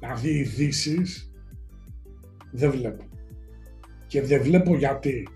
Να 0.00 0.14
δει 0.14 0.30
ειδήσεις 0.30 1.32
δεν 2.52 2.70
βλέπω. 2.70 3.04
Και 4.06 4.22
δεν 4.22 4.42
βλέπω 4.42 4.76
γιατί. 4.76 5.28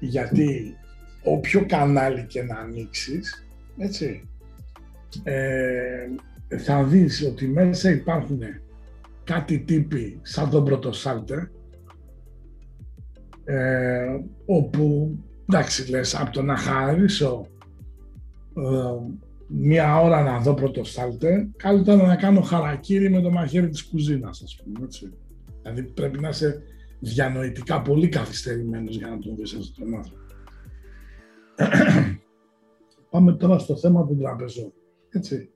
Γιατί 0.00 0.76
όποιο 1.22 1.66
κανάλι 1.66 2.26
και 2.26 2.42
να 2.42 2.56
ανοίξεις, 2.56 3.46
έτσι, 3.78 4.28
ε, 5.22 6.08
θα 6.58 6.84
δεις 6.84 7.24
ότι 7.26 7.46
μέσα 7.46 7.90
υπάρχουν 7.90 8.40
κάτι 9.24 9.58
τύποι 9.58 10.18
σαν 10.22 10.50
τον 10.50 10.64
πρωτοσάλτε, 10.64 11.50
ε, 13.44 14.18
όπου, 14.46 15.16
εντάξει 15.48 15.90
λες, 15.90 16.14
από 16.14 16.32
το 16.32 16.42
να 16.42 16.56
χαρίσω 16.56 17.46
ε, 18.56 19.12
μία 19.46 20.00
ώρα 20.00 20.22
να 20.22 20.38
δω 20.38 20.54
πρωτοσάλτε, 20.54 21.48
καλύτερα 21.56 22.06
να 22.06 22.16
κάνω 22.16 22.40
χαρακύρι 22.40 23.10
με 23.10 23.20
το 23.20 23.30
μαχαίρι 23.30 23.68
της 23.68 23.84
κουζίνας, 23.84 24.42
ας 24.42 24.56
πούμε, 24.56 24.84
έτσι. 24.84 25.12
Δηλαδή 25.62 25.82
πρέπει 25.82 26.20
να 26.20 26.28
είσαι 26.28 26.62
διανοητικά 27.00 27.82
πολύ 27.82 28.08
καθυστερημένος 28.08 28.96
για 28.96 29.08
να 29.08 29.18
τον 29.18 29.36
δεις 29.36 29.52
αυτόν 29.52 29.84
τον 29.84 29.94
άνθρωπο. 29.96 30.21
Πάμε 33.10 33.32
τώρα 33.32 33.58
στο 33.58 33.76
θέμα 33.76 34.06
των 34.06 34.18
τραπεζών. 34.18 34.72
Έτσι. 35.08 35.50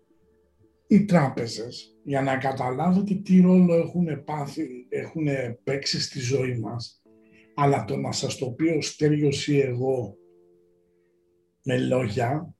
Οι 0.86 1.04
τράπεζες, 1.04 1.98
για 2.04 2.22
να 2.22 2.36
καταλάβετε 2.36 3.14
τι 3.14 3.40
ρόλο 3.40 3.74
έχουν, 3.74 4.24
πάθει, 4.24 4.86
έχουν 4.88 5.26
παίξει 5.64 6.00
στη 6.00 6.20
ζωή 6.20 6.58
μας, 6.58 7.02
αλλά 7.54 7.84
το 7.84 7.96
να 7.96 8.12
σας 8.12 8.36
το 8.36 8.50
πει 8.50 8.68
ο 8.68 8.82
Στέλιος 8.82 9.48
ή 9.48 9.60
εγώ 9.60 10.16
με 11.62 11.78
λόγια, 11.78 12.54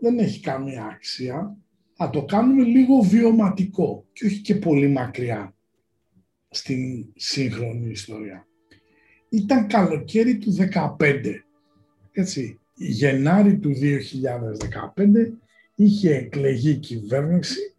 δεν 0.00 0.18
έχει 0.18 0.40
καμία 0.40 0.84
αξία. 0.84 1.56
Θα 1.92 2.10
το 2.10 2.24
κάνουμε 2.24 2.62
λίγο 2.62 3.00
βιωματικό 3.00 4.06
και 4.12 4.26
όχι 4.26 4.40
και 4.40 4.54
πολύ 4.54 4.88
μακριά 4.88 5.54
στην 6.48 7.12
σύγχρονη 7.14 7.90
ιστορία. 7.90 8.46
Ήταν 9.28 9.66
καλοκαίρι 9.66 10.38
του 10.38 10.56
2015, 10.98 11.44
έτσι. 12.12 12.61
Γενάρη 12.74 13.58
του 13.58 13.72
2015 14.94 15.32
είχε 15.74 16.14
εκλεγεί 16.14 16.76
κυβέρνηση 16.76 17.74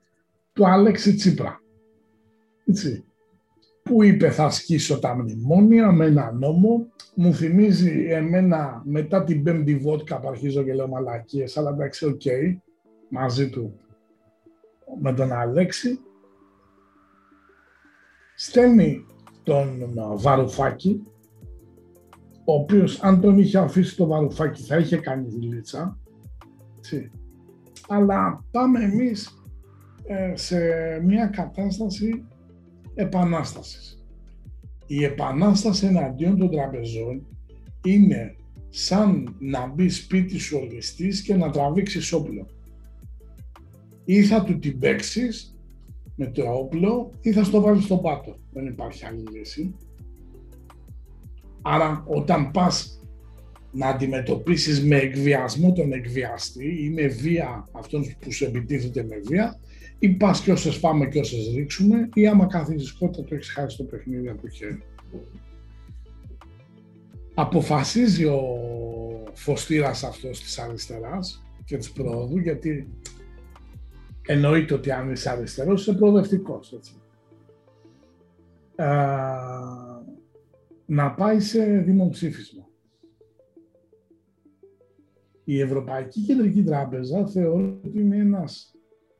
του 0.53 0.67
Άλεξη 0.67 1.15
Τσίπρα. 1.15 1.61
Έτσι. 2.65 3.03
Που 3.83 4.03
είπε 4.03 4.31
θα 4.31 4.45
ασκήσω 4.45 4.99
τα 4.99 5.15
μνημόνια 5.15 5.91
με 5.91 6.05
ένα 6.05 6.31
νόμο. 6.31 6.87
Μου 7.15 7.33
θυμίζει 7.33 8.05
εμένα 8.09 8.81
μετά 8.85 9.23
την 9.23 9.43
πέμπτη 9.43 9.75
βότκα 9.75 10.19
που 10.19 10.27
αρχίζω 10.27 10.63
και 10.63 10.73
λέω 10.73 10.87
μαλακίες, 10.87 11.57
αλλά 11.57 11.69
εντάξει, 11.69 12.05
οκ, 12.05 12.21
μαζί 13.09 13.49
του 13.49 13.79
με 15.01 15.13
τον 15.13 15.31
Αλέξη. 15.31 15.99
Στέλνει 18.35 19.05
τον 19.43 19.93
Βαρουφάκη, 20.15 21.03
ο 22.45 22.53
οποίος 22.53 23.01
αν 23.01 23.21
τον 23.21 23.37
είχε 23.37 23.57
αφήσει 23.57 23.95
το 23.95 24.07
Βαρουφάκη 24.07 24.63
θα 24.63 24.77
είχε 24.77 24.97
κάνει 24.97 25.27
δουλίτσα. 25.29 25.97
Έτσι. 26.77 27.11
Αλλά 27.87 28.43
πάμε 28.51 28.79
εμείς 28.83 29.43
ε, 30.05 30.35
σε 30.35 30.57
μια 31.03 31.25
κατάσταση 31.27 32.23
επανάστασης. 32.93 34.03
Η 34.87 35.03
επανάσταση 35.03 35.85
εναντίον 35.85 36.37
των 36.37 36.49
τραπεζών 36.49 37.25
είναι 37.85 38.35
σαν 38.69 39.35
να 39.39 39.67
μπει 39.67 39.89
σπίτι 39.89 40.37
σου 40.37 40.59
ο 40.61 40.65
ληστής 40.71 41.21
και 41.21 41.35
να 41.35 41.49
τραβήξεις 41.49 42.13
όπλο. 42.13 42.47
Ή 44.05 44.23
θα 44.23 44.43
του 44.43 44.59
την 44.59 44.79
παίξεις 44.79 45.57
με 46.15 46.27
το 46.27 46.51
όπλο 46.51 47.09
ή 47.21 47.31
θα 47.31 47.43
στο 47.43 47.61
βάλεις 47.61 47.83
στο 47.83 47.97
πάτο. 47.97 48.35
Δεν 48.51 48.65
υπάρχει 48.65 49.05
άλλη 49.05 49.23
λύση. 49.31 49.75
Άρα 51.63 52.03
όταν 52.07 52.51
πας 52.51 52.99
να 53.71 53.87
αντιμετωπίσεις 53.87 54.83
με 54.83 54.97
εκβιασμό 54.97 55.71
τον 55.71 55.91
εκβιαστή 55.91 56.83
ή 56.83 56.89
με 56.89 57.07
βία 57.07 57.67
αυτόν 57.71 58.05
που 58.19 58.31
σου 58.31 58.45
επιτίθεται 58.45 59.03
με 59.03 59.15
βία 59.27 59.59
ή 59.99 60.09
πας 60.09 60.41
και 60.41 60.51
όσες 60.51 60.79
πάμε 60.79 61.05
και 61.05 61.19
όσες 61.19 61.53
ρίξουμε 61.55 62.09
ή 62.13 62.27
άμα 62.27 62.45
κάθεσαι 62.45 62.85
σκότα 62.85 63.23
το 63.23 63.35
έχεις 63.35 63.51
χάσει 63.51 63.77
το 63.77 63.83
παιχνίδι 63.83 64.29
από 64.29 64.47
χέρι. 64.47 64.83
Αποφασίζει 67.33 68.25
ο 68.25 68.41
φωστήρας 69.33 70.03
αυτός 70.03 70.41
της 70.41 70.59
αριστεράς 70.59 71.43
και 71.65 71.77
της 71.77 71.91
πρόοδου 71.91 72.37
γιατί 72.37 72.87
εννοείται 74.27 74.73
ότι 74.73 74.91
αν 74.91 75.11
είσαι 75.11 75.29
αριστερός 75.29 75.81
είσαι 75.81 75.93
προοδευτικός. 75.93 76.73
Έτσι. 76.73 76.93
Α, 78.75 79.92
να 80.85 81.11
πάει 81.13 81.39
σε 81.39 81.63
δημοψήφισμα. 81.65 82.67
Η 85.43 85.59
Ευρωπαϊκή 85.59 86.21
Κεντρική 86.21 86.63
Τράπεζα 86.63 87.27
θεωρεί 87.27 87.79
ότι 87.85 87.99
είναι 87.99 88.17
ένας 88.17 88.75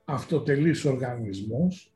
αυτοτελής 0.06 0.86
οργανισμός, 0.86 1.94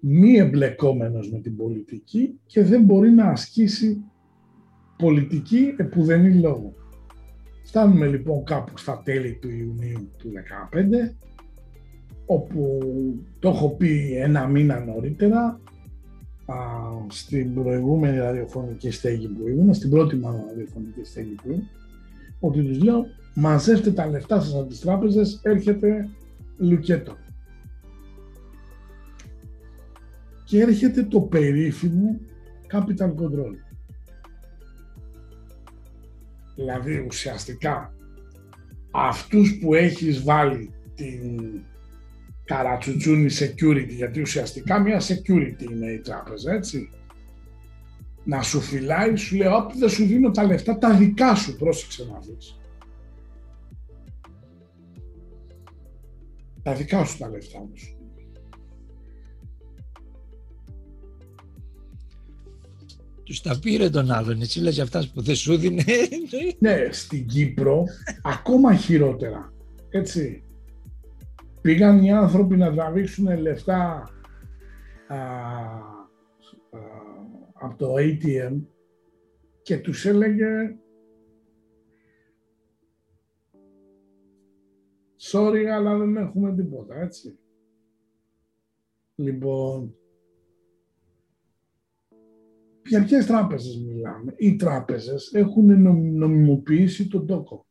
μη 0.00 0.36
εμπλεκόμενος 0.36 1.32
με 1.32 1.38
την 1.38 1.56
πολιτική 1.56 2.40
και 2.46 2.62
δεν 2.62 2.82
μπορεί 2.82 3.10
να 3.10 3.24
ασκήσει 3.24 4.04
πολιτική 4.96 5.74
επουδενή 5.76 6.34
λόγο. 6.34 6.74
Φτάνουμε 7.64 8.06
λοιπόν 8.06 8.44
κάπου 8.44 8.78
στα 8.78 9.02
τέλη 9.04 9.38
του 9.40 9.48
Ιουνίου 9.50 10.10
του 10.18 10.32
2015, 11.10 11.14
όπου 12.26 12.80
το 13.38 13.48
έχω 13.48 13.70
πει 13.76 14.16
ένα 14.16 14.46
μήνα 14.46 14.84
νωρίτερα, 14.84 15.40
α, 15.40 15.58
στην 17.08 17.54
προηγούμενη 17.54 18.18
ραδιοφωνική 18.18 18.90
στέγη 18.90 19.28
που 19.28 19.48
ήμουν, 19.48 19.74
στην 19.74 19.90
πρώτη 19.90 20.16
μάλλον 20.16 20.44
ραδιοφωνική 20.48 21.04
στέγη 21.04 21.34
που 21.34 21.50
ήμουν, 21.50 21.68
ότι 22.40 22.62
τους 22.62 22.82
λέω 22.82 23.06
μαζεύτε 23.34 23.90
τα 23.90 24.06
λεφτά 24.06 24.40
σας 24.40 24.54
από 24.54 24.68
τις 24.68 24.80
τράπεζες, 24.80 25.40
έρχεται 25.42 26.08
λουκέτο. 26.58 27.16
Και 30.44 30.60
έρχεται 30.60 31.02
το 31.02 31.20
περίφημο 31.20 32.20
capital 32.72 33.14
control. 33.14 33.54
Δηλαδή 36.54 37.04
ουσιαστικά 37.08 37.94
αυτούς 38.90 39.58
που 39.58 39.74
έχεις 39.74 40.22
βάλει 40.22 40.70
την 40.94 41.40
καρατσουτσούνη 42.46 43.30
security, 43.30 43.88
γιατί 43.88 44.20
ουσιαστικά 44.20 44.78
μια 44.80 45.00
security 45.00 45.70
είναι 45.70 45.90
η 45.92 45.98
τράπεζα, 45.98 46.52
έτσι. 46.52 46.90
Να 48.24 48.42
σου 48.42 48.60
φυλάει, 48.60 49.16
σου 49.16 49.36
λέει, 49.36 49.48
όπ, 49.48 49.72
δεν 49.72 49.88
σου 49.88 50.06
δίνω 50.06 50.30
τα 50.30 50.44
λεφτά, 50.44 50.78
τα 50.78 50.94
δικά 50.96 51.34
σου, 51.34 51.56
πρόσεξε 51.56 52.04
να 52.12 52.18
δεις. 52.18 52.58
Τα 56.62 56.74
δικά 56.74 57.04
σου 57.04 57.18
τα 57.18 57.28
λεφτά 57.28 57.58
όμως. 57.58 57.96
Τους 63.22 63.40
τα 63.40 63.58
πήρε 63.58 63.90
τον 63.90 64.10
άλλον, 64.10 64.40
εσύ 64.40 64.60
λες 64.60 64.74
για 64.74 64.82
αυτά 64.82 65.08
που 65.14 65.22
δεν 65.22 65.34
σου 65.34 65.56
δίνει. 65.56 65.84
Ναι, 66.58 66.88
στην 66.90 67.26
Κύπρο 67.26 67.84
ακόμα 68.22 68.74
χειρότερα. 68.74 69.52
Έτσι. 69.90 70.42
Πήγαν 71.66 72.02
οι 72.02 72.12
άνθρωποι 72.12 72.56
να 72.56 72.74
τραβήξουν 72.74 73.38
λεφτά 73.38 74.08
α, 75.08 75.16
α, 75.16 76.00
από 77.52 77.76
το 77.76 77.94
ATM 77.98 78.60
και 79.62 79.78
τους 79.78 80.04
έλεγε 80.04 80.78
sorry 85.32 85.64
αλλά 85.64 85.98
δεν 85.98 86.16
έχουμε 86.16 86.54
τίποτα, 86.54 87.00
έτσι. 87.00 87.38
Λοιπόν, 89.14 89.96
για 92.88 93.04
ποιες 93.04 93.26
τράπεζες 93.26 93.76
μιλάμε; 93.76 94.34
Οι 94.36 94.56
τράπεζες 94.56 95.32
έχουν 95.32 95.82
νομ- 95.82 96.16
νομιμοποιήσει 96.16 97.08
τον 97.08 97.26
τόκο. 97.26 97.66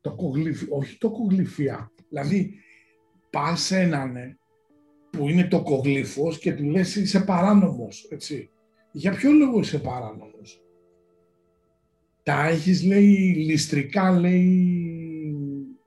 Τοκογλυφ... 0.00 0.62
Όχι 0.68 0.98
τοκογλυφία. 0.98 1.92
Δηλαδή, 2.08 2.54
πας 3.30 3.60
σε 3.60 3.80
έναν 3.80 4.16
ε, 4.16 4.38
που 5.10 5.28
είναι 5.28 5.44
τοκογλύφος 5.44 6.38
και 6.38 6.52
του 6.52 6.64
λες 6.64 6.96
είσαι 6.96 7.20
παράνομος, 7.20 8.06
έτσι. 8.10 8.50
Για 8.92 9.12
ποιο 9.12 9.32
λόγο 9.32 9.58
είσαι 9.58 9.78
παράνομος; 9.78 10.62
Τα 12.22 12.46
έχεις, 12.46 12.84
λέει, 12.84 13.34
ληστρικά, 13.36 14.10
λέει, 14.10 15.04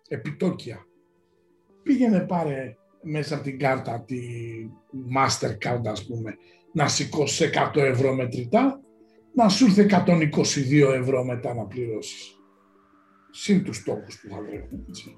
επιτόκια. 0.08 0.86
Πήγαινε 1.84 2.20
πάρε 2.20 2.76
μέσα 3.02 3.36
από 3.36 3.44
την 3.44 3.60
κάρτα, 3.60 4.04
τη 4.08 4.20
Mastercard 5.18 5.82
ας 5.86 6.06
πούμε, 6.06 6.38
να 6.74 6.88
σηκώσεις 6.88 7.50
100 7.76 7.82
ευρώ 7.82 8.16
μετρητά, 8.16 8.82
να 9.34 9.50
σου 9.50 9.66
έρθει 9.66 9.82
122 9.82 10.94
ευρώ 10.94 11.24
μετά 11.24 11.54
να 11.54 11.66
πληρώσεις. 11.66 12.38
Συν 13.36 13.64
τους 13.64 13.78
στόχους 13.78 14.20
που 14.20 14.30
θα 14.30 14.42
βρεθούν, 14.42 14.86
έτσι. 14.90 15.18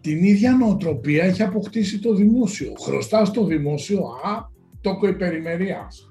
Την 0.00 0.24
ίδια 0.24 0.52
νοοτροπία 0.52 1.24
έχει 1.24 1.42
αποκτήσει 1.42 1.98
το 1.98 2.14
δημόσιο. 2.14 2.72
Χρωστά 2.80 3.24
στο 3.24 3.44
δημόσιο, 3.44 4.00
α, 4.04 4.48
τόκο 4.80 5.08
υπερημερίας. 5.08 6.10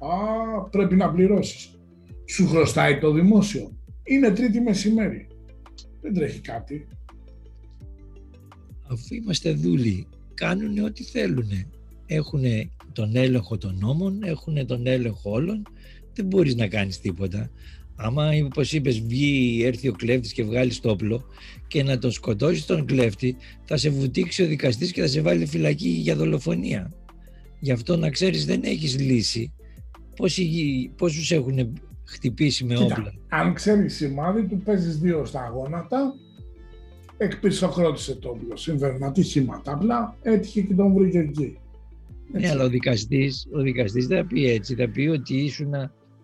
Α, 0.00 0.68
πρέπει 0.70 0.96
να 0.96 1.12
πληρώσεις. 1.12 1.80
Σου 2.24 2.48
χρωστάει 2.48 2.98
το 2.98 3.12
δημόσιο. 3.12 3.76
Είναι 4.02 4.30
τρίτη 4.30 4.60
μεσημέρι. 4.60 5.26
Δεν 6.00 6.14
τρέχει 6.14 6.40
κάτι. 6.40 6.86
Αφού 8.86 9.14
είμαστε 9.14 9.52
δούλοι, 9.52 10.06
κάνουν 10.34 10.78
ό,τι 10.78 11.04
θέλουν. 11.04 11.50
Έχουν 12.06 12.42
τον 12.92 13.16
έλεγχο 13.16 13.58
των 13.58 13.78
νόμων, 13.78 14.22
έχουν 14.22 14.66
τον 14.66 14.86
έλεγχο 14.86 15.30
όλων. 15.30 15.62
Δεν 16.20 16.28
μπορείς 16.28 16.54
να 16.54 16.66
κάνεις 16.66 17.00
τίποτα. 17.00 17.50
Άμα, 17.96 18.30
όπως 18.44 18.72
είπες, 18.72 19.00
βγει, 19.00 19.62
έρθει 19.64 19.88
ο 19.88 19.92
κλέφτης 19.92 20.32
και 20.32 20.44
βγάλει 20.44 20.74
το 20.74 20.90
όπλο 20.90 21.24
και 21.68 21.82
να 21.82 21.98
τον 21.98 22.10
σκοτώσεις 22.10 22.66
τον 22.66 22.84
κλέφτη, 22.84 23.36
θα 23.64 23.76
σε 23.76 23.90
βουτήξει 23.90 24.42
ο 24.42 24.46
δικαστής 24.46 24.92
και 24.92 25.00
θα 25.00 25.06
σε 25.06 25.20
βάλει 25.20 25.46
φυλακή 25.46 25.88
για 25.88 26.16
δολοφονία. 26.16 26.92
Γι' 27.60 27.72
αυτό 27.72 27.96
να 27.96 28.10
ξέρεις 28.10 28.46
δεν 28.46 28.60
έχεις 28.64 28.98
λύση. 29.00 29.52
Πόσοι, 30.16 30.44
πόσους 30.96 31.30
έχουν 31.30 31.80
χτυπήσει 32.04 32.64
με 32.64 32.74
Κοίτα, 32.74 32.94
όπλα. 32.96 33.12
αν 33.28 33.54
ξέρεις 33.54 33.94
σημάδι 33.94 34.46
του, 34.46 34.62
παίζεις 34.64 34.98
δύο 34.98 35.24
στα 35.24 35.52
γόνατα, 35.54 36.14
εκπισοχρώτησε 37.16 38.14
το 38.14 38.28
όπλο. 38.28 38.56
Συμβαίνουν 38.56 39.02
ατυχήματα. 39.02 39.72
Απλά 39.72 40.16
έτυχε 40.22 40.60
και 40.60 40.74
τον 40.74 40.94
βρήκε 40.94 41.18
εκεί. 41.18 41.58
Ναι, 42.32 42.48
αλλά 42.48 42.64
ο 42.64 42.68
δικαστής, 42.68 43.46
ο 43.52 43.60
δικαστής 43.60 44.06
δεν 44.06 44.18
θα 44.18 44.26
πει 44.26 44.46
έτσι. 44.46 44.74
Θα 44.74 44.88
πει 44.88 45.06
ότι 45.06 45.36
ήσουν 45.36 45.72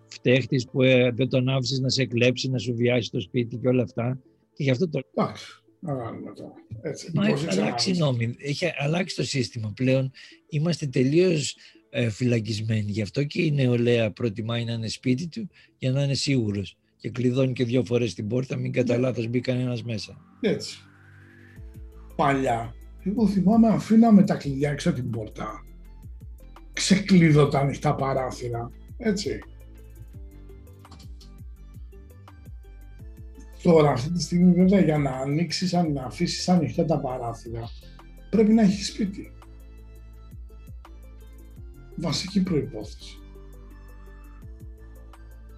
φταίχτης 0.09 0.69
που 0.71 0.83
ε, 0.83 1.11
δεν 1.11 1.29
τον 1.29 1.49
άφησες 1.49 1.79
να 1.81 1.89
σε 1.89 2.05
κλέψει, 2.07 2.51
να 2.51 2.59
σου 2.59 2.75
βιάσει 2.75 3.11
το 3.11 3.21
σπίτι 3.21 3.57
και 3.57 3.69
όλα 3.69 3.83
αυτά. 3.83 4.19
Και 4.55 4.63
γι' 4.63 4.71
αυτό 4.71 4.89
το 4.89 5.01
Εντάξει, 5.15 5.45
να 5.81 5.95
κάνουμε 5.95 6.33
τώρα. 6.35 6.53
Έτσι. 6.83 7.11
Μα 7.15 7.23
Πώς 7.23 7.33
έχει 7.33 7.45
ήξερα 7.45 7.63
αλλάξει 7.67 7.91
να- 7.93 7.99
νόμοι, 7.99 8.35
έχει 8.39 8.67
αλλάξει 8.79 9.17
το 9.17 9.23
σύστημα 9.25 9.73
πλέον. 9.77 10.11
Είμαστε 10.49 10.87
τελείως 10.87 11.57
ε, 11.91 12.09
φυλακισμένοι. 12.11 12.91
Γι' 12.91 13.03
αυτό 13.03 13.25
και 13.25 13.43
η 13.43 13.51
νεολαία 13.51 14.11
προτιμάει 14.13 14.65
να 14.65 14.73
είναι 14.73 14.89
σπίτι 14.89 15.29
του 15.29 15.49
για 15.79 15.91
να 15.93 16.03
είναι 16.03 16.15
σίγουρος. 16.15 16.77
Και 16.97 17.11
κλειδώνει 17.11 17.53
και 17.53 17.65
δύο 17.65 17.85
φορές 17.85 18.15
την 18.15 18.27
πόρτα, 18.27 18.57
μην 18.57 18.73
κατά 18.73 18.99
λάθος 18.99 19.27
μπει 19.29 19.41
κανένας 19.41 19.83
μέσα. 19.83 20.17
Έτσι. 20.41 20.79
Παλιά, 22.17 22.75
εγώ 23.05 23.29
θυμάμαι 23.29 23.69
αφήναμε 23.69 24.23
τα 24.25 24.35
κλειδιά 24.35 24.71
έξω 24.71 24.89
από 24.91 24.99
την 25.01 25.11
πόρτα. 25.11 25.65
Ξεκλείδω 26.73 27.49
τα 27.49 27.59
ανοιχτά 27.59 27.95
παράθυρα. 27.95 28.71
Έτσι. 28.97 29.39
Τώρα 33.67 33.91
αυτή 33.91 34.11
τη 34.11 34.23
στιγμή 34.23 34.53
βέβαια 34.53 34.81
για 34.81 34.99
να 34.99 35.11
ανοίξεις, 35.11 35.75
αν 35.75 35.93
να 35.93 36.03
αφήσεις 36.03 36.49
ανοιχτά 36.49 36.85
τα 36.85 37.01
παράθυρα 37.01 37.71
πρέπει 38.31 38.53
να 38.53 38.63
έχεις 38.63 38.87
σπίτι. 38.87 39.33
Βασική 41.97 42.43
προϋπόθεση. 42.43 43.19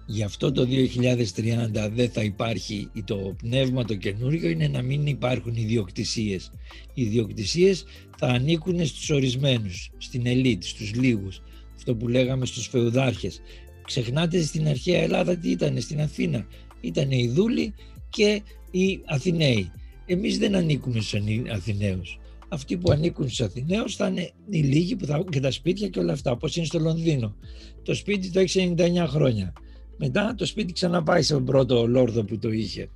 Γι' 0.05 0.23
αυτό 0.23 0.51
το 0.51 0.65
2030 0.65 1.89
δεν 1.93 2.09
θα 2.09 2.23
υπάρχει 2.23 2.89
το 3.03 3.35
πνεύμα 3.37 3.83
το 3.85 3.95
καινούριο 3.95 4.49
είναι 4.49 4.67
να 4.67 4.81
μην 4.81 5.07
υπάρχουν 5.07 5.55
ιδιοκτησίες. 5.55 6.51
Οι 6.93 7.01
ιδιοκτησίες 7.01 7.85
θα 8.17 8.27
ανήκουν 8.27 8.85
στους 8.85 9.09
ορισμένους, 9.09 9.91
στην 9.97 10.25
ελίτ, 10.25 10.63
στους 10.63 10.93
λίγους. 10.93 11.41
Αυτό 11.75 11.95
που 11.95 12.07
λέγαμε 12.07 12.45
στους 12.45 12.67
φεουδάρχες. 12.67 13.41
Ξεχνάτε 13.85 14.41
στην 14.41 14.67
αρχαία 14.67 15.01
Ελλάδα 15.01 15.37
τι 15.37 15.49
ήταν, 15.49 15.81
στην 15.81 16.01
Αθήνα. 16.01 16.47
Ήταν 16.81 17.11
οι 17.11 17.27
δούλοι 17.27 17.73
και 18.09 18.41
οι 18.71 19.01
Αθηναίοι. 19.05 19.71
Εμείς 20.05 20.37
δεν 20.37 20.55
ανήκουμε 20.55 20.99
στους 20.99 21.21
Αθηναίους. 21.51 22.19
Αυτοί 22.49 22.77
που 22.77 22.91
ανήκουν 22.91 23.25
στους 23.25 23.41
Αθηναίους 23.41 23.95
θα 23.95 24.07
είναι 24.07 24.31
οι 24.49 24.59
λίγοι 24.59 24.95
που 24.95 25.05
θα 25.05 25.15
έχουν 25.15 25.29
και 25.29 25.39
τα 25.39 25.51
σπίτια 25.51 25.87
και 25.87 25.99
όλα 25.99 26.13
αυτά, 26.13 26.31
όπως 26.31 26.55
είναι 26.55 26.65
στο 26.65 26.79
Λονδίνο. 26.79 27.35
Το 27.83 27.93
σπίτι 27.93 28.31
το 28.31 28.39
έχεις 28.39 28.73
99 28.77 29.05
χρόνια. 29.07 29.53
Μετά 29.97 30.33
το 30.37 30.45
σπίτι 30.45 30.73
ξαναπάει 30.73 31.21
στον 31.21 31.45
πρώτο 31.45 31.87
λόρδο 31.87 32.23
που 32.23 32.37
το 32.37 32.51
είχε. 32.51 32.89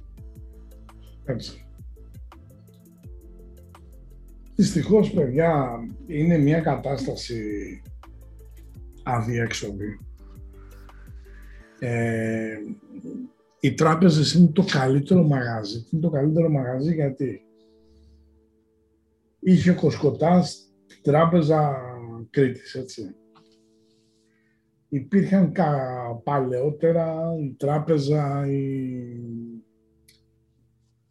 Έτσι. 1.25 1.65
Δυστυχώς, 4.55 5.11
παιδιά, 5.11 5.79
είναι 6.07 6.37
μια 6.37 6.59
κατάσταση 6.59 7.41
αδιέξοδη. 9.03 9.99
Ε, 11.79 12.55
οι 13.63 13.73
τράπεζες 13.73 14.33
είναι 14.33 14.47
το 14.47 14.63
καλύτερο 14.63 15.23
μαγάζι. 15.23 15.87
Είναι 15.91 16.01
το 16.01 16.09
καλύτερο 16.09 16.49
μαγάζι 16.49 16.93
γιατί 16.93 17.45
είχε 19.39 19.69
ο 19.69 19.75
Κοσκοτάς 19.75 20.73
την 20.87 20.97
τράπεζα 21.01 21.75
Κρήτης, 22.29 22.75
έτσι. 22.75 23.15
Υπήρχαν 24.89 25.51
κα, 25.51 25.71
παλαιότερα 26.23 27.35
η 27.41 27.55
τράπεζα, 27.57 28.47
η, 28.47 28.93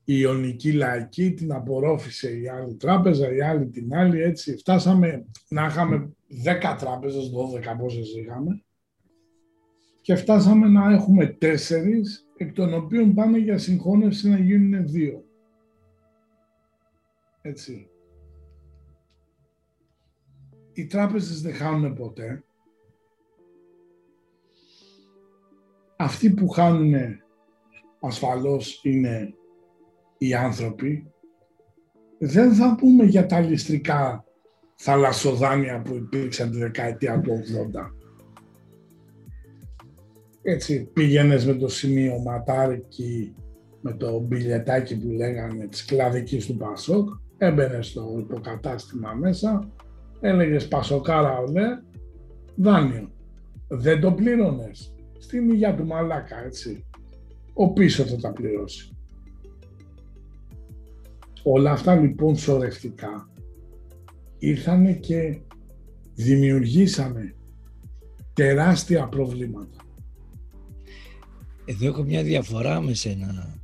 η 0.05 0.15
Ιωνική 0.21 0.73
Λαϊκή 0.73 1.33
την 1.33 1.53
απορρόφησε 1.53 2.41
η 2.41 2.49
άλλη 2.49 2.75
τράπεζα, 2.75 3.35
η 3.35 3.43
άλλη 3.43 3.69
την 3.69 3.95
άλλη, 3.95 4.23
έτσι. 4.23 4.57
Φτάσαμε 4.57 5.27
να 5.49 5.67
είχαμε 5.67 6.13
10 6.73 6.77
τράπεζες, 6.79 7.31
12 7.75 7.77
πόσες 7.79 8.15
είχαμε 8.15 8.63
και 10.03 10.15
φτάσαμε 10.15 10.69
να 10.69 10.93
έχουμε 10.93 11.27
τέσσερις, 11.27 12.27
εκ 12.43 12.53
των 12.53 12.75
οποίων 12.75 13.15
πάνε 13.15 13.39
για 13.39 13.59
συγχώνευση 13.59 14.29
να 14.29 14.39
γίνουν 14.39 14.89
δύο. 14.89 15.25
Έτσι. 17.43 17.91
Οι 20.73 20.87
τράπεζες 20.87 21.43
δεν 21.43 21.55
χάνουν 21.55 21.95
ποτέ. 21.95 22.45
Αυτοί 25.97 26.31
που 26.31 26.49
χάνουν 26.49 26.95
ασφαλώς 28.01 28.81
είναι 28.85 29.35
οι 30.19 30.35
άνθρωποι. 30.35 31.13
Δεν 32.19 32.55
θα 32.55 32.75
πούμε 32.75 33.05
για 33.05 33.27
τα 33.27 33.41
ληστρικά 33.41 34.25
θαλασσοδάνεια 34.75 35.83
που 35.83 35.95
υπήρξαν 35.95 36.51
τη 36.51 36.59
δεκαετία 36.59 37.21
του 37.21 37.31
80. 37.31 38.02
Έτσι 40.43 40.91
πήγαινε 40.93 41.45
με 41.45 41.55
το 41.55 41.69
σημείο 41.69 42.19
ματάρικι 42.19 43.35
με 43.83 43.93
το 43.93 44.21
μπιλετάκι 44.21 44.99
που 44.99 45.11
λέγανε 45.11 45.67
της 45.67 45.85
κλαδικής 45.85 46.47
του 46.47 46.57
Πασόκ, 46.57 47.09
έμπαινες 47.39 47.87
στο 47.87 48.17
υποκατάστημα 48.19 49.13
μέσα, 49.13 49.69
έλεγες 50.21 50.69
Πασοκάρα 50.69 51.39
ολέ, 51.39 51.67
δάνειο. 52.57 53.11
Δεν 53.69 54.01
το 54.01 54.13
πλήρωνες. 54.13 54.95
Στην 55.19 55.51
υγεία 55.51 55.75
του 55.75 55.87
μαλάκα, 55.87 56.45
έτσι. 56.45 56.85
Ο 57.53 57.73
πίσω 57.73 58.05
θα 58.05 58.17
τα 58.17 58.33
πληρώσει. 58.33 58.97
Όλα 61.43 61.71
αυτά 61.71 61.95
λοιπόν 61.95 62.37
σωρευτικά 62.37 63.31
ήρθανε 64.39 64.93
και 64.93 65.41
δημιουργήσαμε 66.15 67.35
τεράστια 68.33 69.09
προβλήματα. 69.09 69.82
Εδώ 71.73 71.87
έχω 71.87 72.03
μια 72.03 72.23
διαφορά 72.23 72.81
με 72.81 72.95
σένα, 72.95 73.61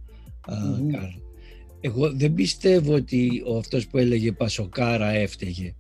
Εγώ 1.81 2.13
δεν 2.13 2.35
πιστεύω 2.35 2.95
ότι 2.95 3.43
ο 3.47 3.57
αυτός 3.57 3.87
που 3.87 3.99
έλεγε 3.99 4.33
Πασοκάρα 4.33 5.11
έφταιγε. 5.11 5.75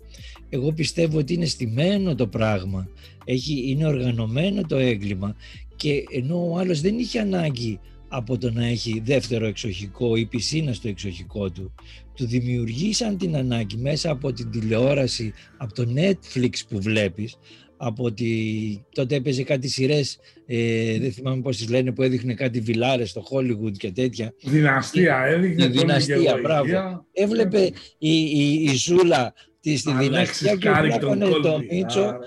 Εγώ 0.48 0.72
πιστεύω 0.72 1.18
ότι 1.18 1.34
είναι 1.34 1.46
στημένο 1.46 2.14
το 2.14 2.26
πράγμα, 2.26 2.88
έχει, 3.24 3.70
είναι 3.70 3.86
οργανωμένο 3.86 4.62
το 4.62 4.76
έγκλημα 4.76 5.36
και 5.76 6.04
ενώ 6.12 6.50
ο 6.50 6.58
άλλος 6.58 6.80
δεν 6.80 6.98
είχε 6.98 7.18
ανάγκη 7.18 7.80
από 8.08 8.38
το 8.38 8.50
να 8.50 8.66
έχει 8.66 9.02
δεύτερο 9.04 9.46
εξοχικό 9.46 10.16
ή 10.16 10.26
πισίνα 10.26 10.72
στο 10.72 10.88
εξοχικό 10.88 11.50
του. 11.50 11.74
Του 12.14 12.26
δημιουργήσαν 12.26 13.18
την 13.18 13.36
ανάγκη 13.36 13.76
μέσα 13.76 14.10
από 14.10 14.32
την 14.32 14.50
τηλεόραση, 14.50 15.32
από 15.56 15.74
το 15.74 15.92
Netflix 15.96 16.52
που 16.68 16.80
βλέπεις, 16.80 17.36
από 17.78 18.04
ότι 18.04 18.84
τότε 18.94 19.14
έπαιζε 19.14 19.42
κάτι 19.42 19.68
σειρές, 19.68 20.18
ε, 20.46 20.98
δεν 20.98 21.12
θυμάμαι 21.12 21.42
πώς 21.42 21.56
τις 21.56 21.68
λένε, 21.68 21.92
που 21.92 22.02
έδειχνε 22.02 22.34
κάτι 22.34 22.60
βιλάρες 22.60 23.10
στο 23.10 23.24
Hollywood 23.30 23.72
και 23.78 23.90
τέτοια. 23.90 24.34
Δυναστεία 24.42 25.24
έδειχνε. 25.24 25.66
Ναι, 25.66 25.70
δυναστεία, 25.70 26.38
μπράβο. 26.42 27.06
Έβλεπε 27.12 27.70
η, 27.98 28.20
η, 28.20 28.62
η 28.62 28.74
Ζούλα 28.76 29.34
τη 29.60 29.76
στη 29.76 29.92
δυναστεία 29.92 30.56
και 30.56 30.70
πλάκωνε 30.80 31.26
το 31.42 31.60
Μίτσο, 31.70 32.18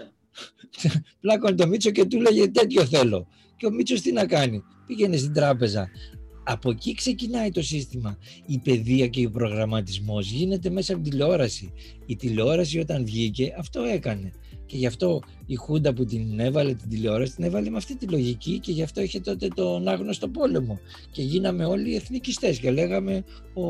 πλάκωνε 1.21 1.55
το 1.55 1.67
Μίτσο 1.67 1.91
και 1.91 2.05
του 2.05 2.21
λέγε 2.21 2.47
τέτοιο 2.47 2.85
θέλω. 2.85 3.27
Και 3.57 3.65
ο 3.65 3.71
Μίτσος 3.71 4.01
τι 4.01 4.11
να 4.11 4.25
κάνει 4.25 4.63
πήγαινε 4.85 5.17
στην 5.17 5.33
τράπεζα. 5.33 5.89
Από 6.43 6.69
εκεί 6.69 6.93
ξεκινάει 6.93 7.51
το 7.51 7.61
σύστημα. 7.61 8.17
Η 8.45 8.59
παιδεία 8.59 9.07
και 9.07 9.25
ο 9.25 9.31
προγραμματισμός 9.31 10.31
γίνεται 10.31 10.69
μέσα 10.69 10.93
από 10.93 11.03
τηλεόραση. 11.03 11.73
Η 12.05 12.15
τηλεόραση 12.15 12.79
όταν 12.79 13.05
βγήκε 13.05 13.55
αυτό 13.57 13.81
έκανε. 13.81 14.31
Και 14.71 14.77
γι' 14.77 14.85
αυτό 14.85 15.21
η 15.45 15.55
Χούντα 15.55 15.93
που 15.93 16.05
την 16.05 16.39
έβαλε 16.39 16.73
την 16.73 16.89
τηλεόραση 16.89 17.35
την 17.35 17.43
έβαλε 17.43 17.69
με 17.69 17.77
αυτή 17.77 17.95
τη 17.95 18.05
λογική 18.05 18.59
και 18.59 18.71
γι' 18.71 18.83
αυτό 18.83 19.01
είχε 19.01 19.19
τότε 19.19 19.47
τον 19.47 19.87
άγνωστο 19.87 20.27
πόλεμο. 20.27 20.79
Και 21.11 21.21
γίναμε 21.21 21.65
όλοι 21.65 21.95
εθνικιστές 21.95 22.59
και 22.59 22.71
λέγαμε 22.71 23.23
ο 23.53 23.63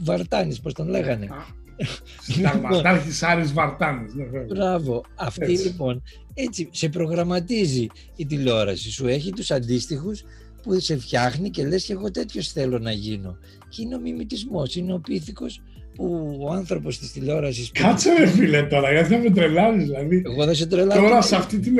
Βαρτάνης, 0.00 0.60
πώς 0.60 0.72
τον 0.72 0.88
λέγανε. 0.88 1.28
Συνταγματάρχης 2.28 3.22
Άρης 3.22 3.52
Βαρτάνης. 3.52 4.14
Ναι, 4.14 4.24
Μπράβο. 4.24 5.04
Αυτή 5.14 5.58
λοιπόν 5.58 6.02
έτσι 6.34 6.68
σε 6.72 6.88
προγραμματίζει 6.88 7.86
η 8.16 8.26
τηλεόραση. 8.26 8.90
Σου 8.90 9.06
έχει 9.06 9.32
τους 9.32 9.50
αντίστοιχους 9.50 10.22
που 10.62 10.80
σε 10.80 10.96
φτιάχνει 10.96 11.50
και 11.50 11.66
λες 11.66 11.84
και 11.84 11.92
εγώ 11.92 12.10
τέτοιος 12.10 12.48
θέλω 12.48 12.78
να 12.78 12.92
γίνω. 12.92 13.36
Και 13.68 13.82
είναι 13.82 13.94
ο 13.94 14.00
μιμητισμός, 14.00 14.74
είναι 14.76 14.92
ο 14.92 14.98
πίθηκος 14.98 15.58
που 15.58 15.73
ο 15.98 16.50
άνθρωπος 16.50 16.98
της 16.98 17.12
τηλεόρασης. 17.12 17.70
Κάτσε 17.72 18.12
ρε 18.18 18.26
φίλε 18.26 18.62
τώρα, 18.62 18.92
γιατί 18.92 19.14
θα 19.14 19.18
με 19.18 19.30
τρελάνεις 19.30 19.84
δηλαδή. 19.84 20.22
Εγώ 20.26 20.44
δεν 20.44 20.54
σε 20.54 20.66
τρελάνω. 20.66 21.00
Τώρα 21.00 21.22
σε 21.22 21.36
αυτή 21.36 21.58
την, 21.58 21.74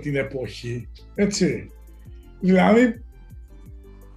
την 0.00 0.16
εποχή, 0.16 0.88
έτσι. 1.14 1.70
Δηλαδή, 2.40 3.02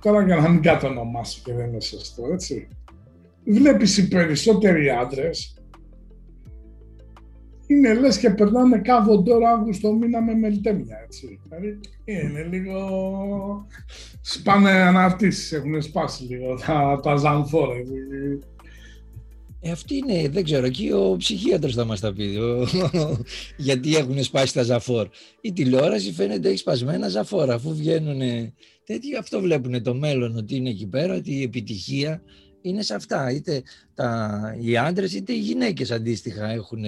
τώρα 0.01 0.25
για 0.25 0.35
να 0.35 0.49
μην 0.49 0.61
κατονομάσω 0.61 1.41
και 1.43 1.53
δεν 1.53 1.67
είναι 1.67 1.81
σωστό, 1.81 2.23
έτσι 2.33 2.67
βλέπεις 3.43 3.97
οι 3.97 4.07
περισσότεροι 4.07 4.89
άντρες 4.89 5.53
είναι 7.67 7.93
λες 7.93 8.17
και 8.17 8.29
περνάνε 8.29 8.77
κάβο 8.77 9.23
τώρα 9.23 9.51
Αύγουστο 9.51 9.93
μήνα 9.93 10.21
με 10.21 10.33
μελτέμια, 10.33 10.97
έτσι. 11.03 11.39
Δηλαδή 11.43 11.79
είναι 12.05 12.43
λίγο... 12.43 13.67
Σπάνε 14.21 14.71
αναρτήσεις, 14.71 15.51
έχουν 15.51 15.81
σπάσει 15.81 16.23
λίγο 16.23 16.55
τα, 16.65 16.99
τα 17.03 17.15
ζανφόρα. 17.15 17.73
Ε, 19.61 19.71
αυτή 19.71 19.95
είναι, 19.95 20.29
δεν 20.29 20.43
ξέρω, 20.43 20.65
εκεί 20.65 20.91
ο 20.91 21.15
ψυχίατρος 21.17 21.73
θα 21.73 21.85
μας 21.85 21.99
τα 21.99 22.13
πει, 22.13 22.37
γιατί 23.57 23.95
έχουν 23.95 24.23
σπάσει 24.23 24.53
τα 24.53 24.63
ζαφόρ. 24.63 25.07
Η 25.41 25.53
τηλεόραση 25.53 26.11
φαίνεται 26.11 26.47
έχει 26.47 26.57
σπασμένα 26.57 27.07
ζαφόρ, 27.07 27.51
αφού 27.51 27.75
βγαίνουν 27.75 28.19
τέτοιοι, 28.83 29.15
αυτό 29.15 29.39
βλέπουν 29.39 29.83
το 29.83 29.93
μέλλον, 29.93 30.37
ότι 30.37 30.55
είναι 30.55 30.69
εκεί 30.69 30.87
πέρα, 30.87 31.15
ότι 31.15 31.31
η 31.31 31.43
επιτυχία 31.43 32.21
είναι 32.61 32.81
σε 32.81 32.95
αυτά. 32.95 33.31
Είτε 33.31 33.63
τα, 33.93 34.39
οι 34.59 34.77
άντρες 34.77 35.13
είτε 35.13 35.33
οι 35.33 35.39
γυναίκες 35.39 35.91
αντίστοιχα 35.91 36.49
έχουν 36.49 36.83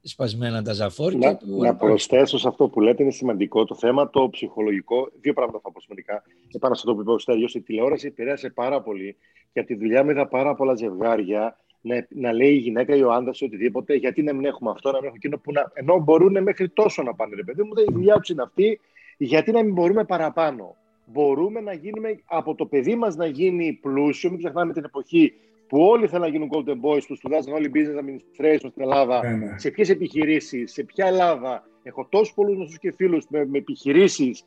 σπασμένα 0.00 0.62
τα 0.62 0.72
ζαφόρ. 0.72 1.14
Να, 1.14 1.38
να 1.44 1.76
προσθέσω 1.76 2.38
σε 2.38 2.48
αυτό 2.48 2.68
που 2.68 2.80
λέτε, 2.80 3.02
είναι 3.02 3.12
σημαντικό 3.12 3.64
το 3.64 3.74
θέμα 3.74 4.10
το 4.10 4.28
ψυχολογικό. 4.30 5.10
Δύο 5.20 5.32
πράγματα 5.32 5.60
θα 5.62 5.72
πω 5.72 5.80
σημαντικά. 5.80 6.22
Επάνω 6.52 6.74
σε 6.74 6.82
αυτό 6.84 6.94
που 6.94 7.00
είπε 7.00 7.10
ο 7.10 7.18
Στέλιος, 7.18 7.54
η 7.54 7.60
τηλεόραση 7.60 8.06
επηρέασε 8.06 8.50
πάρα 8.50 8.82
πολύ 8.82 9.16
και 9.52 9.58
από 9.58 9.68
τη 9.68 9.74
δουλειά 9.74 10.04
μου 10.04 10.10
είδα 10.10 10.28
πάρα 10.28 10.54
πολλά 10.54 10.74
ζευγάρια 10.74 11.58
να, 11.84 12.06
να 12.08 12.32
λέει 12.32 12.52
η 12.52 12.58
γυναίκα 12.58 12.96
ή 12.96 13.02
ο 13.02 13.12
άντρα 13.12 13.32
οτιδήποτε, 13.42 13.94
γιατί 13.94 14.22
να 14.22 14.32
μην 14.32 14.44
έχουμε 14.44 14.70
αυτό, 14.70 14.90
να 14.90 14.96
μην 14.96 15.04
έχουμε 15.04 15.18
εκείνο 15.22 15.38
που 15.38 15.52
να. 15.52 15.70
ενώ 15.74 15.98
μπορούν 15.98 16.42
μέχρι 16.42 16.68
τόσο 16.68 17.02
να 17.02 17.14
πάνε, 17.14 17.34
ρε 17.34 17.42
παιδί 17.42 17.62
μου, 17.62 17.72
η 17.88 17.92
δουλειά 17.92 18.14
τους 18.14 18.28
είναι 18.28 18.42
αυτή, 18.42 18.80
γιατί 19.16 19.52
να 19.52 19.62
μην 19.62 19.72
μπορούμε 19.72 20.04
παραπάνω 20.04 20.76
μπορούμε 21.06 21.60
να 21.60 21.72
γίνουμε 21.72 22.18
από 22.24 22.54
το 22.54 22.66
παιδί 22.66 22.94
μας 22.96 23.16
να 23.16 23.26
γίνει 23.26 23.72
πλούσιο. 23.72 24.30
Μην 24.30 24.38
ξεχνάμε 24.38 24.72
την 24.72 24.84
εποχή 24.84 25.32
που 25.68 25.80
όλοι 25.80 26.06
θέλουν 26.06 26.24
να 26.24 26.30
γίνουν 26.30 26.48
Golden 26.52 26.88
Boys, 26.88 27.02
που 27.08 27.14
σπουδάζουν 27.14 27.52
όλοι 27.52 27.70
business 27.74 28.00
administration 28.00 28.68
στην 28.70 28.82
Ελλάδα. 28.82 29.22
Ναι, 29.22 29.36
ναι. 29.36 29.58
Σε 29.58 29.70
ποιες 29.70 29.88
επιχειρήσεις, 29.88 30.72
σε 30.72 30.82
ποια 30.82 31.06
Ελλάδα. 31.06 31.68
Έχω 31.82 32.06
τόσους 32.10 32.34
πολλούς 32.34 32.54
γνωστούς 32.54 32.78
και 32.78 32.92
φίλους 32.92 33.26
με, 33.28 33.46
με 33.46 33.58
επιχειρήσεις 33.58 34.44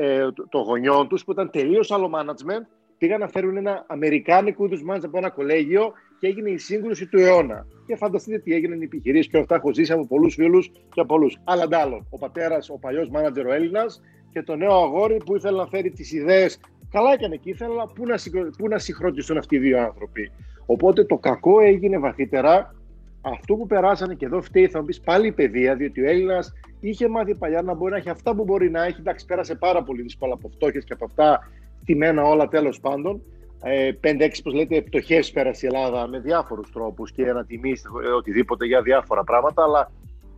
ε, 0.00 0.28
των 0.48 0.62
γονιών 0.62 1.08
τους 1.08 1.24
που 1.24 1.32
ήταν 1.32 1.50
τελείως 1.50 1.90
άλλο 1.90 2.10
management. 2.14 2.66
Πήγαν 2.98 3.20
να 3.20 3.28
φέρουν 3.28 3.56
ένα 3.56 3.84
αμερικάνικο 3.88 4.64
είδους 4.64 4.82
management 4.90 5.04
από 5.04 5.18
ένα 5.18 5.30
κολέγιο 5.30 5.92
και 6.22 6.28
έγινε 6.28 6.50
η 6.50 6.58
σύγκρουση 6.58 7.06
του 7.06 7.18
αιώνα. 7.18 7.66
Και 7.86 7.96
φανταστείτε 7.96 8.38
τι 8.38 8.54
έγινε 8.54 8.74
οι 8.74 8.82
επιχειρήσει 8.82 9.28
και 9.28 9.38
αυτά 9.38 9.54
έχω 9.54 9.74
ζήσει 9.74 9.92
από 9.92 10.06
πολλούς 10.06 10.34
φίλους 10.34 10.68
και 10.68 11.00
από 11.00 11.06
πολλού. 11.14 11.30
Αλλά 11.44 11.62
αντάλλων. 11.62 12.06
Ο 12.10 12.18
πατέρας, 12.18 12.70
ο 12.70 12.78
παλιός 12.78 13.10
manager 13.14 13.44
ο 13.48 13.52
Έλληνας, 13.52 14.00
και 14.32 14.42
το 14.42 14.56
νέο 14.56 14.72
αγόρι 14.72 15.16
που 15.26 15.36
ήθελε 15.36 15.56
να 15.56 15.66
φέρει 15.66 15.90
τις 15.90 16.12
ιδέες. 16.12 16.60
Καλά 16.90 17.12
έκανε 17.12 17.36
και 17.36 17.50
ήθελα 17.50 17.86
πού 17.94 18.06
να, 18.06 18.14
πού 18.58 18.68
να 18.68 18.78
συγχρονιστούν 18.78 19.36
αυτοί 19.36 19.56
οι 19.56 19.58
δύο 19.58 19.80
άνθρωποι. 19.80 20.32
Οπότε 20.66 21.04
το 21.04 21.18
κακό 21.18 21.60
έγινε 21.60 21.98
βαθύτερα. 21.98 22.74
Αυτό 23.20 23.54
που 23.54 23.66
περάσανε 23.66 24.14
και 24.14 24.24
εδώ 24.24 24.42
φταίει, 24.42 24.68
θα 24.68 24.78
μου 24.78 24.84
πεις 24.84 25.00
πάλι 25.00 25.26
η 25.26 25.32
παιδεία, 25.32 25.76
διότι 25.76 26.00
ο 26.00 26.08
Έλληνας 26.08 26.52
είχε 26.80 27.08
μάθει 27.08 27.34
παλιά 27.34 27.62
να 27.62 27.74
μπορεί 27.74 27.90
να 27.90 27.96
έχει 27.96 28.10
αυτά 28.10 28.34
που 28.34 28.44
μπορεί 28.44 28.70
να 28.70 28.84
έχει. 28.84 28.96
Εντάξει, 29.00 29.26
πέρασε 29.26 29.54
πάρα 29.54 29.82
πολύ 29.82 30.02
δύσκολα 30.02 30.34
από 30.34 30.48
φτώχε 30.48 30.78
και 30.78 30.92
από 30.92 31.04
αυτά 31.04 31.50
τιμένα 31.84 32.22
όλα 32.22 32.48
τέλος 32.48 32.80
πάντων. 32.80 33.22
Ε, 33.64 33.90
5-6, 34.00 34.42
πώ 34.42 34.50
λέτε, 34.50 34.80
πτωχές 34.80 35.30
πέρασε 35.30 35.66
η 35.66 35.70
Ελλάδα 35.72 36.06
με 36.06 36.18
διάφορους 36.18 36.70
τρόπους 36.72 37.12
και 37.12 37.24
να 37.24 37.44
τιμήσει 37.44 37.84
οτιδήποτε 38.16 38.66
για 38.66 38.82
διάφορα 38.82 39.24
πράγματα. 39.24 39.62
Αλλά 39.62 39.90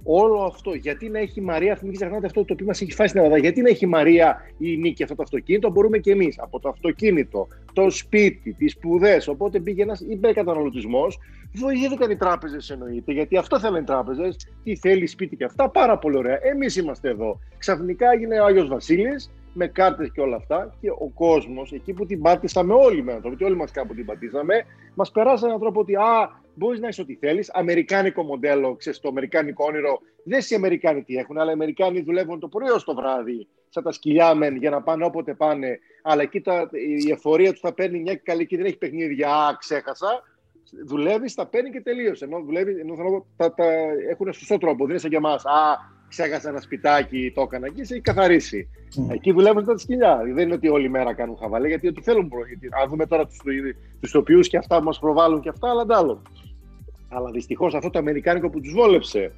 όλο 0.04 0.42
αυτό. 0.42 0.74
Γιατί 0.74 1.08
να 1.08 1.18
έχει 1.18 1.40
η 1.40 1.42
Μαρία, 1.42 1.78
μην 1.82 1.92
ξεχνάτε 1.92 2.26
αυτό 2.26 2.44
το 2.44 2.52
οποίο 2.52 2.66
μας 2.66 2.80
έχει 2.80 2.92
φάσει 2.92 3.08
στην 3.08 3.20
Ελλάδα. 3.20 3.38
Γιατί 3.38 3.62
να 3.62 3.68
έχει 3.68 3.84
η 3.84 3.88
Μαρία 3.88 4.40
η 4.58 4.76
νίκη 4.76 5.02
αυτό 5.02 5.14
το 5.14 5.22
αυτοκίνητο, 5.22 5.70
μπορούμε 5.70 5.98
και 5.98 6.10
εμείς. 6.10 6.38
Από 6.38 6.60
το 6.60 6.68
αυτοκίνητο, 6.68 7.48
το 7.72 7.90
σπίτι, 7.90 8.52
τις 8.52 8.72
σπουδές. 8.72 9.28
Οπότε 9.28 9.60
πήγε 9.60 9.82
ένας 9.82 10.00
υπερκαταναλωτισμός. 10.00 11.18
Βοηθήθηκαν 11.52 12.10
οι 12.10 12.16
τράπεζες 12.16 12.70
εννοείται, 12.70 13.12
γιατί 13.12 13.36
αυτό 13.36 13.60
θέλουν 13.60 13.80
οι 13.80 13.84
τράπεζες. 13.84 14.36
Τι 14.64 14.76
θέλει, 14.76 15.06
σπίτι 15.06 15.36
και 15.36 15.44
αυτά. 15.44 15.70
Πάρα 15.70 15.98
πολύ 15.98 16.16
ωραία. 16.16 16.38
Εμείς 16.42 16.76
είμαστε 16.76 17.08
εδώ. 17.08 17.38
Ξαφνικά 17.58 18.10
έγινε 18.10 18.40
ο 18.40 18.44
Άγιος 18.44 18.68
Βασίλης 18.68 19.30
με 19.54 19.66
κάρτες 19.66 20.10
και 20.12 20.20
όλα 20.20 20.36
αυτά. 20.36 20.74
Και 20.80 20.90
ο 20.90 21.10
κόσμος, 21.14 21.72
εκεί 21.72 21.92
που 21.92 22.06
την 22.06 22.22
πάτησαμε 22.22 22.74
όλοι 22.74 23.02
με 23.02 23.10
έναν 23.10 23.20
τρόπο, 23.20 23.28
γιατί 23.28 23.44
όλοι 23.44 23.56
μας 23.56 23.70
κάπου 23.70 23.94
την 23.94 24.04
πατήσαμε, 24.04 24.64
μας 24.94 25.10
περάσανε 25.10 25.46
έναν 25.46 25.60
τρόπο 25.60 25.80
ότι 25.80 25.94
α, 25.94 26.30
μπορείς 26.54 26.80
να 26.80 26.88
είσαι 26.88 27.00
ό,τι 27.00 27.14
θέλεις. 27.14 27.50
Αμερικάνικο 27.52 28.22
μοντέλο, 28.22 28.74
ξέρεις 28.76 29.00
το 29.00 29.08
αμερικάνικο 29.08 29.64
όνειρο. 29.64 29.98
Δεν 30.24 30.40
οι 30.48 30.54
Αμερικάνοι 30.54 31.02
τι 31.02 31.16
έχουν, 31.16 31.38
αλλά 31.38 31.50
οι 31.50 31.52
Αμερικάνοι 31.52 32.02
δουλεύουν 32.02 32.40
το 32.40 32.48
πρωί 32.48 32.70
ω 32.70 32.82
το 32.84 32.94
βράδυ, 32.94 33.46
σαν 33.68 33.82
τα 33.82 33.92
σκυλιά 33.92 34.34
μεν, 34.34 34.56
για 34.56 34.70
να 34.70 34.82
πάνε 34.82 35.04
όποτε 35.04 35.34
πάνε. 35.34 35.78
Αλλά 36.02 36.22
εκεί 36.22 36.40
τα, 36.40 36.70
η 37.06 37.10
εφορία 37.10 37.52
του 37.52 37.58
θα 37.58 37.72
παίρνει 37.72 38.00
μια 38.00 38.14
καλή 38.14 38.46
και 38.46 38.56
δεν 38.56 38.66
έχει 38.66 38.78
παιχνίδια. 38.78 39.34
Α, 39.34 39.56
ξέχασα. 39.58 40.22
Δουλεύεις, 40.86 41.34
τα 41.34 41.46
παίρνει 41.46 41.70
και 41.70 41.80
τελείωσε. 41.80 42.24
Ενώ, 42.24 42.40
δουλεύεις, 42.40 42.78
ενώ 42.78 42.96
θέλω, 42.96 43.26
τα, 43.36 43.54
τα 43.54 43.64
έχουν 44.10 44.32
σωστό 44.32 44.58
τρόπο. 44.58 44.78
Δεν 44.78 44.88
είναι 44.88 44.98
σαν 44.98 45.10
για 45.10 45.18
εμάς. 45.18 45.44
Α, 45.44 45.92
ξέχασα 46.08 46.48
ένα 46.48 46.60
σπιτάκι, 46.60 47.32
το 47.34 47.40
έκανα 47.40 47.68
και 47.68 47.80
έχει 47.80 48.00
καθαρίσει. 48.00 48.68
Mm. 48.96 49.14
Εκεί 49.14 49.32
δουλεύουν 49.32 49.64
τα 49.64 49.78
σκυλιά. 49.78 50.20
Δεν 50.34 50.44
είναι 50.44 50.54
ότι 50.54 50.68
όλη 50.68 50.88
μέρα 50.88 51.14
κάνουν 51.14 51.36
χαβαλέ, 51.36 51.68
γιατί 51.68 51.86
ό,τι 51.88 52.02
θέλουν. 52.02 52.30
Γιατί, 52.48 52.68
αν 52.82 52.88
δούμε 52.88 53.06
τώρα 53.06 53.26
τους 54.00 54.10
τοπιού 54.10 54.40
και 54.40 54.56
αυτά 54.56 54.78
που 54.78 54.84
μας 54.84 54.98
προβάλλουν 54.98 55.40
και 55.40 55.48
αυτά, 55.48 55.70
αλλά 55.70 55.84
άλλο. 55.88 56.22
Αλλά 57.08 57.30
δυστυχώς 57.30 57.74
αυτό 57.74 57.90
το 57.90 57.98
Αμερικάνικο 57.98 58.50
που 58.50 58.60
τους 58.60 58.72
βόλεψε, 58.72 59.32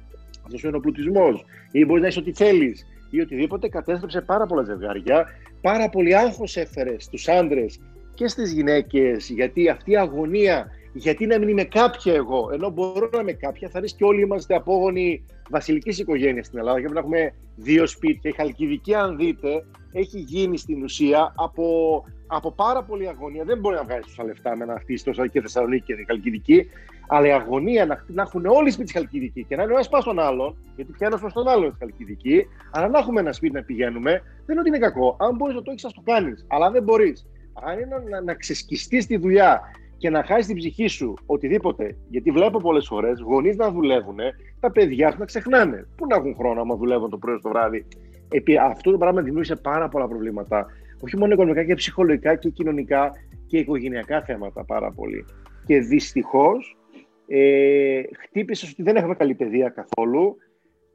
αυτός 0.45 0.63
είναι 0.63 0.77
ο 0.77 0.79
πλουτισμός, 0.79 1.45
ή 1.71 1.85
μπορείς 1.85 2.01
να 2.01 2.07
είσαι 2.07 2.19
ό,τι 2.19 2.33
θέλεις, 2.33 2.85
ή 3.09 3.19
οτιδήποτε, 3.19 3.69
κατέστρεψε 3.69 4.21
πάρα 4.21 4.45
πολλά 4.45 4.63
ζευγάρια. 4.63 5.25
Πάρα 5.61 5.89
πολύ 5.89 6.15
άγχος 6.15 6.57
έφερε 6.57 6.95
στους 6.99 7.27
άντρες 7.27 7.79
και 8.13 8.27
στις 8.27 8.51
γυναίκες, 8.51 9.29
γιατί 9.29 9.69
αυτή 9.69 9.91
η 9.91 9.97
αγωνία, 9.97 10.67
γιατί 10.93 11.25
να 11.25 11.39
μην 11.39 11.47
είμαι 11.47 11.63
κάποια 11.63 12.13
εγώ, 12.13 12.49
ενώ 12.53 12.69
μπορώ 12.69 13.09
να 13.13 13.19
είμαι 13.19 13.33
κάποια, 13.33 13.69
θα 13.69 13.79
ρίξει 13.79 13.95
και 13.95 14.03
όλοι 14.03 14.21
είμαστε 14.21 14.55
απόγονοι 14.55 15.25
βασιλικής 15.49 15.99
οικογένειας 15.99 16.45
στην 16.45 16.59
Ελλάδα. 16.59 16.81
Και 16.81 16.87
να 16.87 16.99
έχουμε 16.99 17.33
δύο 17.55 17.87
σπίτια. 17.87 18.29
Η 18.29 18.33
Χαλκιδική, 18.33 18.93
αν 18.93 19.17
δείτε, 19.17 19.65
έχει 19.91 20.19
γίνει 20.19 20.57
στην 20.57 20.83
ουσία 20.83 21.33
από, 21.35 21.65
από 22.27 22.51
πάρα 22.51 22.83
πολύ 22.83 23.07
αγωνία. 23.07 23.43
Δεν 23.43 23.59
μπορεί 23.59 23.75
να 23.75 23.83
βγάλεις 23.83 24.05
τόσα 24.05 24.23
λεφτά 24.23 24.57
με 24.57 24.65
να 24.65 24.79
χτίσει 24.79 25.03
τόσο 25.03 25.27
και 25.27 25.41
Θεσσαλονίκη 25.41 25.85
και 25.85 25.95
τη 25.95 26.05
Χαλκιδική. 26.05 26.69
Αλλά 27.07 27.27
η 27.27 27.31
αγωνία 27.31 27.85
να, 27.85 28.05
να 28.07 28.21
έχουν 28.21 28.45
όλοι 28.45 28.71
σπίτι 28.71 28.91
της 28.91 28.93
Χαλκιδική 28.93 29.43
και 29.43 29.55
να 29.55 29.63
είναι 29.63 29.71
ο 29.71 29.75
ένας 29.75 29.89
πάνω 29.89 30.03
στον 30.03 30.19
άλλον, 30.19 30.57
γιατί 30.75 30.91
πια 30.91 31.07
ένας 31.07 31.19
προ 31.19 31.31
τον 31.31 31.47
άλλον 31.47 31.69
της 31.69 31.77
Χαλκιδική, 31.79 32.45
αλλά 32.71 32.87
να 32.87 32.99
έχουμε 32.99 33.19
ένα 33.19 33.33
σπίτι 33.33 33.53
να 33.53 33.63
πηγαίνουμε, 33.63 34.11
δεν 34.11 34.55
είναι 34.55 34.59
ότι 34.59 34.69
είναι 34.69 34.77
κακό. 34.77 35.17
Αν 35.19 35.35
μπορείς 35.35 35.55
να 35.55 35.61
το 35.61 35.71
έχεις, 35.71 35.85
ας 35.85 35.93
το 35.93 36.01
κάνεις. 36.05 36.45
Αλλά 36.47 36.71
δεν 36.71 36.83
μπορείς. 36.83 37.27
Αν 37.53 37.79
είναι 37.79 38.03
να, 38.09 38.21
να 38.21 38.33
ξεσκιστείς 38.33 39.05
τη 39.05 39.17
δουλειά 39.17 39.61
και 39.97 40.09
να 40.09 40.23
χάσει 40.23 40.47
την 40.47 40.55
ψυχή 40.55 40.87
σου 40.87 41.13
οτιδήποτε, 41.25 41.97
γιατί 42.09 42.31
βλέπω 42.31 42.59
πολλές 42.59 42.87
φορές 42.87 43.19
γονείς 43.19 43.55
να 43.55 43.71
δουλεύουν, 43.71 44.17
τα 44.59 44.71
παιδιά 44.71 45.11
σου 45.11 45.19
να 45.19 45.25
ξεχνάνε. 45.25 45.87
Πού 45.97 46.07
να 46.07 46.15
έχουν 46.15 46.35
χρόνο 46.35 46.61
άμα 46.61 46.75
δουλεύουν 46.75 47.09
το 47.09 47.17
πρωί 47.17 47.37
στο 47.37 47.49
βράδυ. 47.49 47.85
Επί 48.29 48.57
αυτό 48.57 48.91
το 48.91 48.97
πράγμα 48.97 49.21
δημιούργησε 49.21 49.55
πάρα 49.55 49.89
πολλά 49.89 50.07
προβλήματα. 50.07 50.65
Όχι 50.99 51.17
μόνο 51.17 51.33
οικονομικά 51.33 51.63
και 51.63 51.73
ψυχολογικά 51.73 52.35
και 52.35 52.49
κοινωνικά 52.49 53.11
και 53.47 53.57
οικογενειακά 53.57 54.21
θέματα 54.21 54.65
πάρα 54.65 54.91
πολύ. 54.91 55.25
Και 55.65 55.79
δυστυχώς 55.79 56.77
ε, 57.27 58.01
χτύπησες 58.17 58.71
ότι 58.71 58.83
δεν 58.83 58.95
έχουμε 58.95 59.15
καλή 59.15 59.35
παιδεία 59.35 59.69
καθόλου. 59.69 60.35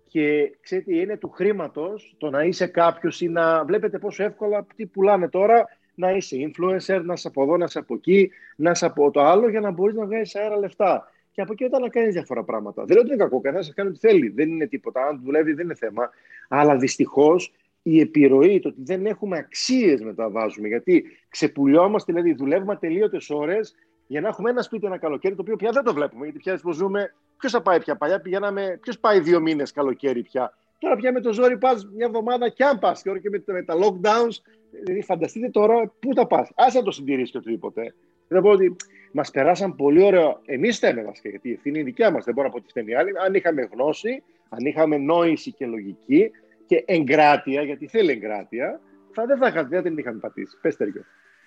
Και 0.07 0.57
ξέρετε, 0.61 0.95
είναι 0.95 1.17
του 1.17 1.31
χρήματος 1.31 2.15
το 2.19 2.31
να 2.31 2.43
είσαι 2.43 2.67
κάποιος 2.67 3.21
ή 3.21 3.29
να 3.29 3.65
βλέπετε 3.65 3.99
πόσο 3.99 4.25
εύκολα 4.25 4.67
τι 4.77 4.87
πουλάνε 4.87 5.29
τώρα 5.29 5.65
να 5.95 6.11
είσαι 6.11 6.37
influencer, 6.37 7.01
να 7.05 7.13
είσαι 7.13 7.29
από 7.29 7.43
εδώ, 7.43 7.57
να 7.57 7.65
είσαι 7.65 7.79
από 7.79 7.95
εκεί, 7.95 8.31
να 8.57 8.71
είσαι 8.71 8.87
από 8.87 9.11
το 9.11 9.21
άλλο, 9.21 9.49
για 9.49 9.61
να 9.61 9.71
μπορείς 9.71 9.95
να 9.95 10.07
βγάλεις 10.07 10.37
αέρα 10.37 10.59
λεφτά. 10.59 11.11
Και 11.33 11.41
από 11.41 11.53
εκεί 11.53 11.65
όταν 11.65 11.81
να 11.81 11.89
κάνεις 11.89 12.13
διάφορα 12.13 12.45
πράγματα. 12.45 12.85
Δεν 12.85 12.95
λέω 12.97 13.05
ότι 13.05 13.15
είναι 13.15 13.23
κακό, 13.23 13.41
καθένα 13.41 13.73
κάνει 13.75 13.89
ό,τι 13.89 13.99
θέλει. 13.99 14.29
Δεν 14.29 14.49
είναι 14.49 14.67
τίποτα. 14.67 15.07
Αν 15.07 15.21
δουλεύει, 15.25 15.53
δεν 15.53 15.65
είναι 15.65 15.75
θέμα. 15.75 16.11
Αλλά 16.49 16.77
δυστυχώς 16.77 17.53
η 17.83 18.01
επιρροή, 18.01 18.61
το 18.61 18.69
ότι 18.69 18.83
δεν 18.83 19.07
έχουμε 19.07 19.39
αξίες 19.39 20.03
μεταβάζουμε. 20.03 20.69
Γιατί 20.69 21.05
ξεπουλιόμαστε, 21.29 22.13
δηλαδή 22.13 22.35
δουλεύουμε 22.35 22.77
τελείωτε 22.77 23.19
ώρες 23.29 23.75
για 24.07 24.21
να 24.21 24.29
έχουμε 24.29 24.51
ένα 24.51 24.63
σπίτι 24.63 24.87
ένα 24.87 24.99
καλοκαίρι, 24.99 25.35
το 25.35 25.43
οποίο 25.43 25.57
πια 25.57 25.71
δεν 25.71 25.83
το 25.83 25.95
βλέπουμε. 25.95 26.25
Γιατί 26.25 26.39
πια 26.39 26.59
που 26.63 26.73
ζούμε, 26.73 27.15
ποιος 27.39 27.53
θα 27.53 27.63
πάει 27.63 27.79
πια 27.79 27.97
παλιά, 27.97 28.21
πηγαίναμε, 28.21 28.79
ποιος 28.83 28.99
πάει 28.99 29.21
δύο 29.21 29.41
μήνες 29.41 29.73
καλοκαίρι 29.73 30.23
πια. 30.23 30.59
Τώρα 30.83 30.97
πια 30.97 31.13
με 31.13 31.21
το 31.21 31.33
ζόρι 31.33 31.59
πας 31.59 31.89
μια 31.95 32.07
εβδομάδα 32.07 32.49
και 32.49 32.65
αν 32.65 32.79
πας. 32.79 33.03
Και 33.03 33.11
ώρα 33.11 33.19
και 33.19 33.31
με, 33.31 33.43
με 33.47 33.63
τα 33.63 33.75
lockdowns 33.75 34.37
Δηλαδή, 34.71 35.03
φανταστείτε 35.03 35.49
τώρα 35.49 35.93
πού 35.99 36.15
θα 36.15 36.27
πας. 36.27 36.51
Άσε 36.55 36.83
το 36.83 36.91
συντηρήσεις 36.91 37.31
και 37.31 37.39
οτιδήποτε. 37.39 37.95
Δεν 38.29 38.43
πω 38.43 38.51
ότι 38.51 38.77
μας 39.13 39.31
περάσαν 39.31 39.77
πολύ 39.77 40.03
ωραίο. 40.03 40.41
Εμείς 40.45 40.77
φταίμε 40.77 41.03
βασικά, 41.03 41.29
γιατί 41.29 41.49
η 41.49 41.53
ευθύνη 41.53 41.79
είναι 41.79 41.89
δικιά 41.89 42.11
μας. 42.11 42.25
Δεν 42.25 42.35
μπορώ 42.35 42.47
να 42.47 42.53
πω 42.53 42.59
ότι 42.59 42.69
φταίνει 42.69 42.95
άλλη. 42.95 43.11
Αν 43.27 43.35
είχαμε 43.35 43.69
γνώση, 43.73 44.23
αν 44.49 44.67
είχαμε 44.67 44.97
νόηση 44.97 45.53
και 45.53 45.67
λογική 45.67 46.31
και 46.67 46.85
εγκράτεια, 46.87 47.63
γιατί 47.63 47.87
θέλει 47.87 48.11
εγκράτεια, 48.11 48.81
θα 49.13 49.27
δεν 49.27 49.39
θα, 49.39 49.65
δεν 49.65 49.83
την 49.83 49.99
είχαμε 49.99 50.19
πατήσει. 50.19 50.59
Πες 50.61 50.77
τέτοιο. 50.77 51.05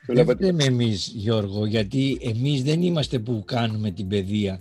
Δεν 0.08 0.28
φταίμε 0.28 0.64
εμείς, 0.64 1.12
Γιώργο, 1.16 1.66
γιατί 1.66 2.18
εμείς 2.22 2.64
δεν 2.64 2.82
είμαστε 2.82 3.20
που 3.20 3.44
κάνουμε 3.46 3.92
την 3.92 4.08
παιδεία. 4.08 4.60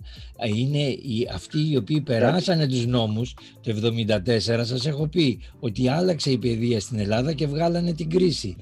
Είναι 0.57 0.79
οι, 0.79 1.29
αυτοί 1.35 1.71
οι 1.71 1.77
οποίοι 1.77 2.01
περάσανε 2.01 2.67
τους 2.67 2.87
νόμους 2.87 3.35
το 3.63 3.73
1974. 3.73 4.39
Σας 4.63 4.87
έχω 4.87 5.07
πει 5.07 5.39
ότι 5.61 5.89
άλλαξε 5.89 6.31
η 6.31 6.39
παιδεία 6.39 6.81
στην 6.81 6.99
Ελλάδα 6.99 7.33
και 7.33 7.47
βγάλανε 7.47 7.93
την 7.93 8.11
κρίση 8.11 8.57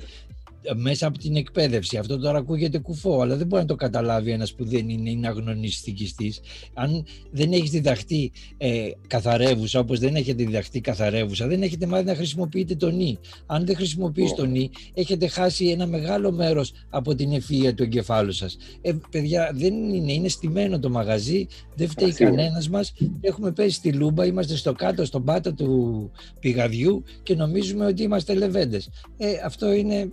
μέσα 0.76 1.06
από 1.06 1.18
την 1.18 1.36
εκπαίδευση. 1.36 1.96
Αυτό 1.96 2.18
τώρα 2.18 2.38
ακούγεται 2.38 2.78
κουφό, 2.78 3.20
αλλά 3.20 3.36
δεν 3.36 3.46
μπορεί 3.46 3.62
να 3.62 3.68
το 3.68 3.74
καταλάβει 3.74 4.30
ένας 4.30 4.54
που 4.54 4.64
δεν 4.64 4.88
είναι, 4.88 5.10
είναι 5.10 5.28
αγνωνιστικιστή. 5.28 6.34
Αν 6.74 7.04
δεν 7.30 7.52
έχεις 7.52 7.70
διδαχτεί 7.70 8.32
ε, 8.56 8.90
καθαρεύουσα, 9.06 9.80
όπως 9.80 9.98
δεν 9.98 10.14
έχετε 10.14 10.44
διδαχτεί 10.44 10.80
καθαρεύουσα, 10.80 11.46
δεν 11.46 11.62
έχετε 11.62 11.86
μάθει 11.86 12.04
να 12.04 12.14
χρησιμοποιείτε 12.14 12.74
τον 12.74 12.96
νη. 12.96 13.18
Αν 13.46 13.66
δεν 13.66 13.76
χρησιμοποιείς 13.76 14.34
τον 14.34 14.50
νη, 14.50 14.70
έχετε 14.94 15.26
χάσει 15.26 15.66
ένα 15.66 15.86
μεγάλο 15.86 16.32
μέρος 16.32 16.72
από 16.90 17.14
την 17.14 17.32
ευφυα 17.32 17.74
του 17.74 17.82
εγκεφάλου 17.82 18.32
σας. 18.32 18.56
Ε, 18.80 18.92
παιδιά, 19.10 19.52
δεν 19.54 19.74
είναι, 19.74 20.12
είναι 20.12 20.28
στημένο 20.28 20.78
το 20.78 20.90
μαγαζί, 20.90 21.46
δεν 21.74 21.88
φταίει 21.88 22.12
κανένας 22.12 22.68
μας. 22.68 22.92
Έχουμε 23.20 23.52
πέσει 23.52 23.76
στη 23.76 23.92
λούμπα, 23.92 24.26
είμαστε 24.26 24.56
στο 24.56 24.72
κάτω, 24.72 25.04
στον 25.04 25.24
πάτο 25.24 25.52
του 25.52 26.10
πηγαδιού 26.40 27.04
και 27.22 27.34
νομίζουμε 27.34 27.86
ότι 27.86 28.02
είμαστε 28.02 28.34
λεβέντες. 28.34 28.88
Ε, 29.16 29.32
αυτό 29.44 29.72
είναι 29.72 30.10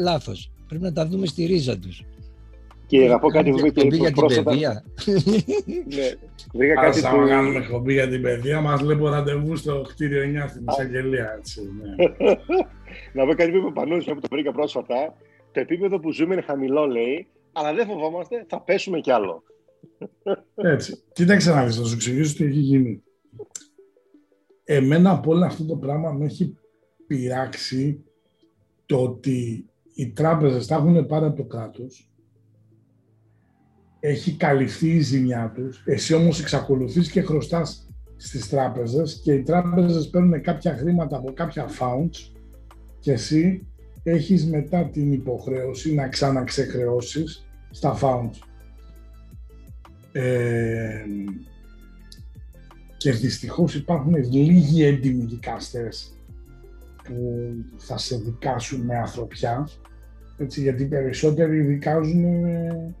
Λάθος. 0.00 0.50
Πρέπει 0.68 0.84
να 0.84 0.92
τα 0.92 1.06
δούμε 1.06 1.26
στη 1.26 1.44
ρίζα 1.44 1.78
τους. 1.78 2.04
Και 2.86 3.08
να 3.08 3.18
πω 3.18 3.28
κάτι 3.28 3.50
που 3.50 3.58
βρήκα 3.58 3.82
για 3.82 4.12
την 4.12 4.44
παιδεία. 4.44 4.84
ναι, 5.94 6.12
βρήκα 6.52 6.74
κάτι 6.74 7.00
που... 7.00 7.26
κάνουμε 7.28 7.58
εκπομπή 7.58 7.92
για 7.92 8.08
την 8.08 8.22
παιδεία, 8.22 8.60
μας 8.60 8.80
λέει 8.80 8.98
ραντεβού 9.00 9.56
στο 9.56 9.82
κτίριο 9.88 10.42
9 10.44 10.48
στην 10.48 10.64
εισαγγελία. 10.68 11.34
Έτσι, 11.38 11.60
ναι. 11.62 12.06
να 13.14 13.26
πω 13.26 13.34
κάτι 13.34 13.50
που 13.50 13.56
είπε 13.56 13.66
ο 13.66 13.72
Πανούς, 13.72 14.04
που 14.04 14.20
το 14.20 14.28
βρήκα 14.30 14.52
πρόσφατα. 14.52 15.16
Το 15.52 15.60
επίπεδο 15.60 16.00
που 16.00 16.12
ζούμε 16.12 16.32
είναι 16.32 16.42
χαμηλό, 16.42 16.86
λέει, 16.86 17.26
αλλά 17.52 17.74
δεν 17.74 17.86
φοβόμαστε, 17.86 18.44
θα 18.48 18.60
πέσουμε 18.60 19.00
κι 19.00 19.10
άλλο. 19.10 19.42
Έτσι. 20.74 21.02
Κοίταξε 21.12 21.52
να 21.52 21.64
δεις, 21.64 21.76
θα 21.76 21.84
σου 21.84 21.94
εξηγήσω 21.94 22.36
τι 22.36 22.44
έχει 22.44 22.58
γίνει. 22.58 23.02
Εμένα 24.64 25.10
από 25.10 25.30
όλο 25.30 25.44
αυτό 25.44 25.64
το 25.64 25.76
πράγμα 25.76 26.12
με 26.12 26.24
έχει 26.24 26.56
πειράξει 27.06 28.04
το 28.86 29.02
ότι 29.02 29.69
οι 30.00 30.12
τράπεζες 30.12 30.66
τα 30.66 30.74
έχουν 30.74 31.06
πάρει 31.06 31.24
από 31.24 31.36
το 31.36 31.44
κράτος, 31.44 32.10
έχει 34.00 34.36
καλυφθεί 34.36 34.88
η 34.88 35.00
ζημιά 35.00 35.52
τους, 35.54 35.82
εσύ 35.86 36.14
όμως 36.14 36.40
εξακολουθείς 36.40 37.10
και 37.10 37.22
χρωστάς 37.22 37.88
στις 38.16 38.48
τράπεζες 38.48 39.20
και 39.24 39.32
οι 39.32 39.42
τράπεζες 39.42 40.08
παίρνουν 40.08 40.42
κάποια 40.42 40.76
χρήματα 40.76 41.16
από 41.16 41.32
κάποια 41.32 41.66
funds 41.68 42.40
και 42.98 43.12
εσύ 43.12 43.66
έχεις 44.02 44.46
μετά 44.46 44.88
την 44.90 45.12
υποχρέωση 45.12 45.94
να 45.94 46.08
ξαναξεχρεώσεις 46.08 47.46
στα 47.70 47.98
funds. 48.00 48.38
Ε, 50.12 51.04
και 52.96 53.12
δυστυχώς 53.12 53.74
υπάρχουν 53.74 54.14
λίγοι 54.14 54.84
έντιμοι 54.84 55.24
δικαστές 55.24 56.14
που 57.04 57.50
θα 57.76 57.98
σε 57.98 58.16
δικάσουν 58.16 58.80
με 58.80 58.96
ανθρωπιά, 58.96 59.68
έτσι, 60.40 60.60
γιατί 60.60 60.84
περισσότεροι 60.84 61.60
δικάζουν 61.60 62.44
ε, 62.44 62.94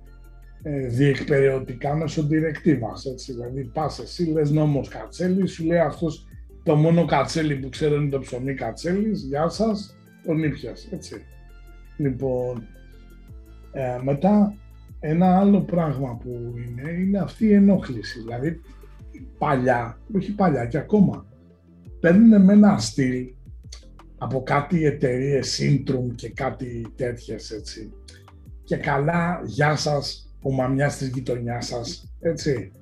ε, 0.62 0.86
διεκπαιρεωτικά 0.86 1.96
μέσω 1.96 2.22
διρεκτίβας, 2.22 3.04
έτσι, 3.04 3.32
δηλαδή 3.32 3.64
πας 3.64 3.98
εσύ, 3.98 4.24
λες 4.24 4.50
νόμος 4.50 4.88
Κατσέλης, 4.88 5.52
σου 5.52 5.64
λέει 5.64 5.78
αυτός 5.78 6.26
το 6.62 6.76
μόνο 6.76 7.04
Κατσέλη 7.04 7.56
που 7.56 7.68
ξέρω 7.68 7.94
είναι 7.94 8.10
το 8.10 8.18
ψωμί 8.18 8.54
Κατσέλης, 8.54 9.22
γεια 9.22 9.48
σας, 9.48 9.96
τον 10.26 10.42
ήπιας, 10.42 10.88
έτσι. 10.92 11.24
Λοιπόν, 11.96 12.66
ε, 13.72 13.98
μετά 14.02 14.54
ένα 15.00 15.38
άλλο 15.38 15.60
πράγμα 15.60 16.16
που 16.16 16.54
είναι, 16.56 16.90
είναι 16.90 17.18
αυτή 17.18 17.46
η 17.46 17.52
ενόχληση, 17.52 18.20
δηλαδή 18.20 18.60
παλιά, 19.38 19.98
όχι 20.16 20.34
παλιά 20.34 20.66
και 20.66 20.78
ακόμα, 20.78 21.26
παίρνουν 22.00 22.44
με 22.44 22.52
ένα 22.52 22.78
στυλ 22.78 23.26
από 24.22 24.42
κάτι 24.42 24.84
εταιρείες 24.84 25.60
Intrum 25.62 26.14
και 26.14 26.30
κάτι 26.30 26.92
τέτοιες 26.96 27.50
έτσι. 27.50 27.92
Και 28.64 28.76
καλά, 28.76 29.42
γεια 29.44 29.76
σας, 29.76 30.34
ο 30.42 30.52
μαμιάς 30.52 30.96
της 30.96 31.08
γειτονιάς 31.08 31.66
σας, 31.66 32.12
έτσι. 32.20 32.72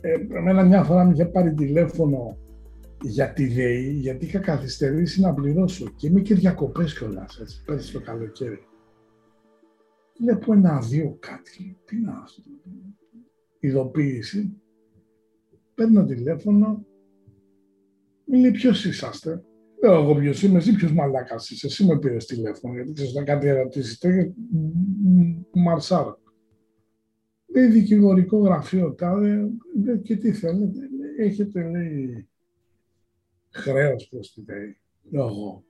Ε, 0.00 0.12
εμένα 0.36 0.62
μια 0.62 0.84
φορά 0.84 1.04
με 1.04 1.12
είχε 1.12 1.24
πάρει 1.24 1.54
τηλέφωνο 1.54 2.38
για 3.02 3.32
τη 3.32 3.46
ΔΕΗ, 3.46 3.90
γιατί 3.90 4.24
είχα 4.24 4.38
καθυστερήσει 4.38 5.20
να 5.20 5.34
πληρώσω 5.34 5.88
και 5.96 6.06
είμαι 6.06 6.20
και 6.20 6.34
διακοπές 6.34 6.98
κιόλας, 6.98 7.38
έτσι, 7.40 7.62
πέρυσι 7.64 7.92
το 7.92 8.00
καλοκαίρι. 8.00 8.58
Βλέπω 10.20 10.52
ένα 10.52 10.80
δύο 10.80 11.16
κάτι, 11.20 11.78
τι 11.84 12.00
να 12.00 12.12
αυτό; 12.12 12.42
ειδοποίηση, 13.60 14.56
παίρνω 15.74 16.04
τηλέφωνο, 16.04 16.86
μου 18.24 18.40
λέει 18.40 18.50
ποιος 18.50 18.84
είσαστε; 18.84 19.44
Λέω 19.86 20.02
εγώ 20.02 20.14
ποιος 20.14 20.42
είμαι, 20.42 20.58
εσύ 20.58 20.74
ποιος 20.74 20.92
μαλάκας 20.92 21.50
είσαι, 21.50 21.66
εσύ 21.66 21.84
με 21.84 21.98
πήρες 21.98 22.26
τηλέφωνο, 22.26 22.74
γιατί 22.74 22.92
ξέρεις 22.92 23.14
να 23.14 23.24
κάτι 23.24 23.46
ερωτήσεις, 23.46 23.98
και 23.98 24.30
μαρσάρα. 25.52 26.18
Λέει 27.46 27.66
δικηγορικό 27.66 28.38
γραφείο 28.38 28.94
τάδε, 28.94 29.50
λέει, 29.84 30.00
και 30.02 30.16
τι 30.16 30.32
θέλετε, 30.32 30.78
λέει, 30.78 31.26
έχετε 31.26 31.70
λέει 31.70 32.28
χρέος 33.50 34.08
προς 34.08 34.32
τη 34.32 34.42
ΔΕΗ. 34.42 34.78
Λέω 35.10 35.26
εγώ. 35.26 35.64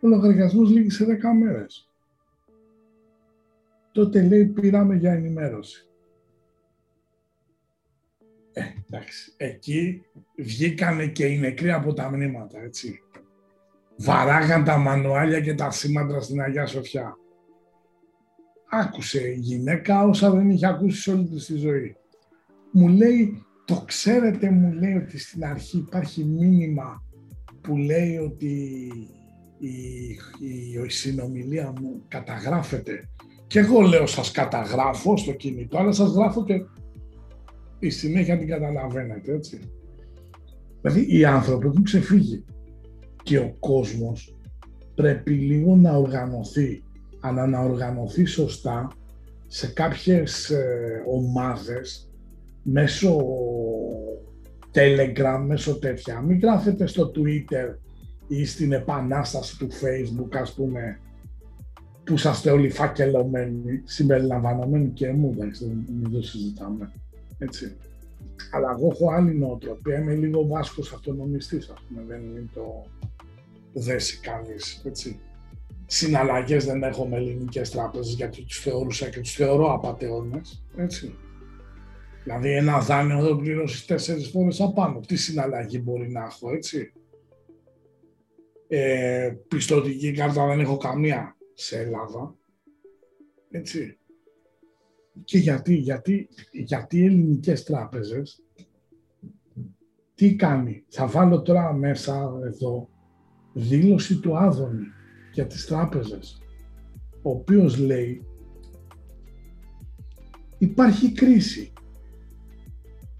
Ο 0.00 0.08
λογαριασμός 0.08 0.70
λύγει 0.70 0.90
σε 0.90 1.04
10 1.04 1.32
μέρες. 1.32 1.90
Τότε 3.92 4.22
λέει 4.22 4.46
πήραμε 4.46 4.94
για 4.94 5.12
ενημέρωση. 5.12 5.87
Ε, 8.58 8.74
εντάξει, 8.90 9.32
εκεί 9.36 10.02
βγήκανε 10.36 11.06
και 11.06 11.26
οι 11.26 11.38
νεκροί 11.38 11.70
από 11.72 11.94
τα 11.94 12.10
μνήματα, 12.10 12.60
έτσι. 12.60 13.00
Βαράγαν 13.96 14.64
τα 14.64 14.76
μανουάλια 14.76 15.40
και 15.40 15.54
τα 15.54 15.70
σήμαντρα 15.70 16.20
στην 16.20 16.40
Αγία 16.40 16.66
Σοφιά. 16.66 17.16
Άκουσε 18.70 19.28
η 19.28 19.38
γυναίκα 19.38 20.02
όσα 20.02 20.30
δεν 20.30 20.50
είχε 20.50 20.66
ακούσει 20.66 21.00
σε 21.00 21.10
όλη 21.10 21.24
της 21.24 21.46
τη 21.46 21.56
ζωή. 21.56 21.96
Μου 22.72 22.88
λέει, 22.88 23.42
το 23.64 23.82
ξέρετε, 23.86 24.50
μου 24.50 24.72
λέει 24.72 24.94
ότι 24.94 25.18
στην 25.18 25.44
αρχή 25.44 25.76
υπάρχει 25.76 26.24
μήνυμα 26.24 27.02
που 27.60 27.76
λέει 27.76 28.16
ότι 28.16 28.52
η, 29.58 30.08
η, 30.38 30.80
η 30.86 30.88
συνομιλία 30.88 31.72
μου 31.80 32.02
καταγράφεται. 32.08 33.08
Και 33.46 33.58
εγώ 33.58 33.80
λέω 33.80 34.06
σας 34.06 34.30
καταγράφω 34.30 35.16
στο 35.16 35.32
κινητό, 35.32 35.78
αλλά 35.78 35.92
σας 35.92 36.10
γράφω 36.12 36.44
και 36.44 36.60
η 37.78 37.90
συνέχεια 37.90 38.38
την 38.38 38.48
καταλαβαίνετε, 38.48 39.32
έτσι. 39.32 39.60
Δηλαδή 40.80 41.18
οι 41.18 41.24
άνθρωποι 41.24 41.66
έχουν 41.66 41.82
ξεφύγει 41.82 42.44
και 43.22 43.38
ο 43.38 43.54
κόσμος 43.58 44.36
πρέπει 44.94 45.30
λίγο 45.30 45.76
να 45.76 45.92
οργανωθεί, 45.92 46.82
αλλά 47.20 47.46
να 47.46 47.60
οργανωθεί 47.60 48.24
σωστά 48.24 48.88
σε 49.46 49.66
κάποιες 49.66 50.50
ε, 50.50 51.02
ομάδες 51.06 52.10
μέσω 52.62 53.16
Telegram, 54.72 55.44
μέσω 55.46 55.78
τέτοια. 55.78 56.20
Μην 56.20 56.38
γράφετε 56.38 56.86
στο 56.86 57.10
Twitter 57.14 57.74
ή 58.28 58.44
στην 58.44 58.72
επανάσταση 58.72 59.58
του 59.58 59.68
Facebook, 59.70 60.36
ας 60.40 60.54
πούμε, 60.54 61.00
που 62.04 62.14
είσαστε 62.14 62.50
όλοι 62.50 62.70
φακελωμένοι, 62.70 63.82
συμπεριλαμβανομένοι 63.84 64.88
και 64.88 65.12
μου, 65.12 65.34
δεν 65.36 65.52
μην 66.00 66.10
το 66.10 66.22
συζητάμε. 66.22 66.92
Έτσι. 67.38 67.76
Αλλά 68.50 68.74
εγώ 68.78 68.88
έχω 68.92 69.10
άλλη 69.12 69.34
νοοτροπία, 69.34 69.98
είμαι 69.98 70.14
λίγο 70.14 70.46
βάσκος 70.46 70.92
αυτονομιστής, 70.92 71.68
ας 71.68 71.80
πούμε, 71.88 72.02
δεν 72.06 72.22
είναι 72.22 72.48
το 72.54 72.84
δέσει 73.72 74.20
κανείς, 74.20 74.82
έτσι. 74.84 75.20
Συναλλαγές 75.86 76.64
δεν 76.64 76.82
έχω 76.82 77.06
με 77.06 77.16
ελληνικές 77.16 77.70
τράπεζες 77.70 78.14
γιατί 78.14 78.42
τους 78.42 78.60
θεωρούσα 78.60 79.08
και 79.08 79.20
τους 79.20 79.32
θεωρώ 79.32 79.72
απαταιώνες, 79.72 80.64
έτσι. 80.76 81.14
Δηλαδή 82.22 82.50
ένα 82.54 82.80
δάνειο 82.80 83.22
δεν 83.22 83.36
πληρώσεις 83.36 83.86
τέσσερις 83.86 84.28
φορές 84.28 84.60
απάνω. 84.60 85.00
Τι 85.00 85.16
συναλλαγή 85.16 85.80
μπορεί 85.84 86.10
να 86.10 86.24
έχω, 86.24 86.54
έτσι. 86.54 86.92
Ε, 88.68 89.34
πιστοτική 89.48 90.12
κάρτα 90.12 90.46
δεν 90.46 90.60
έχω 90.60 90.76
καμία 90.76 91.36
σε 91.54 91.78
Ελλάδα. 91.78 92.34
Έτσι. 93.50 93.98
Και 95.24 95.38
γιατί, 95.38 95.74
γιατί, 95.74 96.28
γιατί 96.52 96.98
οι 96.98 97.04
ελληνικές 97.04 97.64
τράπεζες 97.64 98.42
τι 100.14 100.36
κάνει; 100.36 100.84
Θα 100.88 101.06
βάλω 101.06 101.42
τώρα 101.42 101.72
μέσα 101.72 102.32
εδώ 102.44 102.88
δήλωση 103.52 104.18
του 104.20 104.38
Άδωνη 104.38 104.86
για 105.32 105.46
τις 105.46 105.66
τράπεζες, 105.66 106.40
ο 107.22 107.30
οποίος 107.30 107.78
λέει 107.78 108.26
υπάρχει 110.58 111.12
κρίση. 111.12 111.72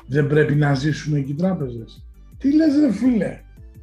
Δεν 0.07 0.27
πρέπει 0.27 0.55
να 0.55 0.75
ζήσουν 0.75 1.15
εκεί 1.15 1.31
οι 1.31 1.35
τράπεζες. 1.35 2.07
Τι 2.39 2.55
λες 2.55 2.77
ρε 2.77 2.93
φίλε, 2.93 3.41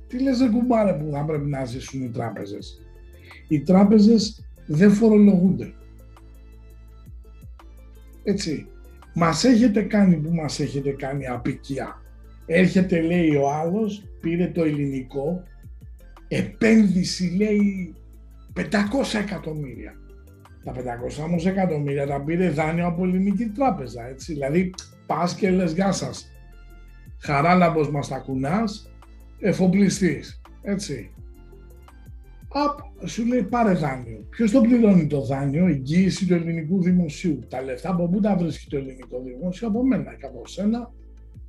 τι 0.08 0.22
λες 0.22 0.40
ρε 0.40 0.50
κουμπάρε 0.50 0.94
που 0.94 1.10
θα 1.12 1.26
πρέπει 1.26 1.50
να 1.50 1.66
ζήσουν 1.66 2.02
οι 2.02 2.10
τράπεζες; 2.10 2.82
Οι 3.48 3.62
τράπεζες 3.62 4.46
δεν 4.68 4.92
φορολογούνται. 4.92 5.74
Έτσι. 8.26 8.68
Μας 9.14 9.44
έχετε 9.44 9.82
κάνει 9.82 10.16
που 10.16 10.34
μας 10.34 10.60
έχετε 10.60 10.92
κάνει 10.92 11.28
απικία. 11.28 12.02
Έρχεται 12.46 13.02
λέει 13.02 13.36
ο 13.36 13.52
άλλος, 13.52 14.04
πήρε 14.20 14.48
το 14.48 14.64
ελληνικό, 14.64 15.44
επένδυση 16.28 17.36
λέει 17.38 17.96
500 18.54 19.20
εκατομμύρια. 19.24 19.94
Τα 20.64 20.72
500 20.72 21.24
όμως 21.24 21.46
εκατομμύρια 21.46 22.08
τα 22.08 22.22
πήρε 22.22 22.50
δάνειο 22.50 22.88
από 22.88 23.04
ελληνική 23.04 23.46
τράπεζα, 23.46 24.08
έτσι. 24.08 24.34
Δηλαδή 24.34 24.74
πας 25.06 25.36
και 25.36 25.50
λες 25.50 25.72
γεια 25.72 25.92
σας. 25.92 26.32
Χαράλαμπος 27.20 27.90
μας 27.90 28.08
τα 28.08 28.18
κουνάς, 28.18 28.92
εφοπλιστής, 29.40 30.42
έτσι. 30.62 31.15
Απ, 32.58 33.08
σου 33.08 33.26
λέει 33.26 33.44
πάρε 33.44 33.74
δάνειο. 33.74 34.26
Ποιος 34.30 34.52
το 34.52 34.62
πληρώνει 34.62 35.08
το 35.08 35.22
δάνειο, 35.22 35.66
εγγύηση 35.66 36.28
του 36.28 36.34
ελληνικού 36.34 36.82
δημοσίου. 36.82 37.40
Τα 37.50 37.62
λεφτά 37.62 37.90
από 37.90 38.10
πού 38.10 38.20
τα 38.20 38.36
βρίσκει 38.36 38.70
το 38.70 38.78
ελληνικό 38.78 39.22
δημόσιο, 39.22 39.68
από 39.68 39.86
μένα 39.86 40.16
και 40.16 40.26
από 40.26 40.48
σένα 40.48 40.92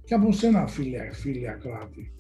και 0.05 0.15
από 0.15 0.33
σένα 0.33 0.67
φίλια, 0.67 1.13
φίλια 1.13 1.53
κράτη. 1.53 2.13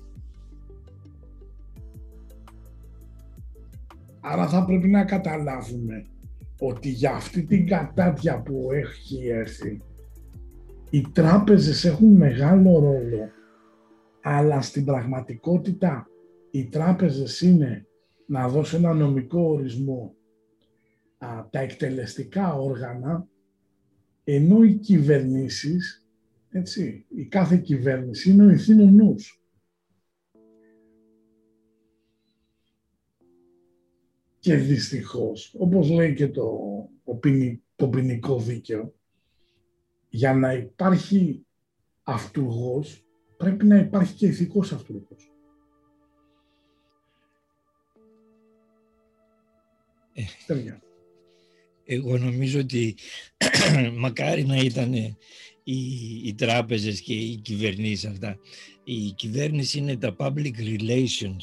Άρα 4.21 4.49
θα 4.49 4.65
πρέπει 4.65 4.89
να 4.89 5.05
καταλάβουμε 5.05 6.07
ότι 6.59 6.89
για 6.89 7.15
αυτή 7.15 7.43
την 7.43 7.67
κατάτια 7.67 8.43
που 8.43 8.69
έχει 8.73 9.29
έρθει 9.29 9.81
οι 10.91 11.01
τράπεζες 11.13 11.85
έχουν 11.85 12.17
μεγάλο 12.17 12.79
ρόλο 12.79 13.31
αλλά 14.23 14.61
στην 14.61 14.85
πραγματικότητα 14.85 16.07
οι 16.51 16.65
τράπεζες 16.65 17.41
είναι 17.41 17.87
να 18.27 18.49
δώσουν 18.49 18.85
ένα 18.85 18.95
νομικό 18.95 19.41
ορισμό 19.41 20.15
α, 21.19 21.49
τα 21.51 21.61
εκτελεστικά 21.61 22.55
όργανα 22.55 23.29
ενώ 24.29 24.63
οι 24.63 24.75
κυβερνήσεις, 24.75 26.07
έτσι, 26.49 27.07
η 27.09 27.25
κάθε 27.25 27.57
κυβέρνηση 27.57 28.31
είναι 28.31 28.45
ο 28.45 28.51
ηθήνων 28.51 28.95
νους. 28.95 29.41
Και 34.39 34.57
δυστυχώς, 34.57 35.55
όπως 35.59 35.91
λέει 35.91 36.15
και 36.15 36.29
το, 36.29 36.59
το 37.77 37.89
ποινικό 37.89 38.41
δίκαιο, 38.41 38.95
για 40.09 40.35
να 40.35 40.53
υπάρχει 40.53 41.47
αυτούργος, 42.03 43.05
πρέπει 43.37 43.67
να 43.67 43.79
υπάρχει 43.79 44.15
και 44.15 44.27
ηθικός 44.27 44.73
αυτούργος. 44.73 45.36
Εγώ 51.85 52.19
νομίζω 52.19 52.61
ότι 52.61 52.95
μακάρι 53.99 54.45
να 54.45 54.57
ήταν 54.57 54.93
οι, 54.93 55.17
οι 56.25 56.35
τράπεζες 56.35 57.01
και 57.01 57.15
οι 57.15 57.37
κυβερνήσεις 57.37 58.05
αυτά. 58.05 58.39
Η 58.85 59.11
κυβέρνηση 59.11 59.79
είναι 59.79 59.97
τα 59.97 60.17
public 60.19 60.55
relations 60.59 61.43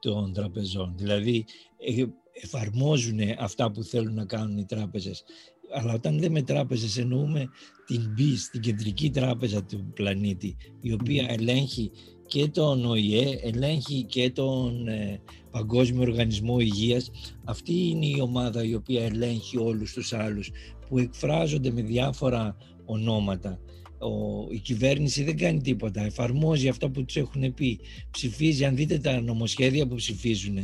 των 0.00 0.32
τραπεζών. 0.32 0.94
Δηλαδή 0.96 1.44
ε, 1.78 2.04
εφαρμόζουν 2.32 3.18
αυτά 3.38 3.70
που 3.70 3.82
θέλουν 3.82 4.14
να 4.14 4.24
κάνουν 4.24 4.58
οι 4.58 4.64
τράπεζες. 4.64 5.24
Αλλά 5.72 5.92
όταν 5.92 6.18
λέμε 6.18 6.42
τράπεζες 6.42 6.98
εννοούμε 6.98 7.48
την 7.86 8.14
BIS, 8.18 8.48
την 8.52 8.60
κεντρική 8.60 9.10
τράπεζα 9.10 9.64
του 9.64 9.92
πλανήτη, 9.94 10.56
η 10.80 10.92
οποία 10.92 11.26
ελέγχει 11.28 11.90
και 12.30 12.48
τον 12.48 12.84
ΟΗΕ, 12.84 13.38
ελέγχει 13.42 14.02
και 14.02 14.30
τον 14.30 14.88
ε, 14.88 15.20
Παγκόσμιο 15.50 16.00
Οργανισμό 16.00 16.60
Υγείας. 16.60 17.10
Αυτή 17.44 17.88
είναι 17.88 18.06
η 18.06 18.20
ομάδα 18.20 18.64
η 18.64 18.74
οποία 18.74 19.04
ελέγχει 19.04 19.58
όλους 19.58 19.92
τους 19.92 20.12
άλλους 20.12 20.50
που 20.88 20.98
εκφράζονται 20.98 21.70
με 21.70 21.82
διάφορα 21.82 22.56
ονόματα. 22.84 23.60
Ο, 23.98 24.08
η 24.50 24.58
κυβέρνηση 24.58 25.22
δεν 25.22 25.36
κάνει 25.36 25.60
τίποτα, 25.60 26.04
εφαρμόζει 26.04 26.68
αυτό 26.68 26.90
που 26.90 27.04
τους 27.04 27.16
έχουν 27.16 27.54
πει. 27.54 27.80
Ψηφίζει, 28.10 28.64
αν 28.64 28.76
δείτε 28.76 28.98
τα 28.98 29.20
νομοσχέδια 29.20 29.86
που 29.86 29.94
ψηφίζουν, 29.94 30.58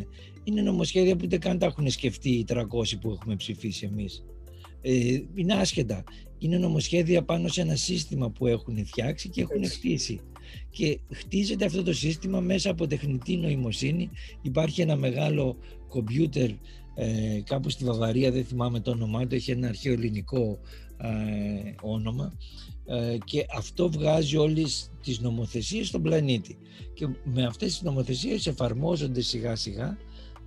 είναι 0.44 0.60
νομοσχέδια 0.60 1.16
που 1.16 1.22
ούτε 1.24 1.38
καν 1.38 1.58
τα 1.58 1.66
έχουν 1.66 1.90
σκεφτεί 1.90 2.30
οι 2.30 2.44
300 2.48 2.62
που 3.00 3.10
έχουμε 3.10 3.36
ψηφίσει 3.36 3.88
εμείς. 3.92 4.24
Ε, 4.80 5.20
είναι 5.34 5.54
άσχετα. 5.54 6.04
Είναι 6.38 6.58
νομοσχέδια 6.58 7.22
πάνω 7.22 7.48
σε 7.48 7.60
ένα 7.60 7.76
σύστημα 7.76 8.30
που 8.30 8.46
έχουν 8.46 8.86
φτιάξει 8.86 9.28
και 9.28 9.40
έχουν 9.40 9.68
χτίσει. 9.68 10.20
Και 10.70 10.98
χτίζεται 11.12 11.64
αυτό 11.64 11.82
το 11.82 11.92
σύστημα 11.92 12.40
μέσα 12.40 12.70
από 12.70 12.86
τεχνητή 12.86 13.36
νοημοσύνη. 13.36 14.10
Υπάρχει 14.42 14.80
ένα 14.80 14.96
μεγάλο 14.96 15.56
κομπιούτερ 15.88 16.50
ε, 16.98 17.40
κάπου 17.44 17.70
στη 17.70 17.84
Βαβαρία, 17.84 18.30
δεν 18.30 18.44
θυμάμαι 18.44 18.80
το 18.80 18.90
όνομά 18.90 19.26
του, 19.26 19.34
έχει 19.34 19.50
ένα 19.50 19.68
αρχαίο 19.68 19.92
ελληνικό 19.92 20.58
ε, 20.96 21.74
όνομα. 21.82 22.32
Ε, 22.86 23.18
και 23.24 23.46
αυτό 23.56 23.90
βγάζει 23.90 24.36
όλες 24.36 24.90
τις 25.02 25.20
νομοθεσίες 25.20 25.86
στον 25.88 26.02
πλανήτη. 26.02 26.58
Και 26.94 27.08
με 27.24 27.44
αυτές 27.46 27.72
τις 27.72 27.82
νομοθεσίες 27.82 28.46
εφαρμόζονται 28.46 29.20
σιγά 29.20 29.56
σιγά 29.56 29.98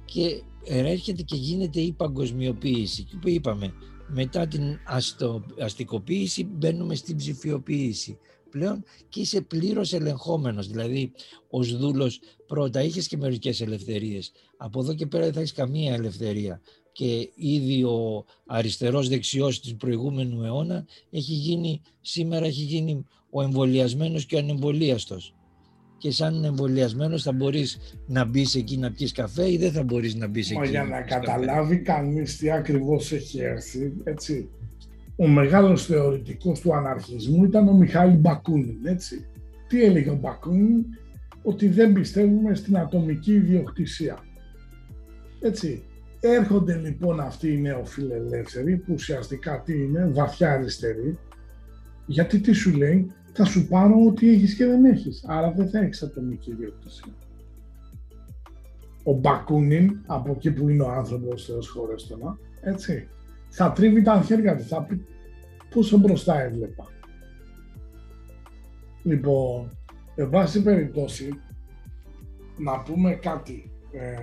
και 0.05 0.41
έρχεται 0.65 1.21
και 1.21 1.35
γίνεται 1.35 1.79
η 1.79 1.91
παγκοσμιοποίηση. 1.91 3.03
Και 3.03 3.15
που 3.21 3.29
είπαμε 3.29 3.73
μετά 4.07 4.47
την 4.47 4.79
αστο, 4.85 5.45
αστικοποίηση 5.59 6.43
μπαίνουμε 6.43 6.95
στην 6.95 7.15
ψηφιοποίηση 7.15 8.17
πλέον 8.49 8.83
και 9.09 9.19
είσαι 9.19 9.41
πλήρως 9.41 9.93
ελεγχόμενος 9.93 10.67
δηλαδή 10.67 11.11
ως 11.49 11.77
δούλος 11.77 12.19
πρώτα 12.47 12.83
είχες 12.83 13.07
και 13.07 13.17
μερικές 13.17 13.61
ελευθερίες 13.61 14.31
από 14.57 14.79
εδώ 14.79 14.93
και 14.93 15.05
πέρα 15.05 15.23
δεν 15.23 15.33
θα 15.33 15.39
έχεις 15.39 15.53
καμία 15.53 15.93
ελευθερία 15.93 16.61
και 16.99 17.29
ήδη 17.35 17.83
ο 17.83 18.25
αριστερός 18.45 19.09
δεξιός 19.09 19.59
του 19.59 19.75
προηγούμενου 19.75 20.43
αιώνα 20.43 20.85
έχει 21.09 21.33
γίνει, 21.33 21.81
σήμερα 22.01 22.45
έχει 22.45 22.61
γίνει 22.61 23.05
ο 23.29 23.41
εμβολιασμένος 23.41 24.25
και 24.25 24.35
ο 24.35 24.37
ανεμβολίαστος. 24.39 25.33
Και 25.97 26.11
σαν 26.11 26.43
εμβολιασμένος 26.43 27.23
θα 27.23 27.31
μπορείς 27.31 27.77
να 28.07 28.25
μπεις 28.25 28.55
εκεί 28.55 28.77
να 28.77 28.91
πιεις 28.91 29.11
καφέ 29.11 29.51
ή 29.51 29.57
δεν 29.57 29.71
θα 29.71 29.83
μπορείς 29.83 30.15
να 30.15 30.27
μπεις 30.27 30.49
εκεί. 30.49 30.59
Μα 30.59 30.65
για 30.65 30.83
να 30.83 31.01
καταλάβει 31.01 31.77
κανείς 31.77 32.37
τι 32.37 32.51
ακριβώς 32.51 33.11
έχει 33.11 33.39
έρθει, 33.39 33.93
έτσι. 34.03 34.49
Ο 35.21 35.27
μεγάλος 35.27 35.85
θεωρητικός 35.85 36.59
του 36.59 36.75
αναρχισμού 36.75 37.43
ήταν 37.43 37.67
ο 37.67 37.73
Μιχάλη 37.73 38.15
Μπακούνιν, 38.15 38.85
έτσι. 38.85 39.25
Τι 39.67 39.83
έλεγε 39.83 40.09
ο 40.09 40.15
Μπακούνιν, 40.15 40.85
ότι 41.43 41.67
δεν 41.67 41.93
πιστεύουμε 41.93 42.55
στην 42.55 42.77
ατομική 42.77 43.33
ιδιοκτησία. 43.33 44.17
Έτσι. 45.41 45.83
Έρχονται 46.19 46.75
λοιπόν 46.75 47.19
αυτοί 47.19 47.53
οι 47.53 47.57
νεοφιλελεύθεροι 47.57 48.77
που 48.77 48.93
ουσιαστικά 48.93 49.61
τι 49.61 49.81
είναι, 49.81 50.09
βαθιά 50.13 50.51
αριστεροί, 50.51 51.17
γιατί 52.05 52.39
τι 52.39 52.51
σου 52.51 52.77
λέει, 52.77 53.11
θα 53.33 53.45
σου 53.45 53.67
πάρω 53.67 54.05
ό,τι 54.07 54.29
έχεις 54.29 54.55
και 54.55 54.65
δεν 54.65 54.85
έχεις, 54.85 55.23
άρα 55.27 55.51
δεν 55.51 55.69
θα 55.69 55.79
έχεις 55.79 56.03
ατομική 56.03 56.51
ιδιοκτησία. 56.51 57.13
Ο 59.03 59.13
Μπακούνιν, 59.13 59.99
από 60.05 60.31
εκεί 60.31 60.51
που 60.51 60.69
είναι 60.69 60.83
ο 60.83 60.89
άνθρωπος, 60.89 61.45
Θεός 61.45 61.69
χωρέστονα, 61.69 62.37
έτσι, 62.61 63.07
θα 63.49 63.71
τρίβει 63.71 64.01
τα 64.01 64.21
χέρια 64.21 64.55
του, 64.55 64.63
θα 64.63 64.83
πει 64.83 65.05
πόσο 65.69 65.97
μπροστά 65.97 66.41
έβλεπα. 66.41 66.87
Λοιπόν, 69.03 69.69
εν 70.15 70.29
πάση 70.29 70.63
περιπτώσει, 70.63 71.29
να 72.57 72.81
πούμε 72.81 73.13
κάτι. 73.13 73.71
Ε, 73.91 74.15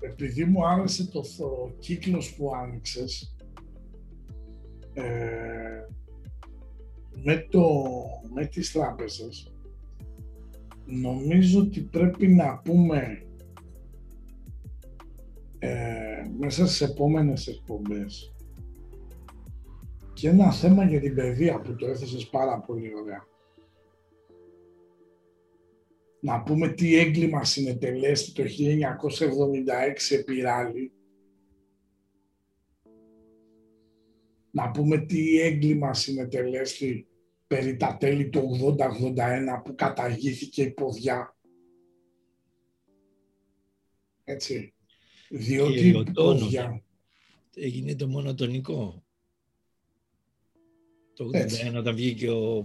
επειδή 0.00 0.44
μου 0.44 0.66
άρεσε 0.66 1.06
το, 1.06 1.20
το 1.20 1.74
κύκλος 1.78 2.34
που 2.34 2.54
άνοιξες, 2.54 3.36
ε, 4.92 5.02
με, 7.24 7.46
το, 7.50 7.82
με 8.34 8.46
τις 8.46 8.72
τράπεζες, 8.72 9.52
νομίζω 10.84 11.60
ότι 11.60 11.80
πρέπει 11.80 12.28
να 12.28 12.58
πούμε 12.58 13.22
ε, 15.58 16.26
μέσα 16.38 16.66
στις 16.66 16.80
επόμενες 16.80 17.46
εκπομπές 17.46 18.34
και 20.20 20.28
ένα 20.28 20.52
θέμα 20.52 20.84
για 20.84 21.00
την 21.00 21.14
παιδεία 21.14 21.60
που 21.60 21.74
το 21.74 21.86
έθεσες 21.86 22.28
πάρα 22.28 22.60
πολύ 22.60 22.94
ωραία 22.94 23.28
να 26.20 26.42
πούμε 26.42 26.68
τι 26.68 26.98
έγκλημα 26.98 27.44
συνετελέστη 27.44 28.32
το 28.32 28.42
1976 30.10 30.16
επί 30.16 30.40
Ράλι. 30.40 30.92
Να 34.50 34.70
πούμε 34.70 34.98
τι 34.98 35.40
έγκλημα 35.40 35.94
συνετελέστη 35.94 37.06
περί 37.46 37.76
τα 37.76 37.96
τέλη 37.96 38.28
του 38.28 38.76
80-81 38.78 39.62
που 39.64 39.74
καταγήθηκε 39.74 40.62
η 40.62 40.70
ποδιά. 40.70 41.36
Έτσι. 44.24 44.74
Διότι 45.28 45.88
η 45.88 46.04
ποδιά... 46.12 46.82
Έγινε 47.54 47.94
το 47.94 48.08
μονοτονικό. 48.08 49.04
Το 51.20 51.30
81 51.74 51.78
όταν 51.78 51.94
βγήκε 51.94 52.30
ο, 52.30 52.56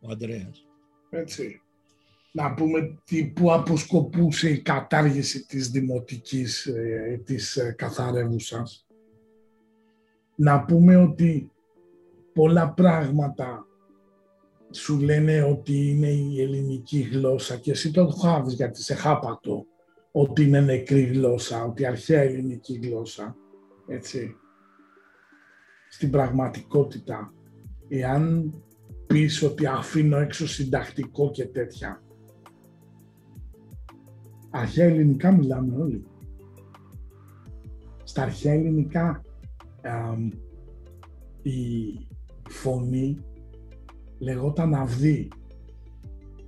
ο 0.00 0.10
Ανδρέας. 0.10 0.66
Έτσι 1.10 1.62
να 2.32 2.54
πούμε 2.54 2.98
τι, 3.04 3.24
που 3.24 3.52
αποσκοπούσε 3.52 4.50
η 4.50 4.60
κατάργηση 4.60 5.46
της 5.46 5.70
δημοτικής, 5.70 6.66
ε, 6.66 7.20
της 7.24 7.56
ε, 7.56 7.74
καθαρεύουσας. 7.78 8.86
Να 10.34 10.64
πούμε 10.64 10.96
ότι 10.96 11.50
πολλά 12.32 12.72
πράγματα 12.72 13.66
σου 14.70 15.00
λένε 15.00 15.42
ότι 15.42 15.90
είναι 15.90 16.08
η 16.08 16.42
ελληνική 16.42 17.00
γλώσσα 17.00 17.56
και 17.56 17.70
εσύ 17.70 17.90
το 17.90 18.06
χάβεις 18.06 18.54
γιατί 18.54 18.82
σε 18.82 18.94
χάπατο 18.94 19.66
ότι 20.12 20.42
είναι 20.42 20.60
νεκρή 20.60 21.02
γλώσσα, 21.02 21.64
ότι 21.64 21.86
αρχαία 21.86 22.20
ελληνική 22.20 22.80
γλώσσα, 22.82 23.36
έτσι. 23.86 24.36
Στην 25.88 26.10
πραγματικότητα, 26.10 27.32
εάν 27.94 28.52
πεις 29.06 29.42
ότι 29.42 29.66
αφήνω 29.66 30.16
έξω 30.16 30.48
συντακτικό 30.48 31.30
και 31.30 31.46
τέτοια, 31.46 32.02
αρχαία 34.50 34.86
ελληνικά 34.86 35.32
μιλάμε 35.32 35.76
όλοι. 35.76 36.04
Στα 38.04 38.22
αρχαία 38.22 38.52
ελληνικά 38.52 39.24
η 41.42 41.52
φωνή 42.48 43.18
λεγόταν 44.18 44.74
αυδή. 44.74 45.28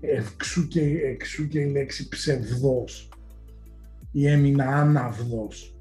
Εξού 0.01 0.69
και, 0.69 0.81
εξού 0.99 1.49
και 1.49 1.61
η 1.61 1.71
λέξη 1.71 2.09
ψευδός 2.09 3.09
ή 4.13 4.27
έμεινα 4.27 4.65
άναυδος. 4.65 5.77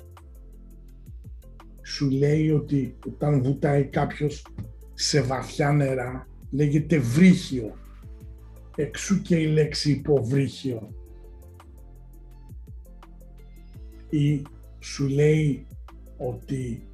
Σου 1.81 2.09
λέει 2.09 2.51
ότι 2.51 2.97
όταν 3.07 3.43
βουτάει 3.43 3.85
κάποιος 3.85 4.45
σε 4.93 5.21
βαθιά 5.21 5.71
νερά 5.71 6.27
λέγεται 6.49 6.97
βρύχιο. 6.99 7.77
Εξού 8.75 9.21
και 9.21 9.35
η 9.35 9.47
λέξη 9.47 9.91
υποβρύχιο 9.91 10.89
ή 14.09 14.41
σου 14.79 15.07
λέει 15.07 15.67
ότι 16.17 16.87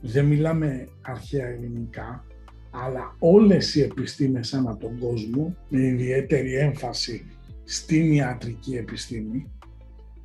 δεν 0.00 0.26
μιλάμε 0.26 0.88
αρχαία 1.00 1.46
ελληνικά, 1.46 2.24
αλλά 2.70 3.16
όλες 3.18 3.74
οι 3.74 3.82
επιστήμες 3.82 4.54
ανά 4.54 4.76
τον 4.76 4.98
κόσμο, 4.98 5.56
με 5.68 5.82
ιδιαίτερη 5.82 6.54
έμφαση 6.54 7.26
στην 7.64 8.12
ιατρική 8.12 8.74
επιστήμη, 8.74 9.50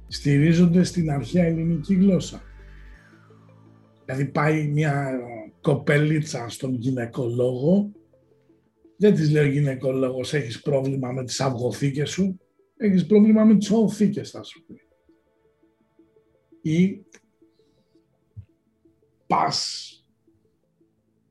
στηρίζονται 0.07 0.83
στην 0.83 1.11
αρχαία 1.11 1.45
ελληνική 1.45 1.93
γλώσσα. 1.93 2.41
Δηλαδή 4.05 4.25
πάει 4.25 4.67
μια 4.67 5.11
κοπελίτσα 5.61 6.49
στον 6.49 6.73
γυναικολόγο, 6.73 7.91
δεν 8.97 9.13
της 9.13 9.31
λέει 9.31 9.47
ο 9.47 9.51
γυναικολόγος 9.51 10.33
έχεις 10.33 10.61
πρόβλημα 10.61 11.11
με 11.11 11.23
τις 11.23 11.41
αυγοθήκες 11.41 12.09
σου, 12.09 12.39
έχεις 12.77 13.05
πρόβλημα 13.05 13.43
με 13.43 13.57
τις 13.57 13.71
οθήκες 13.71 14.29
θα 14.29 14.43
σου 14.43 14.65
πει 14.65 14.81
ή 16.61 17.05
πας 19.27 19.93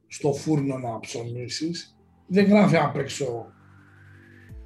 στο 0.06 0.32
φούρνο 0.32 0.78
να 0.78 1.00
ψωνίσεις, 1.00 1.96
δεν 2.26 2.46
γράφει 2.46 2.76
απ' 2.76 2.96
έξω 2.96 3.46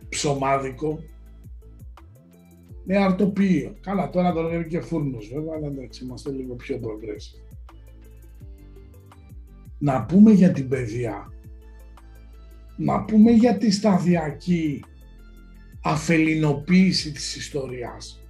ψωμάδικο, 0.08 0.98
με 2.84 2.96
αρτοπείο. 2.96 3.76
Καλά, 3.80 4.10
τώρα 4.10 4.32
το 4.32 4.42
λέει 4.42 4.66
και 4.66 4.80
φούρνος 4.80 5.28
βέβαια, 5.28 5.54
αλλά 5.56 5.66
εντάξει, 5.66 6.04
είμαστε 6.04 6.30
λίγο 6.30 6.54
πιο 6.54 6.80
progressive. 6.82 7.41
Να 9.84 10.04
πούμε 10.04 10.32
για 10.32 10.52
την 10.52 10.68
παιδεία, 10.68 11.32
να 12.76 13.04
πούμε 13.04 13.30
για 13.30 13.56
τη 13.56 13.70
σταδιακή 13.70 14.84
αφελινοποίηση 15.82 17.12
της 17.12 17.36
ιστορίας. 17.36 18.20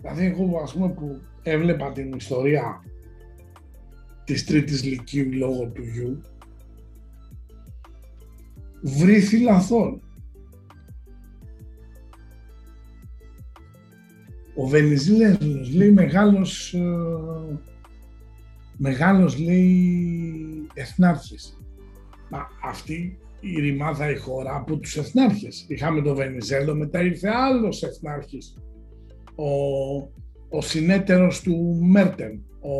Δηλαδή 0.00 0.24
εγώ 0.24 0.58
ας 0.62 0.72
πούμε 0.72 0.88
που 0.88 1.20
έβλεπα 1.42 1.92
την 1.92 2.12
ιστορία 2.12 2.84
της 4.24 4.44
τρίτης 4.44 4.84
λυκείου 4.84 5.32
λόγω 5.32 5.66
του 5.68 5.82
γιου 5.82 6.20
βρήθη 8.82 9.38
λαθόν. 9.40 10.02
Ο 14.54 14.66
Βενιζέλος 14.66 15.74
λέει 15.74 15.90
μεγάλος, 15.90 16.74
ε, 16.74 16.80
μεγάλος 18.76 19.38
λέει 19.38 20.66
εθνάρχης. 20.74 21.56
Μα 22.30 22.48
αυτή 22.64 23.18
η 23.40 23.60
ρημάδα 23.60 24.10
η 24.10 24.16
χώρα 24.16 24.56
από 24.56 24.76
τους 24.78 24.96
εθνάρχες. 24.96 25.64
Είχαμε 25.68 26.02
τον 26.02 26.14
Βενιζέλο, 26.14 26.74
μετά 26.74 27.02
ήρθε 27.02 27.28
άλλος 27.28 27.82
εθνάρχης 27.82 28.56
ο, 29.34 29.50
ο 30.48 30.60
συνέτερος 30.60 31.40
του 31.40 31.78
Μέρτεν, 31.82 32.42
ο 32.60 32.70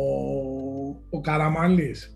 ο 1.09 1.21
Καραμαλής. 1.21 2.15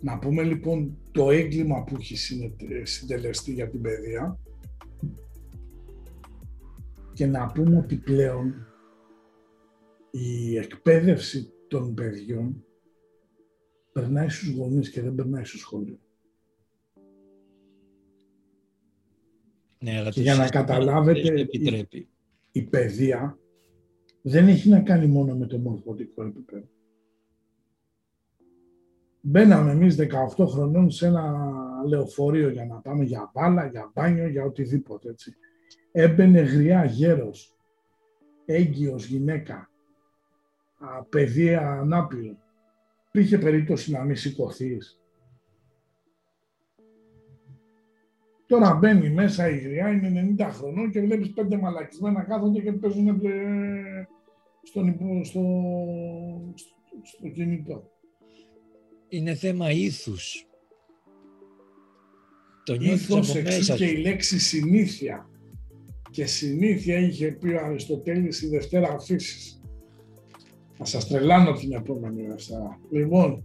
Να 0.00 0.18
πούμε 0.18 0.42
λοιπόν 0.42 0.96
το 1.10 1.30
έγκλημα 1.30 1.84
που 1.84 1.96
έχει 1.98 2.16
συνε- 2.16 2.52
συντελεστεί 2.82 3.52
για 3.52 3.68
την 3.68 3.80
παιδεία 3.80 4.38
και 7.20 7.26
να 7.26 7.46
πούμε 7.46 7.78
ότι 7.78 7.96
πλέον 7.96 8.66
η 10.10 10.56
εκπαίδευση 10.56 11.52
των 11.68 11.94
παιδιών 11.94 12.64
περνάει 13.92 14.28
στους 14.28 14.54
γονείς 14.54 14.90
και 14.90 15.02
δεν 15.02 15.14
περνάει 15.14 15.44
στο 15.44 15.58
σχολείο. 15.58 15.98
Ναι, 19.78 19.90
αλλά 19.98 20.08
Και 20.08 20.14
το 20.14 20.20
για 20.20 20.34
να 20.34 20.42
σύστημα 20.42 20.62
καταλάβετε, 20.64 21.20
δεν 21.22 21.36
η- 21.36 21.40
επιτρέπει. 21.40 22.08
Η 22.52 22.62
παιδεία 22.62 23.38
δεν 24.22 24.48
έχει 24.48 24.68
να 24.68 24.80
κάνει 24.80 25.06
μόνο 25.06 25.36
με 25.36 25.46
το 25.46 25.58
μορφωτικό 25.58 26.24
επίπεδο. 26.24 26.68
Μπαίναμε 29.20 29.70
εμείς 29.70 29.96
18 29.96 30.46
χρονών 30.46 30.90
σε 30.90 31.06
ένα 31.06 31.34
λεωφορείο 31.86 32.48
για 32.48 32.64
να 32.66 32.76
πάμε 32.80 33.04
για 33.04 33.30
μπάλα, 33.34 33.66
για 33.66 33.90
μπάνιο, 33.94 34.28
για 34.28 34.44
οτιδήποτε 34.44 35.08
έτσι. 35.08 35.34
Έμπαινε 35.92 36.40
γριά 36.40 36.84
γέρος, 36.84 37.56
έγκυος 38.44 39.06
γυναίκα, 39.06 39.70
α, 40.78 41.04
παιδί 41.04 41.54
ανάπηρο. 41.54 42.36
Υπήρχε 43.08 43.38
περίπτωση 43.38 43.90
να 43.90 44.04
μην 44.04 44.16
σηκωθείς. 44.16 45.00
Τώρα 48.46 48.74
μπαίνει 48.74 49.10
μέσα 49.10 49.48
η 49.48 49.58
γριά, 49.58 49.88
είναι 49.90 50.34
90 50.38 50.48
χρονών 50.52 50.90
και 50.90 51.00
βλέπεις 51.00 51.32
πέντε 51.32 51.56
μαλακισμένα 51.56 52.22
κάθονται 52.24 52.60
και 52.60 52.72
παίζουν 52.72 53.08
ε, 53.08 54.08
στον 54.62 54.86
υπο- 54.86 55.24
στο, 55.24 55.42
στο, 56.54 56.70
στο 57.02 57.28
κινητό. 57.28 57.90
Είναι 59.08 59.34
θέμα 59.34 59.70
ήθους. 59.70 60.46
Το 62.64 62.74
νιώθεις 62.74 63.02
Ήθος 63.08 63.30
από 63.30 63.38
εξού 63.38 63.56
μέσα 63.58 63.76
και 63.76 63.86
σου. 63.86 63.94
η 63.94 63.96
λέξη 64.00 64.38
συνήθεια. 64.38 65.29
Και 66.10 66.24
συνήθεια 66.24 66.98
είχε 66.98 67.26
πει 67.26 67.48
ο 67.48 67.64
Αριστοτέλης 67.64 68.42
η 68.42 68.48
Δευτέρα 68.48 68.98
Φύσης. 68.98 69.62
Θα 70.72 70.84
σας 70.84 71.08
τρελάνω 71.08 71.52
την 71.52 71.72
επόμενη 71.72 72.26
Δευτέρα. 72.26 72.78
Λοιπόν, 72.90 73.44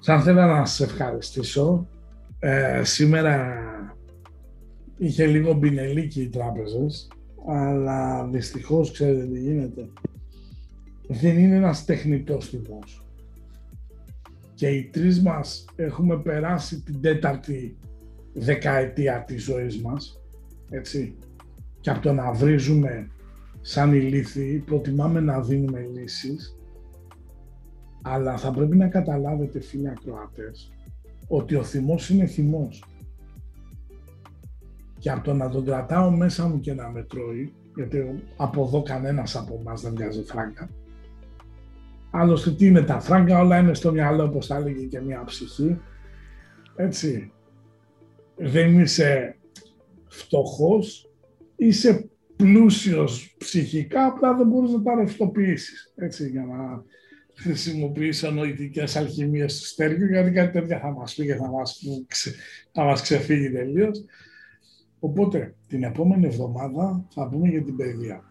θα 0.00 0.14
ήθελα 0.14 0.46
να 0.46 0.64
σας 0.64 0.88
ευχαριστήσω. 0.88 1.88
Ε, 2.38 2.84
σήμερα 2.84 3.54
είχε 4.96 5.26
λίγο 5.26 5.52
μπινελίκι 5.52 6.22
οι 6.22 6.28
τράπεζες, 6.28 7.08
αλλά 7.46 8.28
δυστυχώς 8.28 8.92
ξέρετε 8.92 9.26
τι 9.26 9.40
γίνεται. 9.40 9.88
Δεν 11.08 11.38
είναι 11.38 11.56
ένας 11.56 11.84
τεχνητός 11.84 12.50
τυπός. 12.50 13.06
Και 14.54 14.68
οι 14.68 14.84
τρεις 14.84 15.22
μας 15.22 15.64
έχουμε 15.76 16.18
περάσει 16.18 16.82
την 16.82 17.00
τέταρτη 17.00 17.76
δεκαετία 18.32 19.24
της 19.24 19.44
ζωής 19.44 19.80
μας, 19.82 20.22
έτσι. 20.70 21.16
Και 21.84 21.90
από 21.90 22.00
το 22.00 22.12
να 22.12 22.32
βρίζουμε 22.32 23.10
σαν 23.60 23.92
ηλίθιοι, 23.92 24.62
προτιμάμε 24.66 25.20
να 25.20 25.40
δίνουμε 25.40 25.80
λύσεις, 25.80 26.56
αλλά 28.02 28.36
θα 28.36 28.50
πρέπει 28.50 28.76
να 28.76 28.88
καταλάβετε, 28.88 29.60
φίλοι 29.60 29.88
ακροατές, 29.88 30.72
ότι 31.28 31.54
ο 31.54 31.62
θυμός 31.62 32.10
είναι 32.10 32.26
θυμός. 32.26 32.84
Και 34.98 35.10
από 35.10 35.24
το 35.24 35.34
να 35.34 35.48
τον 35.48 35.64
κρατάω 35.64 36.10
μέσα 36.10 36.48
μου 36.48 36.60
και 36.60 36.74
να 36.74 36.90
με 36.90 37.02
τρώει, 37.02 37.52
γιατί 37.76 38.22
από 38.36 38.64
εδώ 38.64 38.82
κανένας 38.82 39.36
από 39.36 39.58
εμάς 39.60 39.80
δεν 39.80 39.94
βγάζει 39.94 40.22
φράγκα, 40.22 40.68
Άλλωστε 42.10 42.50
τι 42.50 42.66
είναι 42.66 42.82
τα 42.82 43.00
φράγκα, 43.00 43.38
όλα 43.38 43.58
είναι 43.58 43.74
στο 43.74 43.92
μυαλό, 43.92 44.24
όπως 44.24 44.46
θα 44.46 44.56
έλεγε 44.56 44.84
και 44.84 45.00
μια 45.00 45.24
ψυχή. 45.24 45.80
Έτσι. 46.76 47.32
Δεν 48.36 48.80
είσαι 48.80 49.36
φτωχός, 50.06 51.08
είσαι 51.56 52.08
πλούσιος 52.36 53.34
ψυχικά, 53.38 54.06
απλά 54.06 54.34
δεν 54.34 54.46
μπορείς 54.46 54.72
να 54.72 54.82
τα 54.82 54.94
ρευστοποιήσεις. 54.94 55.92
Έτσι, 55.96 56.28
για 56.28 56.44
να 56.44 56.84
χρησιμοποιήσω 57.34 58.30
νοητικές 58.30 58.96
αλχημίες 58.96 59.58
του 59.58 59.66
στέργου, 59.66 60.04
γιατί 60.04 60.30
κάτι 60.30 60.52
τέτοια 60.52 60.78
θα 60.78 60.92
μας 60.92 61.14
πει 61.14 61.24
και 61.24 61.34
θα 61.34 61.50
μας, 61.50 61.82
ξε, 62.06 62.34
θα 62.72 62.84
μας 62.84 63.02
ξεφύγει 63.02 63.50
τελείως. 63.50 64.04
Οπότε, 64.98 65.54
την 65.66 65.82
επόμενη 65.82 66.26
εβδομάδα 66.26 67.06
θα 67.10 67.28
πούμε 67.28 67.48
για 67.48 67.62
την 67.62 67.76
παιδεία. 67.76 68.24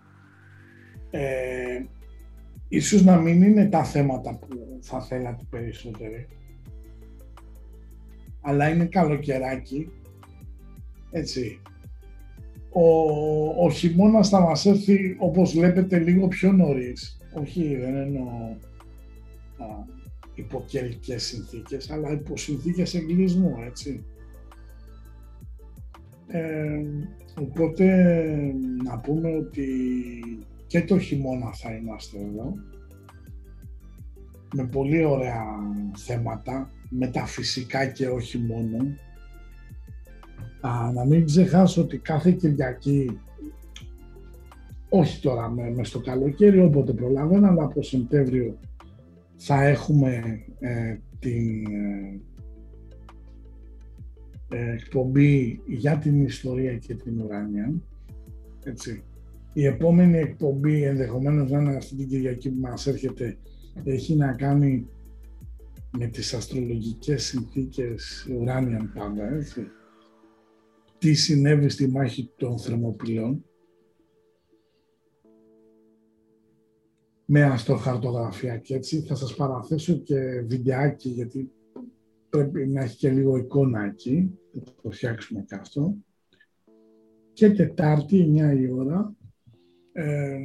Ε, 1.12 1.84
ίσως 2.68 3.04
να 3.04 3.18
μην 3.18 3.42
είναι 3.42 3.70
τα 3.70 3.84
θέματα 3.84 4.38
που 4.38 4.80
θα 4.82 5.02
θέλατε 5.02 5.44
περισσότεροι, 5.50 6.28
αλλά 8.42 8.70
είναι 8.70 8.86
καλοκαιράκι, 8.86 9.92
έτσι. 11.12 11.62
Ο, 12.74 13.66
ο 13.66 13.72
χειμώνας 13.72 14.30
θα 14.30 14.40
μας 14.40 14.66
έρθει, 14.66 15.16
όπως 15.20 15.54
βλέπετε, 15.54 16.00
λίγο 16.00 16.28
πιο 16.28 16.52
νωρίς. 16.52 17.22
Όχι, 17.34 17.76
δεν 17.76 17.96
εννοώ 17.96 18.28
α, 19.58 19.66
υπό 20.36 20.64
καιρικές 20.68 21.24
συνθήκες, 21.24 21.92
αλλά 21.92 22.12
υπό 22.12 22.38
συνθήκες 22.38 22.94
εγκλισμού, 22.94 23.56
έτσι. 23.68 24.06
Ε, 26.28 26.84
οπότε 27.40 27.86
να 28.84 29.00
πούμε 29.00 29.36
ότι 29.36 29.68
και 30.68 30.84
το 30.84 31.00
χειμώνα 31.00 31.54
θα 31.54 31.76
είμαστε 31.76 32.20
εδώ 32.20 32.54
με 34.54 34.68
πολύ 34.68 35.06
ωραία 35.06 35.44
θέματα, 35.98 36.72
μεταφυσικά 36.90 37.86
και 37.86 38.08
όχι 38.08 38.38
μόνο. 38.38 38.78
Α, 40.68 40.92
να 40.94 41.06
μην 41.06 41.26
ξεχάσω 41.26 41.82
ότι 41.82 41.98
κάθε 41.98 42.32
Κυριακή, 42.32 43.20
όχι 44.90 45.22
τώρα 45.22 45.50
με, 45.50 45.70
μες 45.70 45.88
στο 45.88 46.00
καλοκαίρι, 46.00 46.60
όποτε 46.60 46.94
προλαβαίνω, 46.94 47.48
αλλά 47.48 47.64
από 47.64 47.82
Σεπτέμβριο 47.82 48.60
θα 49.36 49.64
έχουμε 49.64 50.42
ε, 50.60 50.98
την 51.20 51.66
ε, 51.66 52.20
ε, 54.50 54.72
εκπομπή 54.72 55.62
για 55.68 55.98
την 55.98 56.22
ιστορία 56.22 56.78
και 56.78 56.96
την 56.96 57.22
ουράνια. 57.22 57.74
Έτσι. 58.64 59.04
Η 59.54 59.66
επόμενη 59.66 60.18
εκπομπή 60.18 60.84
ενδεχομένως 60.84 61.52
να 61.52 61.60
είναι 61.60 61.76
αυτή 61.76 61.96
την 61.96 62.08
Κυριακή 62.08 62.50
που 62.50 62.60
μας 62.60 62.88
έρχεται 62.88 63.38
έχει 63.84 64.16
να 64.16 64.34
κάνει 64.34 64.88
με 65.98 66.08
τις 66.08 66.34
αστρολογικές 66.34 67.24
συνθήκες 67.24 68.28
ουράνιαν 68.40 68.92
πάντα, 68.94 69.34
έτσι. 69.34 69.68
Τι 71.04 71.14
συνέβη 71.14 71.70
στη 71.70 71.88
μάχη 71.88 72.32
των 72.36 72.60
Θερμοπυλών 72.60 73.46
με 77.26 77.44
αστροχαρτογραφία 77.44 78.58
και 78.58 78.76
έτσι 78.76 79.02
θα 79.02 79.16
σας 79.16 79.36
παραθέσω 79.36 79.98
και 79.98 80.42
βιντεάκι 80.42 81.10
γιατί 81.10 81.52
πρέπει 82.30 82.68
να 82.68 82.82
έχει 82.82 82.98
και 82.98 83.10
λίγο 83.10 83.38
εικόνα 83.38 83.84
εκεί, 83.84 84.40
θα 84.52 84.74
το 84.82 84.92
φτιάξουμε 84.92 85.42
και 85.42 85.56
αυτό. 85.56 85.96
Και 87.34 87.50
Τετάρτη, 87.50 88.34
9 88.36 88.58
η 88.58 88.72
ώρα, 88.72 89.16
ε, 89.92 90.40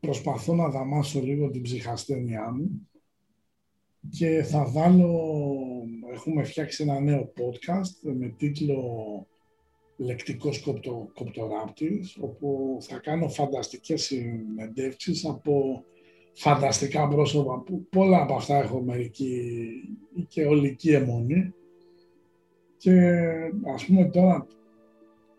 προσπαθώ 0.00 0.54
να 0.54 0.68
δαμάσω 0.68 1.20
λίγο 1.20 1.50
την 1.50 1.62
ψυχασθένειά 1.62 2.52
μου 2.52 2.88
και 4.10 4.42
θα 4.42 4.70
βάλω, 4.70 5.32
έχουμε 6.12 6.42
φτιάξει 6.42 6.82
ένα 6.82 7.00
νέο 7.00 7.32
podcast 7.36 8.12
με 8.18 8.28
τίτλο 8.28 8.82
«Λεκτικός 10.00 10.60
κοπτο, 10.60 11.10
κοπτοράπτης» 11.14 12.16
όπου 12.20 12.78
θα 12.80 12.98
κάνω 12.98 13.28
φανταστικές 13.28 14.02
συνεντεύξεις 14.02 15.24
από 15.24 15.84
φανταστικά 16.32 17.08
πρόσωπα 17.08 17.60
που 17.60 17.86
πολλά 17.90 18.22
από 18.22 18.34
αυτά 18.34 18.56
έχω 18.56 18.80
μερική 18.80 19.70
και 20.28 20.44
ολική 20.44 20.90
αιμονή 20.92 21.52
και 22.76 23.22
ας 23.74 23.84
πούμε 23.86 24.04
τώρα 24.04 24.46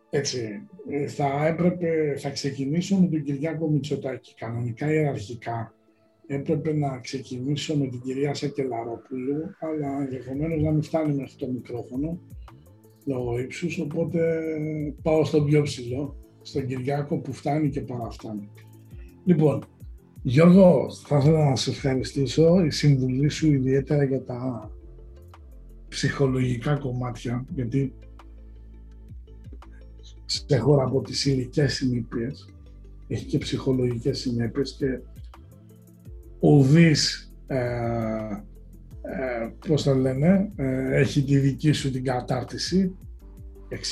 έτσι, 0.10 0.68
θα 1.08 1.48
έπρεπε, 1.48 2.16
θα 2.18 2.30
ξεκινήσω 2.30 2.98
με 2.98 3.08
τον 3.08 3.24
Κυριάκο 3.24 3.68
Μητσοτάκη. 3.68 4.34
Κανονικά 4.36 4.94
ιεραρχικά 4.94 5.74
έπρεπε 6.28 6.74
να 6.74 7.00
ξεκινήσω 7.00 7.78
με 7.78 7.88
την 7.88 8.02
κυρία 8.02 8.34
Σακελαρόπουλου, 8.34 9.56
αλλά 9.60 10.02
ενδεχομένως 10.02 10.62
να 10.62 10.72
μην 10.72 10.82
φτάνει 10.82 11.16
μέχρι 11.16 11.36
το 11.36 11.48
μικρόφωνο 11.48 12.20
λόγω 13.10 13.40
ύψους, 13.40 13.80
οπότε 13.80 14.40
πάω 15.02 15.26
στον 15.26 15.46
πιο 15.46 15.62
ψηλό, 15.62 16.16
στον 16.42 16.66
Κυριάκο 16.66 17.18
που 17.18 17.34
φτάνει 17.34 17.70
και 17.70 17.82
παραφτάνει. 17.82 18.50
Λοιπόν, 19.26 19.64
Γιώργο, 20.22 20.88
θα 21.06 21.18
ήθελα 21.18 21.50
να 21.50 21.56
σε 21.56 21.70
ευχαριστήσω, 21.70 22.64
η 22.66 22.70
συμβουλή 22.70 23.30
σου 23.30 23.52
ιδιαίτερα 23.52 24.04
για 24.04 24.24
τα 24.24 24.72
ψυχολογικά 25.88 26.76
κομμάτια, 26.76 27.46
γιατί 27.56 27.94
σε 30.26 30.58
χώρα 30.58 30.84
από 30.84 31.02
τις 31.02 31.26
υλικές 31.26 31.74
συνήθειες, 31.74 32.54
έχει 33.08 33.26
και 33.26 33.38
ψυχολογικές 33.38 34.20
συνέπειες 34.20 34.76
και 34.80 35.00
ουδής, 36.40 37.34
ε, 37.48 37.58
ε, 39.02 39.50
πώς 39.68 39.84
το 39.84 39.94
λένε, 39.94 40.52
ε, 40.56 41.00
έχει 41.00 41.24
τη 41.24 41.38
δική 41.38 41.72
σου 41.72 41.92
την 41.92 42.04
κατάρτιση. 42.04 42.96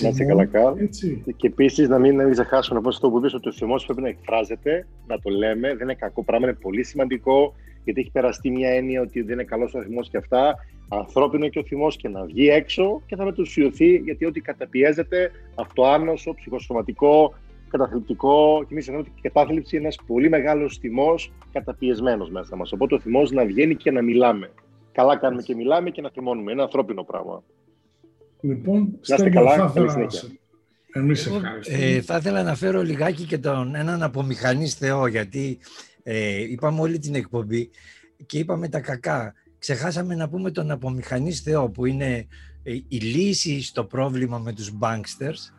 Να 0.01 0.09
είσαι 0.09 0.25
καλά, 0.25 0.45
Καρλ. 0.45 0.79
Έτσι. 0.79 1.23
Και 1.35 1.47
επίσης 1.47 1.87
να 1.87 1.99
μην, 1.99 2.15
να 2.15 2.23
μην 2.23 2.31
ξεχάσουμε 2.31 2.79
να 2.79 2.91
το 2.91 3.09
που 3.09 3.17
είπες 3.17 3.33
ότι 3.33 3.47
ο 3.47 3.51
θυμός 3.51 3.85
πρέπει 3.85 4.01
να 4.01 4.07
εκφράζεται, 4.07 4.87
να 5.07 5.19
το 5.19 5.29
λέμε. 5.29 5.67
Δεν 5.67 5.79
είναι 5.79 5.93
κακό 5.93 6.23
πράγμα, 6.23 6.47
είναι 6.47 6.57
πολύ 6.61 6.83
σημαντικό 6.83 7.53
γιατί 7.83 8.01
έχει 8.01 8.11
περαστεί 8.11 8.49
μια 8.49 8.69
έννοια 8.69 9.01
ότι 9.01 9.21
δεν 9.21 9.33
είναι 9.33 9.43
καλός 9.43 9.73
ο 9.73 9.81
θυμός 9.81 10.09
και 10.09 10.17
αυτά. 10.17 10.55
Ανθρώπινο 10.87 11.47
και 11.47 11.59
ο 11.59 11.63
θυμός 11.63 11.95
και 11.95 12.09
να 12.09 12.23
βγει 12.25 12.49
έξω 12.49 13.01
και 13.05 13.15
θα 13.15 13.23
μετουσιωθεί 13.23 13.95
γιατί 13.95 14.25
ό,τι 14.25 14.41
καταπιέζεται, 14.41 15.31
αυτοάνωσο, 15.55 16.33
ψυχοσωματικό, 16.33 17.33
καταθλιπτικό. 17.69 18.59
Και 18.59 18.67
εμείς 18.71 18.83
ξέρουμε 18.83 19.03
ότι 19.07 19.11
η 19.17 19.21
κατάθλιψη 19.21 19.75
είναι 19.75 19.85
ένας 19.85 19.97
πολύ 20.07 20.29
μεγάλος 20.29 20.77
θυμός 20.77 21.31
καταπιεσμένος 21.51 22.29
μέσα 22.29 22.55
μας. 22.55 22.71
Οπότε 22.71 22.95
ο 22.95 22.99
θυμός 22.99 23.31
να 23.31 23.45
βγαίνει 23.45 23.75
και 23.75 23.91
να 23.91 24.01
μιλάμε. 24.01 24.51
Καλά 24.97 25.17
κάνουμε 25.17 25.41
και 25.41 25.55
μιλάμε 25.55 25.89
και 25.89 26.01
να 26.01 26.09
θυμώνουμε. 26.09 26.51
Είναι 26.51 26.61
ανθρώπινο 26.61 27.03
πράγμα. 27.03 27.43
Λοιπόν, 28.41 28.79
Να 28.81 28.87
είστε 29.01 29.15
Στέλιο, 29.15 29.33
καλά, 29.33 29.51
θα 29.51 29.57
καλή 29.57 29.69
ήθελα 29.69 29.91
συνέχεια. 29.91 30.21
να 30.23 30.27
σε- 30.29 30.39
Εμείς 30.93 31.25
Εγώ, 31.25 31.35
ευχαριστούμε. 31.35 31.77
ε, 31.85 32.01
θα 32.01 32.17
ήθελα 32.17 32.43
να 32.43 32.55
φέρω 32.55 32.81
λιγάκι 32.81 33.23
και 33.23 33.37
τον 33.37 33.75
έναν 33.75 34.03
απομηχανής 34.03 34.73
Θεό, 34.73 35.07
γιατί 35.07 35.57
ε, 36.03 36.41
είπαμε 36.41 36.81
όλη 36.81 36.99
την 36.99 37.15
εκπομπή 37.15 37.69
και 38.25 38.37
είπαμε 38.39 38.69
τα 38.69 38.79
κακά. 38.79 39.33
Ξεχάσαμε 39.59 40.15
να 40.15 40.29
πούμε 40.29 40.51
τον 40.51 40.71
απομηχανής 40.71 41.41
Θεό, 41.41 41.69
που 41.69 41.85
είναι 41.85 42.27
ε, 42.63 42.71
η 42.87 42.97
λύση 42.97 43.61
στο 43.63 43.83
πρόβλημα 43.83 44.37
με 44.37 44.53
τους 44.53 44.71
banksters, 44.79 45.53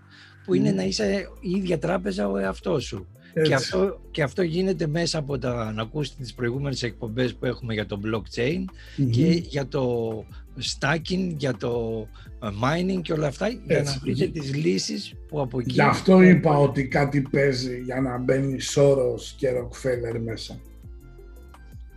που 0.44 0.55
είναι 0.55 0.69
Μμμ. 0.70 0.77
να 0.77 0.82
είσαι 0.82 1.28
η 1.40 1.51
ίδια 1.51 1.78
τράπεζα 1.78 2.28
ο 2.28 2.36
εαυτός 2.36 2.85
σου. 2.85 3.06
Έτσι. 3.39 3.48
Και 3.48 3.55
αυτό, 3.55 4.01
και 4.10 4.23
αυτό 4.23 4.43
γίνεται 4.43 4.86
μέσα 4.86 5.19
από 5.19 5.39
τα, 5.39 5.73
να 5.73 5.82
ακούσετε 5.82 6.23
τις 6.23 6.35
προηγούμενες 6.35 6.82
εκπομπές 6.82 7.35
που 7.35 7.47
έχουμε 7.47 7.74
για 7.74 7.86
το 7.86 8.01
blockchain 8.05 8.65
Μμμ. 8.97 9.10
και 9.10 9.27
για 9.27 9.66
το 9.66 10.24
stacking, 10.60 11.35
για 11.36 11.56
το 11.56 12.06
ε, 12.43 12.48
mining 12.48 13.01
και 13.02 13.12
όλα 13.12 13.27
αυτά, 13.27 13.48
για 13.48 13.60
Έτσι. 13.78 13.93
να 13.94 14.01
βρείτε 14.01 14.27
τις 14.27 14.55
λύσεις 14.55 15.15
που 15.28 15.40
από 15.40 15.60
εκεί... 15.60 15.70
Γι' 15.70 15.81
αυτό 15.81 16.23
είπα 16.23 16.59
ότι 16.59 16.89
κάτι 16.89 17.20
παίζει 17.20 17.81
για 17.85 18.01
να 18.01 18.19
μπαίνει 18.19 18.60
Σόρος 18.60 19.35
και 19.39 19.51
Ροκφέλερ 19.51 20.20
μέσα. 20.20 20.59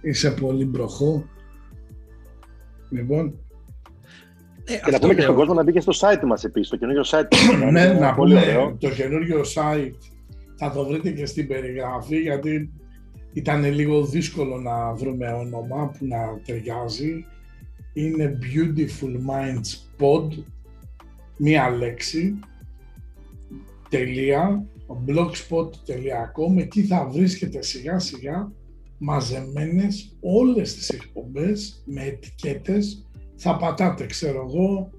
Είσαι 0.02 0.32
πολύ 0.32 0.66
μπροχό. 0.66 1.26
Λοιπόν, 2.90 3.34
Ε, 4.66 4.74
Και 4.74 4.80
να 4.82 4.88
αυτό 4.88 5.00
πούμε 5.00 5.14
και 5.14 5.20
λέω. 5.20 5.24
στον 5.24 5.36
κόσμο 5.36 5.54
να 5.54 5.64
μπει 5.64 5.72
και 5.72 5.80
στο 5.80 5.92
site 5.96 6.24
μας 6.26 6.44
επίσης, 6.44 6.70
το 6.70 6.78
καινούριο 6.78 7.02
site. 7.06 7.28
μας. 7.60 7.72
ναι, 7.72 7.82
Είναι 7.82 7.94
να 8.00 8.14
πολύ 8.14 8.34
πούμε 8.34 8.46
ωραίο. 8.48 8.76
το 8.80 8.90
καινούριο 8.90 9.42
site 9.56 9.92
θα 10.64 10.72
το 10.72 10.86
βρείτε 10.86 11.12
και 11.12 11.26
στην 11.26 11.48
περιγραφή 11.48 12.20
γιατί 12.20 12.72
ήταν 13.34 13.64
λίγο 13.74 14.06
δύσκολο 14.06 14.58
να 14.58 14.94
βρούμε 14.94 15.32
όνομα 15.32 15.90
που 15.90 16.06
να 16.06 16.40
ταιριάζει. 16.46 17.26
Είναι 17.94 18.38
Beautiful 18.42 19.14
Minds 19.30 20.00
Pod, 20.00 20.44
μία 21.38 21.70
λέξη, 21.70 22.40
τελεία, 23.90 24.66
blogspot.com, 25.08 26.58
εκεί 26.58 26.84
θα 26.84 27.10
βρίσκετε 27.12 27.62
σιγά 27.62 28.00
σιγά 28.00 28.52
μαζεμένες 28.98 30.18
όλες 30.20 30.76
τις 30.76 30.90
εκπομπές 30.90 31.84
με 31.86 32.04
ετικέτες, 32.04 33.08
θα 33.36 33.58
πατάτε, 33.58 34.06
ξέρω 34.06 34.46
εγώ, 34.48 34.90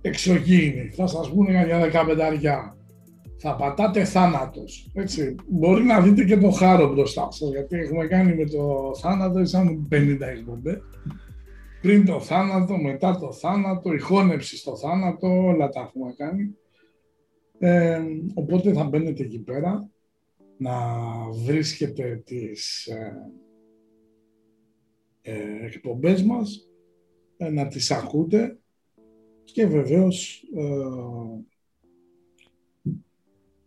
εξωγήινη, 0.00 0.88
θα 0.88 1.06
σας 1.06 1.30
πούνε 1.30 1.64
για 1.64 1.80
15 1.80 2.20
αριά. 2.20 2.76
Θα 3.42 3.56
πατάτε 3.56 4.04
θάνατος, 4.04 4.90
έτσι. 4.94 5.34
Μπορεί 5.48 5.82
να 5.82 6.00
δείτε 6.00 6.24
και 6.24 6.36
το 6.36 6.50
χάρο 6.50 6.92
μπροστά 6.92 7.30
σας, 7.30 7.50
γιατί 7.50 7.76
έχουμε 7.76 8.06
κάνει 8.06 8.34
με 8.34 8.44
το 8.44 8.92
θάνατο 9.00 9.44
σαν 9.44 9.88
50 9.92 10.18
εκπομπές. 10.20 10.80
Πριν 11.80 12.04
το 12.04 12.20
θάνατο, 12.20 12.76
μετά 12.76 13.18
το 13.18 13.32
θάνατο, 13.32 13.92
η 13.92 13.98
χώνεψη 13.98 14.56
στο 14.56 14.76
θάνατο, 14.76 15.44
όλα 15.44 15.68
τα 15.68 15.80
έχουμε 15.80 16.14
κάνει. 16.16 16.54
Ε, 17.58 18.00
οπότε 18.34 18.72
θα 18.72 18.84
μπαίνετε 18.84 19.22
εκεί 19.22 19.38
πέρα, 19.38 19.90
να 20.56 20.72
βρίσκετε 21.44 22.22
τις 22.24 22.86
ε, 22.86 23.32
ε, 25.22 25.66
εκπομπές 25.66 26.22
μας, 26.22 26.68
ε, 27.36 27.50
να 27.50 27.68
τις 27.68 27.90
ακούτε 27.90 28.58
και 29.44 29.66
βεβαίως 29.66 30.42
ε, 30.56 30.62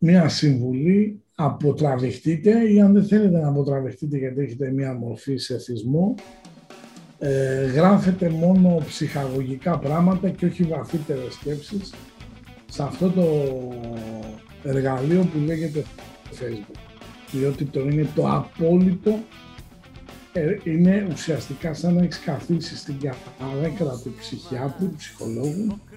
μία 0.05 0.29
συμβουλή 0.29 1.21
αποτραβηχτείτε 1.35 2.71
ή 2.73 2.81
αν 2.81 2.93
δεν 2.93 3.05
θέλετε 3.05 3.39
να 3.39 3.47
αποτραβηχτείτε 3.47 4.17
γιατί 4.17 4.41
έχετε 4.41 4.71
μία 4.71 4.93
μορφή 4.93 5.37
σε 5.37 5.57
θυσμό 5.57 6.15
ε, 7.19 7.65
γράφετε 7.65 8.29
μόνο 8.29 8.83
ψυχαγωγικά 8.85 9.79
πράγματα 9.79 10.29
και 10.29 10.45
όχι 10.45 10.63
βαθύτερες 10.63 11.33
σκέψεις 11.33 11.93
σε 12.71 12.83
αυτό 12.83 13.09
το 13.09 13.23
εργαλείο 14.63 15.29
που 15.33 15.39
λέγεται 15.45 15.83
Facebook. 16.39 16.79
Διότι 17.31 17.65
το 17.65 17.79
είναι 17.79 18.07
το 18.15 18.29
απόλυτο 18.29 19.19
ε, 20.33 20.57
είναι 20.63 21.07
ουσιαστικά 21.11 21.73
σαν 21.73 21.93
να 21.93 22.03
έχεις 22.03 22.19
καθίσει 22.19 22.77
στην 22.77 22.95
καρέκλα 22.99 23.99
του 24.03 24.13
ψυχιάτρου, 24.19 24.89
του 24.89 24.95
ψυχολόγου 24.95 25.71
Α, 25.71 25.92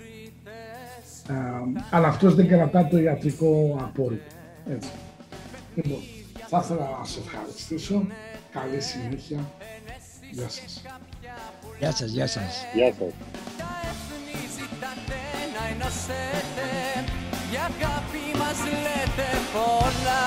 αλλά 1.90 2.08
αυτός 2.08 2.34
δεν 2.34 2.48
κρατά 2.48 2.86
το 2.86 2.98
ιατρικό 2.98 3.78
απόρριτο. 3.80 4.34
Έτσι. 4.70 4.88
Λοιπόν, 5.74 5.98
θα 6.48 6.60
ήθελα 6.64 6.96
να 6.98 7.04
σε 7.04 7.20
ευχαριστήσω. 7.24 8.06
Καλή 8.50 8.80
συνέχεια. 8.80 9.38
Γεια 10.30 10.48
σας. 10.48 10.82
Γεια 11.78 11.92
σας, 11.92 12.10
γεια 12.10 12.26
σας. 12.26 12.64
Γεια 12.74 12.92
σας. 12.98 13.12
Τα 13.58 13.70
έθνη 13.90 14.40
ζητάτε 14.56 15.20
να 15.54 15.62
ενώσετε 15.72 16.66
Για 17.50 17.60
αγάπη 17.60 18.24
μας 18.38 18.58
λέτε 18.84 19.28
πολλά 19.54 20.24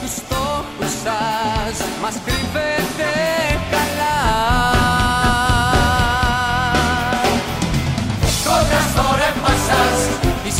Τους 0.00 0.14
στόχους 0.20 0.92
σας 1.04 1.76
μας 2.02 2.16
κρύβετε 2.24 3.10
καλά 3.70 4.77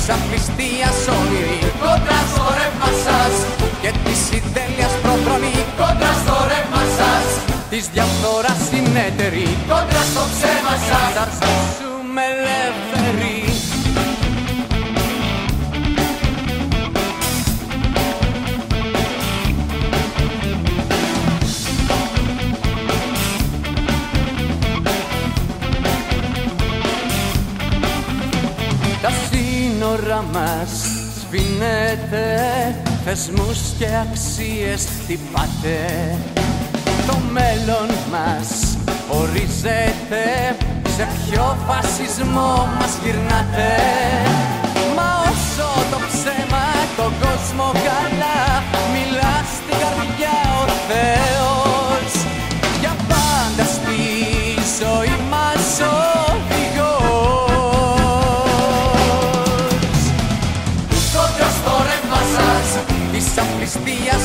Της 0.09 0.17
απληστίας 0.17 0.99
όνειρη 1.19 1.61
Κόντρα 1.83 2.21
στο 2.33 2.45
ρεύμα 2.59 2.91
σας 3.05 3.35
Και 3.83 3.91
της 4.05 4.19
συντέλειας 4.29 4.95
προδρομή 5.03 5.59
Κόντρα 5.81 6.13
στο 6.23 6.37
ρεύμα 6.51 6.83
σας. 6.99 7.27
Της 7.71 7.85
διαφθοράς 7.95 8.61
συνέτερη. 8.71 9.49
Κόντρα 9.71 10.03
στο 10.13 10.23
ψέμα 10.33 10.75
σας. 10.89 11.11
Θα 11.17 11.25
ζήσουμε 11.39 12.23
ελεύθεροι 12.35 13.48
Θεσμούς 33.21 33.59
και 33.79 33.87
αξίες 34.11 34.87
χτυπάτε 35.03 35.79
Το 37.07 37.17
μέλλον 37.33 37.89
μας 38.11 38.77
ορίζεται 39.09 40.25
Σε 40.97 41.09
ποιο 41.17 41.57
φασισμό 41.67 42.69
μας 42.79 42.99
γυρνάτε. 43.03 43.71
Μα 44.97 45.09
όσο 45.31 45.69
το 45.91 45.99
ψέμα 46.09 46.67
τον 46.97 47.13
κόσμο 47.21 47.73
καλά 47.73 48.63
Μιλά 48.93 49.45
στην 49.55 49.79
καρδιά 49.79 50.37
ο 50.63 50.67
Θεός 50.89 51.18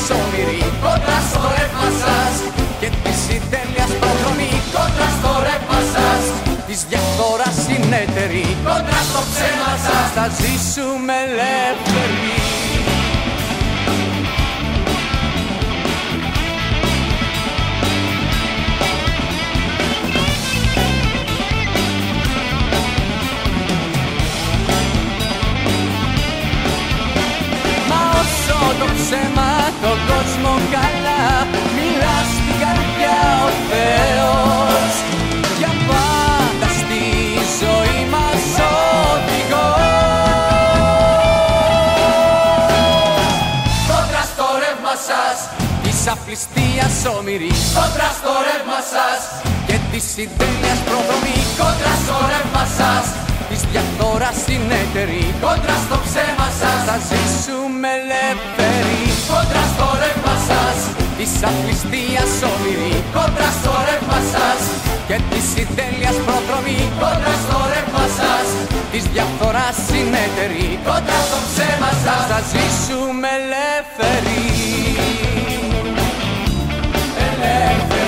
απληστίας 0.03 0.09
όνειρη 0.09 0.63
Κόντρα 0.84 1.19
στο 1.30 1.41
ρεύμα 1.57 1.89
σας. 2.03 2.34
Και 2.80 2.89
της 3.03 3.17
συντέλειας 3.25 3.91
προδρομή 3.99 4.53
Κόντρα 4.75 5.09
στο 5.17 5.31
ρεύμα 5.47 5.80
σας. 5.95 6.21
Της 6.67 6.80
διαφθοράς 6.89 7.55
συνέτερη 7.65 8.45
Κόντρα 8.67 9.01
στο 9.09 9.21
ψέμα 9.31 9.73
σας. 9.85 10.05
Θα 10.15 10.25
ζήσουμε 10.39 11.13
ελεύθεροι 11.27 12.73
το 28.80 28.88
ψέμα 28.98 29.52
το 29.84 29.91
κόσμο 30.10 30.53
καλά 30.76 31.23
Μιλάς 31.76 32.27
στην 32.35 32.56
καρδιά 32.61 33.19
ο 33.48 33.49
Θεός. 33.69 34.94
Για 35.60 35.73
πάντα 35.90 36.68
στη 36.80 37.03
ζωή 37.61 37.99
μας 38.14 38.44
οδηγός. 39.11 39.94
Κόντρα 43.90 44.23
στο 44.31 44.48
ρεύμα 44.64 44.95
σας 45.07 45.38
της 45.84 45.99
απληστίας 46.14 46.95
ομοιρή. 47.18 47.53
Κόντρα 47.77 48.10
στο 48.19 48.34
ρεύμα 48.48 48.80
σας 48.94 49.19
και 49.68 49.77
της 49.91 50.03
συντέλειας 50.14 50.80
προδομή. 50.88 51.38
Κόντρα 51.60 51.94
στο 52.03 52.15
ρεύμα 52.31 52.64
σας 52.80 53.06
της 53.49 53.61
διαφθοράς 53.72 54.38
συνεταιρή. 54.45 55.26
Κόντρα 55.45 55.76
στο 55.85 55.98
ψέμα 56.06 56.48
σας. 56.60 56.80
Θα 56.88 56.98
ζήσουν 57.10 57.62
με 57.84 57.91
ελεύθερη. 58.01 59.01
Κόντρα 59.31 59.64
στο 59.73 59.88
ρεύμα 60.01 60.35
σας 60.49 60.77
Της 61.18 61.31
απληστίας 61.49 62.31
όνειρη 62.51 62.95
Κόντρα 63.15 63.49
στο 63.60 63.73
ρεύμα 63.88 64.19
σας 64.34 64.61
Και 65.07 65.18
της 65.30 65.43
συντέλειας 65.53 66.18
προδρομή. 66.26 66.81
Κόντρα 67.01 67.35
στο 67.43 67.57
ρεύμα 67.72 68.05
σας 68.19 68.47
Της 68.91 69.03
διαφθοράς 69.14 69.76
συνέτερη 69.88 70.68
Κόντρα 70.88 71.19
στο 71.27 71.39
ψέμα 71.47 71.91
σας 72.03 72.23
Θα 72.31 72.39
ζήσουμε 72.51 73.30
ελεύθερη 73.39 74.41
Ελεύθεροι. 77.27 78.02